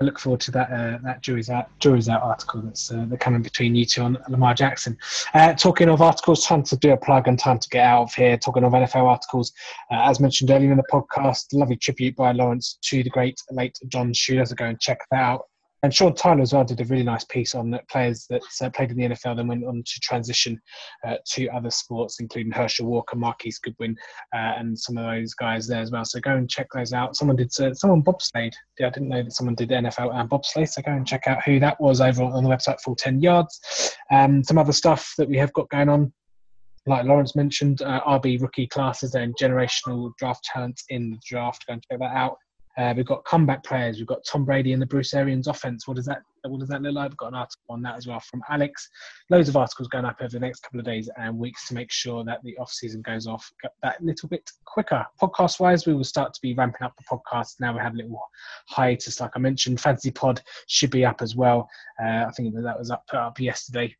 I 0.00 0.04
look 0.04 0.18
forward 0.18 0.40
to 0.40 0.50
that 0.52 0.70
uh, 0.70 0.98
that 1.04 1.20
jury's 1.20 1.50
out 1.50 1.66
jury's 1.78 2.08
out 2.08 2.22
article 2.22 2.62
that's 2.62 2.92
uh, 2.92 3.04
that 3.08 3.20
coming 3.20 3.42
between 3.42 3.74
you 3.74 3.84
two 3.84 4.02
on 4.02 4.18
Lamar 4.28 4.54
Jackson. 4.54 4.96
Uh, 5.34 5.52
talking 5.54 5.88
of 5.88 6.02
articles, 6.02 6.44
time 6.44 6.62
to 6.64 6.76
do 6.76 6.92
a 6.92 6.96
plug 6.96 7.28
and 7.28 7.38
time 7.38 7.58
to 7.58 7.68
get 7.68 7.84
out 7.84 8.02
of 8.02 8.14
here. 8.14 8.36
Talking 8.36 8.64
of 8.64 8.72
NFL 8.72 9.04
articles, 9.04 9.52
uh, 9.90 10.02
as 10.02 10.20
mentioned 10.20 10.50
earlier 10.50 10.70
in 10.70 10.76
the 10.76 10.84
podcast, 10.92 11.46
lovely 11.52 11.76
tribute 11.76 12.16
by 12.16 12.32
Lawrence 12.32 12.78
to 12.82 13.02
the 13.02 13.10
great 13.10 13.40
late 13.50 13.78
Don 13.88 14.12
Shula. 14.12 14.46
So 14.46 14.54
go 14.54 14.66
and 14.66 14.80
check 14.80 14.98
that 15.10 15.20
out. 15.20 15.42
And 15.84 15.92
Sean 15.92 16.14
Tyler 16.14 16.40
as 16.40 16.54
well 16.54 16.64
did 16.64 16.80
a 16.80 16.84
really 16.86 17.02
nice 17.02 17.24
piece 17.24 17.54
on 17.54 17.78
players 17.90 18.26
that 18.30 18.40
uh, 18.62 18.70
played 18.70 18.90
in 18.90 18.96
the 18.96 19.04
NFL 19.04 19.36
then 19.36 19.48
went 19.48 19.66
on 19.66 19.82
to 19.84 20.00
transition 20.00 20.58
uh, 21.06 21.16
to 21.32 21.46
other 21.48 21.68
sports, 21.68 22.20
including 22.20 22.52
Herschel 22.52 22.86
Walker, 22.86 23.16
Marquise 23.16 23.58
Goodwin, 23.58 23.94
uh, 24.34 24.54
and 24.56 24.78
some 24.78 24.96
of 24.96 25.04
those 25.04 25.34
guys 25.34 25.66
there 25.66 25.82
as 25.82 25.90
well. 25.90 26.06
So 26.06 26.20
go 26.20 26.36
and 26.36 26.48
check 26.48 26.68
those 26.72 26.94
out. 26.94 27.16
Someone 27.16 27.36
did 27.36 27.52
uh, 27.60 27.74
someone 27.74 28.02
bobsleighed. 28.02 28.54
Yeah, 28.78 28.86
I 28.86 28.90
didn't 28.90 29.10
know 29.10 29.22
that 29.22 29.32
someone 29.34 29.56
did 29.56 29.68
NFL 29.68 30.14
and 30.14 30.30
bobsleigh. 30.30 30.66
So 30.66 30.80
go 30.80 30.92
and 30.92 31.06
check 31.06 31.26
out 31.26 31.44
who 31.44 31.60
that 31.60 31.78
was 31.78 32.00
over 32.00 32.22
on 32.22 32.42
the 32.42 32.48
website. 32.48 32.80
Full 32.80 32.96
ten 32.96 33.20
yards. 33.20 33.94
Um, 34.10 34.42
some 34.42 34.56
other 34.56 34.72
stuff 34.72 35.12
that 35.18 35.28
we 35.28 35.36
have 35.36 35.52
got 35.52 35.68
going 35.68 35.90
on 35.90 36.14
like 36.86 37.04
Lawrence 37.04 37.34
mentioned, 37.34 37.82
uh, 37.82 38.00
RB 38.06 38.40
rookie 38.40 38.66
classes 38.66 39.14
and 39.14 39.34
generational 39.36 40.12
draft 40.18 40.44
talent 40.44 40.80
in 40.88 41.10
the 41.10 41.18
draft. 41.26 41.66
Go 41.66 41.74
and 41.74 41.84
check 41.90 41.98
that 41.98 42.16
out. 42.16 42.36
Uh, 42.76 42.92
we've 42.96 43.06
got 43.06 43.24
comeback 43.24 43.62
players. 43.64 43.98
We've 43.98 44.06
got 44.06 44.24
Tom 44.24 44.44
Brady 44.44 44.72
and 44.72 44.82
the 44.82 44.86
Bruce 44.86 45.14
Arians 45.14 45.46
offense. 45.46 45.86
What 45.86 45.96
does 45.96 46.06
that 46.06 46.22
What 46.42 46.60
does 46.60 46.68
that 46.68 46.82
look 46.82 46.94
like? 46.94 47.10
We've 47.10 47.16
got 47.16 47.28
an 47.28 47.34
article 47.34 47.64
on 47.70 47.82
that 47.82 47.96
as 47.96 48.06
well 48.06 48.20
from 48.20 48.42
Alex. 48.48 48.88
Loads 49.30 49.48
of 49.48 49.56
articles 49.56 49.88
going 49.88 50.04
up 50.04 50.16
over 50.20 50.30
the 50.30 50.40
next 50.40 50.60
couple 50.60 50.80
of 50.80 50.86
days 50.86 51.08
and 51.16 51.38
weeks 51.38 51.68
to 51.68 51.74
make 51.74 51.92
sure 51.92 52.24
that 52.24 52.42
the 52.42 52.56
off 52.58 52.70
season 52.70 53.02
goes 53.02 53.26
off 53.26 53.48
that 53.82 54.02
little 54.02 54.28
bit 54.28 54.50
quicker. 54.64 55.04
Podcast 55.20 55.60
wise, 55.60 55.86
we 55.86 55.94
will 55.94 56.04
start 56.04 56.34
to 56.34 56.40
be 56.42 56.54
ramping 56.54 56.82
up 56.82 56.94
the 56.96 57.04
podcast. 57.04 57.60
Now 57.60 57.72
we 57.74 57.80
have 57.80 57.94
a 57.94 57.98
little 57.98 58.20
hiatus, 58.68 59.20
like 59.20 59.32
I 59.34 59.38
mentioned. 59.38 59.80
Fantasy 59.80 60.10
Pod 60.10 60.42
should 60.66 60.90
be 60.90 61.04
up 61.04 61.22
as 61.22 61.36
well. 61.36 61.68
Uh, 62.02 62.24
I 62.26 62.30
think 62.36 62.54
that 62.54 62.78
was 62.78 62.90
up 62.90 63.04
put 63.08 63.18
up 63.18 63.38
yesterday 63.38 63.94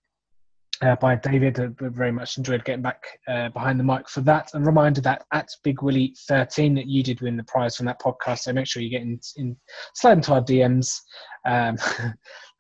uh, 0.83 0.97
by 0.97 1.15
David. 1.15 1.59
Uh, 1.59 1.69
very 1.79 2.13
much 2.13 2.37
enjoyed 2.37 2.65
getting 2.65 2.83
back 2.83 3.05
uh, 3.29 3.49
behind 3.51 3.79
the 3.79 3.85
mic 3.85 4.09
for 4.09 4.21
that. 4.23 4.51
And 4.55 4.67
reminder 4.67 5.01
that 5.03 5.25
at 5.33 5.49
Big 5.63 5.83
Willie 5.83 6.15
13 6.29 6.75
that 6.75 6.87
you 6.87 7.03
did 7.03 7.21
win 7.21 7.37
the 7.37 7.45
prize 7.45 7.77
from 7.77 7.87
that 7.87 8.01
podcast. 8.01 8.41
So 8.41 8.53
make 8.53 8.67
sure 8.67 8.83
you 8.83 8.91
get 8.91 9.03
in, 9.03 9.21
in 9.37 9.57
slide 9.95 10.19
into 10.19 10.35
our 10.35 10.43
DMs. 10.43 11.01
Um, 11.47 11.77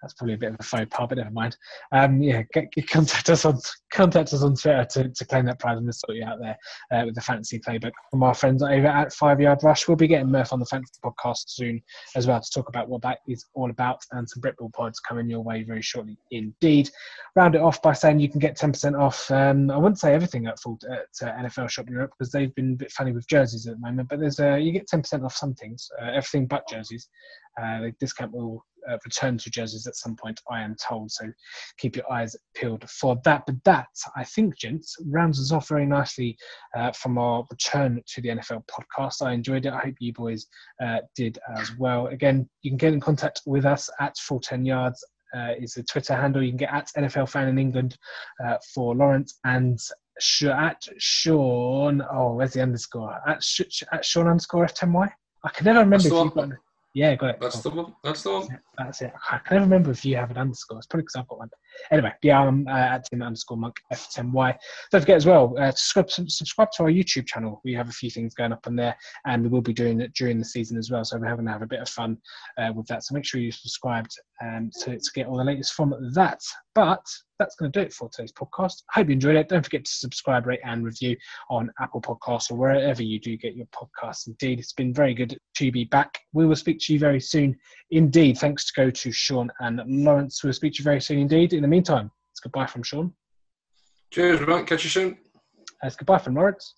that's 0.05 0.14
probably 0.14 0.34
a 0.34 0.38
bit 0.38 0.50
of 0.50 0.61
a 0.61 0.62
faux 0.62 0.86
pas, 0.90 1.07
but 1.09 1.16
never 1.16 1.30
mind. 1.30 1.57
Um, 1.90 2.20
yeah, 2.22 2.42
get, 2.52 2.70
get, 2.72 2.88
contact 2.90 3.30
us 3.30 3.46
on 3.46 3.59
contact 3.90 4.34
us 4.34 4.42
on 4.42 4.55
Twitter 4.55 4.84
to, 4.84 5.09
to 5.09 5.24
claim 5.24 5.46
that 5.46 5.59
prize 5.59 5.78
and 5.78 5.86
we'll 5.86 5.92
sort 5.92 6.16
you 6.16 6.24
out 6.24 6.38
there 6.40 6.59
uh, 6.92 7.07
with 7.07 7.14
the 7.14 7.20
fantasy 7.20 7.59
playbook 7.59 7.92
from 8.11 8.22
our 8.22 8.34
friends 8.34 8.62
over 8.62 8.86
at 8.86 9.14
Five 9.14 9.40
Yard 9.40 9.61
Rush. 9.62 9.88
We'll 9.88 9.96
be 9.96 10.09
getting 10.09 10.30
Murph 10.30 10.52
on 10.52 10.61
the 10.61 10.66
fantasy 10.66 10.92
podcast 11.02 11.44
soon 11.46 11.80
as 12.16 12.26
well 12.26 12.40
to 12.40 12.50
talk 12.50 12.68
about 12.68 12.88
what 12.88 13.00
that 13.02 13.18
is 13.28 13.46
all 13.55 13.70
about 13.70 14.00
and 14.12 14.28
some 14.28 14.42
Britball 14.42 14.72
pods 14.74 15.00
coming 15.00 15.30
your 15.30 15.40
way 15.40 15.62
very 15.62 15.80
shortly 15.80 16.18
indeed. 16.32 16.90
Round 17.34 17.55
it 17.55 17.62
off 17.62 17.80
by 17.80 17.94
saying 17.94 18.20
you 18.20 18.28
can 18.28 18.40
get 18.40 18.59
10% 18.59 19.00
off. 19.00 19.30
Um, 19.30 19.70
I 19.70 19.78
wouldn't 19.78 20.00
say 20.00 20.12
everything 20.12 20.46
at 20.46 20.59
full 20.59 20.78
at 20.90 21.26
uh, 21.26 21.32
NFL 21.32 21.70
Shop 21.70 21.88
Europe 21.88 22.12
because 22.18 22.30
they've 22.30 22.55
been 22.55 22.74
a 22.74 22.76
bit 22.76 22.92
funny 22.92 23.12
with 23.12 23.26
jerseys 23.28 23.66
at 23.66 23.76
the 23.76 23.80
moment, 23.80 24.09
but 24.11 24.20
there's 24.20 24.38
uh, 24.38 24.57
you 24.57 24.72
get 24.72 24.88
10% 24.88 25.24
off 25.24 25.34
some 25.34 25.55
things, 25.55 25.88
uh, 26.02 26.09
everything 26.09 26.46
but 26.46 26.68
jerseys. 26.68 27.09
Uh, 27.61 27.82
the 27.82 27.94
discount 28.00 28.32
will 28.32 28.64
uh, 28.89 28.99
return 29.05 29.39
to 29.39 29.51
jerseys 29.51 29.87
at 29.87 29.97
some 29.97 30.16
point, 30.16 30.41
I 30.51 30.62
am 30.62 30.76
told. 30.76 31.11
So 31.11 31.26
keep 31.78 31.97
your 31.97 32.11
eyes 32.11 32.37
peeled 32.55 32.89
for 32.89 33.20
that. 33.24 33.45
But 33.47 33.62
that, 33.64 33.89
I 34.16 34.24
think, 34.24 34.59
gents, 34.59 34.97
rounds 35.07 35.41
us 35.41 35.53
off 35.53 35.68
very 35.68 35.87
nicely 35.87 36.37
uh, 36.76 36.93
from 36.93 37.18
our 37.18 37.45
return 37.51 38.03
to 38.07 38.20
the 38.20 38.30
NFL 38.30 38.64
podcast. 38.66 39.24
I 39.24 39.32
enjoyed 39.32 39.66
it. 39.66 39.72
I 39.72 39.80
hope 39.80 39.95
you 39.99 40.12
boys 40.12 40.47
uh, 40.82 40.99
did 41.14 41.39
as 41.57 41.76
well. 41.78 42.09
Again, 42.09 42.49
you 42.62 42.70
can 42.70 42.78
get 42.78 42.93
in 42.93 43.01
contact 43.01 43.43
with 43.47 43.64
us 43.64 43.91
at 44.01 44.16
Full 44.18 44.41
10 44.41 44.64
Yards. 44.64 45.05
Uh, 45.37 45.53
is 45.59 45.74
the 45.74 45.82
Twitter 45.82 46.14
handle. 46.14 46.41
You 46.41 46.53
can 46.53 46.59
get 46.59 46.72
at 46.72 46.93
NFL 46.97 47.28
fan 47.28 47.49
in 47.49 47.59
England 47.59 47.99
uh, 48.47 48.57
for 48.72 48.95
Lawrence 48.95 49.41
and 49.45 49.80
at 50.45 50.87
Sean. 50.99 52.03
Oh, 52.09 52.35
where's 52.35 52.53
the 52.53 52.62
underscore? 52.62 53.18
At, 53.26 53.43
at 53.93 54.05
Sean 54.05 54.28
underscore 54.28 54.66
F10Y. 54.66 55.11
I 55.43 55.49
can 55.51 55.64
never 55.64 55.80
remember 55.80 56.07
if 56.07 56.12
you've 56.12 56.35
got. 56.35 56.51
Yeah, 56.95 57.16
got 57.16 57.30
it. 57.30 57.40
That's 57.40 57.61
the 57.61 57.70
one. 57.70 57.95
That's 58.05 58.22
the 58.22 58.30
one. 58.30 58.49
That's 58.78 59.03
it. 59.03 59.12
I 59.30 59.38
can 59.38 59.57
never 59.57 59.64
remember 59.64 59.90
if 59.90 60.05
you 60.05 60.16
have 60.16 60.30
an 60.30 60.38
underscore. 60.38 60.78
It's 60.78 60.86
probably 60.86 61.03
because 61.03 61.16
I've 61.16 61.28
got 61.28 61.38
one. 61.38 61.51
Anyway, 61.91 62.12
yeah, 62.22 62.41
I'm 62.41 62.66
uh, 62.66 62.72
at 62.72 63.07
Tim 63.07 63.22
underscore 63.22 63.57
monk 63.57 63.77
F10Y. 63.93 64.57
Don't 64.91 65.01
forget 65.01 65.16
as 65.16 65.27
well, 65.27 65.55
uh, 65.59 65.70
subscribe, 65.70 66.11
subscribe 66.31 66.70
to 66.72 66.85
our 66.85 66.91
YouTube 66.91 67.27
channel. 67.27 67.61
We 67.64 67.75
have 67.75 67.89
a 67.89 67.93
few 67.93 68.11
things 68.11 68.35
going 68.35 68.53
up 68.53 68.66
on 68.66 68.77
there, 68.77 68.97
and 69.27 69.43
we 69.43 69.49
will 69.49 69.61
be 69.61 69.72
doing 69.72 70.01
it 70.01 70.12
during 70.14 70.39
the 70.39 70.45
season 70.45 70.79
as 70.79 70.91
well. 70.91 71.05
So 71.05 71.18
we're 71.18 71.27
having 71.27 71.47
to 71.47 71.53
have 71.53 71.62
a 71.62 71.66
bit 71.66 71.81
of 71.81 71.89
fun 71.89 72.18
uh, 72.59 72.72
with 72.75 72.87
that. 72.87 73.05
So 73.05 73.14
make 73.14 73.25
sure 73.25 73.41
you're 73.41 73.53
subscribed 73.53 74.14
um, 74.43 74.70
to, 74.81 74.99
to 74.99 75.11
get 75.14 75.27
all 75.27 75.37
the 75.37 75.45
latest 75.45 75.75
from 75.75 75.95
that. 76.14 76.41
But 76.75 77.05
that's 77.39 77.57
going 77.57 77.70
to 77.70 77.79
do 77.79 77.85
it 77.85 77.93
for 77.93 78.09
today's 78.09 78.33
podcast. 78.33 78.83
I 78.91 79.01
hope 79.01 79.09
you 79.09 79.14
enjoyed 79.14 79.37
it. 79.37 79.49
Don't 79.49 79.62
forget 79.62 79.85
to 79.85 79.91
subscribe, 79.91 80.47
rate, 80.47 80.61
and 80.64 80.85
review 80.85 81.16
on 81.51 81.70
Apple 81.81 82.01
Podcasts 82.01 82.51
or 82.51 82.57
wherever 82.57 83.03
you 83.03 83.20
do 83.20 83.37
get 83.37 83.57
your 83.57 83.66
podcasts. 83.66 84.27
Indeed, 84.27 84.59
it's 84.61 84.72
been 84.72 84.95
very 84.95 85.14
good 85.14 85.39
to 85.57 85.72
be 85.72 85.85
back. 85.85 86.18
We 86.33 86.47
will 86.47 86.57
speak 86.57 86.79
to 86.83 86.93
you 86.93 86.99
very 86.99 87.20
soon. 87.20 87.57
Indeed, 87.91 88.39
thanks 88.39 88.66
to 88.66 88.72
go 88.77 88.91
to 88.91 89.12
Sean 89.12 89.51
and 89.61 89.81
Lawrence. 89.87 90.43
We'll 90.43 90.53
speak 90.53 90.75
to 90.75 90.79
you 90.79 90.85
very 90.85 91.01
soon 91.01 91.18
indeed. 91.18 91.53
In 91.53 91.63
the 91.64 91.68
meantime, 91.68 92.10
it's 92.30 92.40
goodbye 92.40 92.66
from 92.66 92.82
Sean. 92.82 93.12
Cheers, 94.12 94.46
mate. 94.46 94.66
Catch 94.66 94.84
you 94.84 94.90
soon. 94.90 95.18
Uh, 95.82 95.86
it's 95.86 95.96
goodbye 95.96 96.18
from 96.18 96.34
Lawrence. 96.34 96.74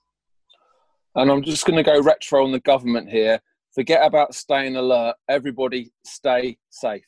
And 1.14 1.30
I'm 1.30 1.43
just 1.43 1.66
going 1.66 1.76
to 1.76 1.82
go 1.82 2.01
retro 2.01 2.45
on 2.45 2.53
the 2.53 2.61
government 2.61 3.11
here. 3.11 3.41
Forget 3.74 4.07
about 4.07 4.34
staying 4.34 4.76
alert. 4.76 5.16
Everybody 5.28 5.93
stay 6.05 6.59
safe. 6.70 7.05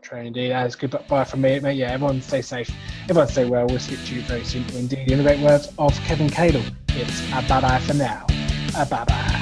True 0.00 0.20
indeed. 0.20 0.52
Uh, 0.52 0.62
That's 0.62 0.74
good 0.74 0.96
bye 1.08 1.24
from 1.24 1.42
me, 1.42 1.60
mate. 1.60 1.76
Yeah, 1.76 1.90
everyone 1.90 2.22
stay 2.22 2.40
safe. 2.40 2.70
Everyone 3.04 3.28
stay 3.28 3.44
well. 3.44 3.66
We'll 3.66 3.78
speak 3.78 4.02
to 4.06 4.14
you 4.14 4.22
very 4.22 4.44
soon. 4.44 4.64
Indeed, 4.74 5.10
in 5.10 5.18
the 5.18 5.24
great 5.24 5.40
words 5.40 5.70
of 5.78 5.94
Kevin 6.00 6.30
Cadle, 6.30 6.64
it's 6.88 7.20
a 7.32 7.46
bye 7.46 7.60
bye 7.60 7.78
for 7.80 7.94
now. 7.94 8.24
A 8.74 8.86
bye 8.86 9.04
bye. 9.04 9.41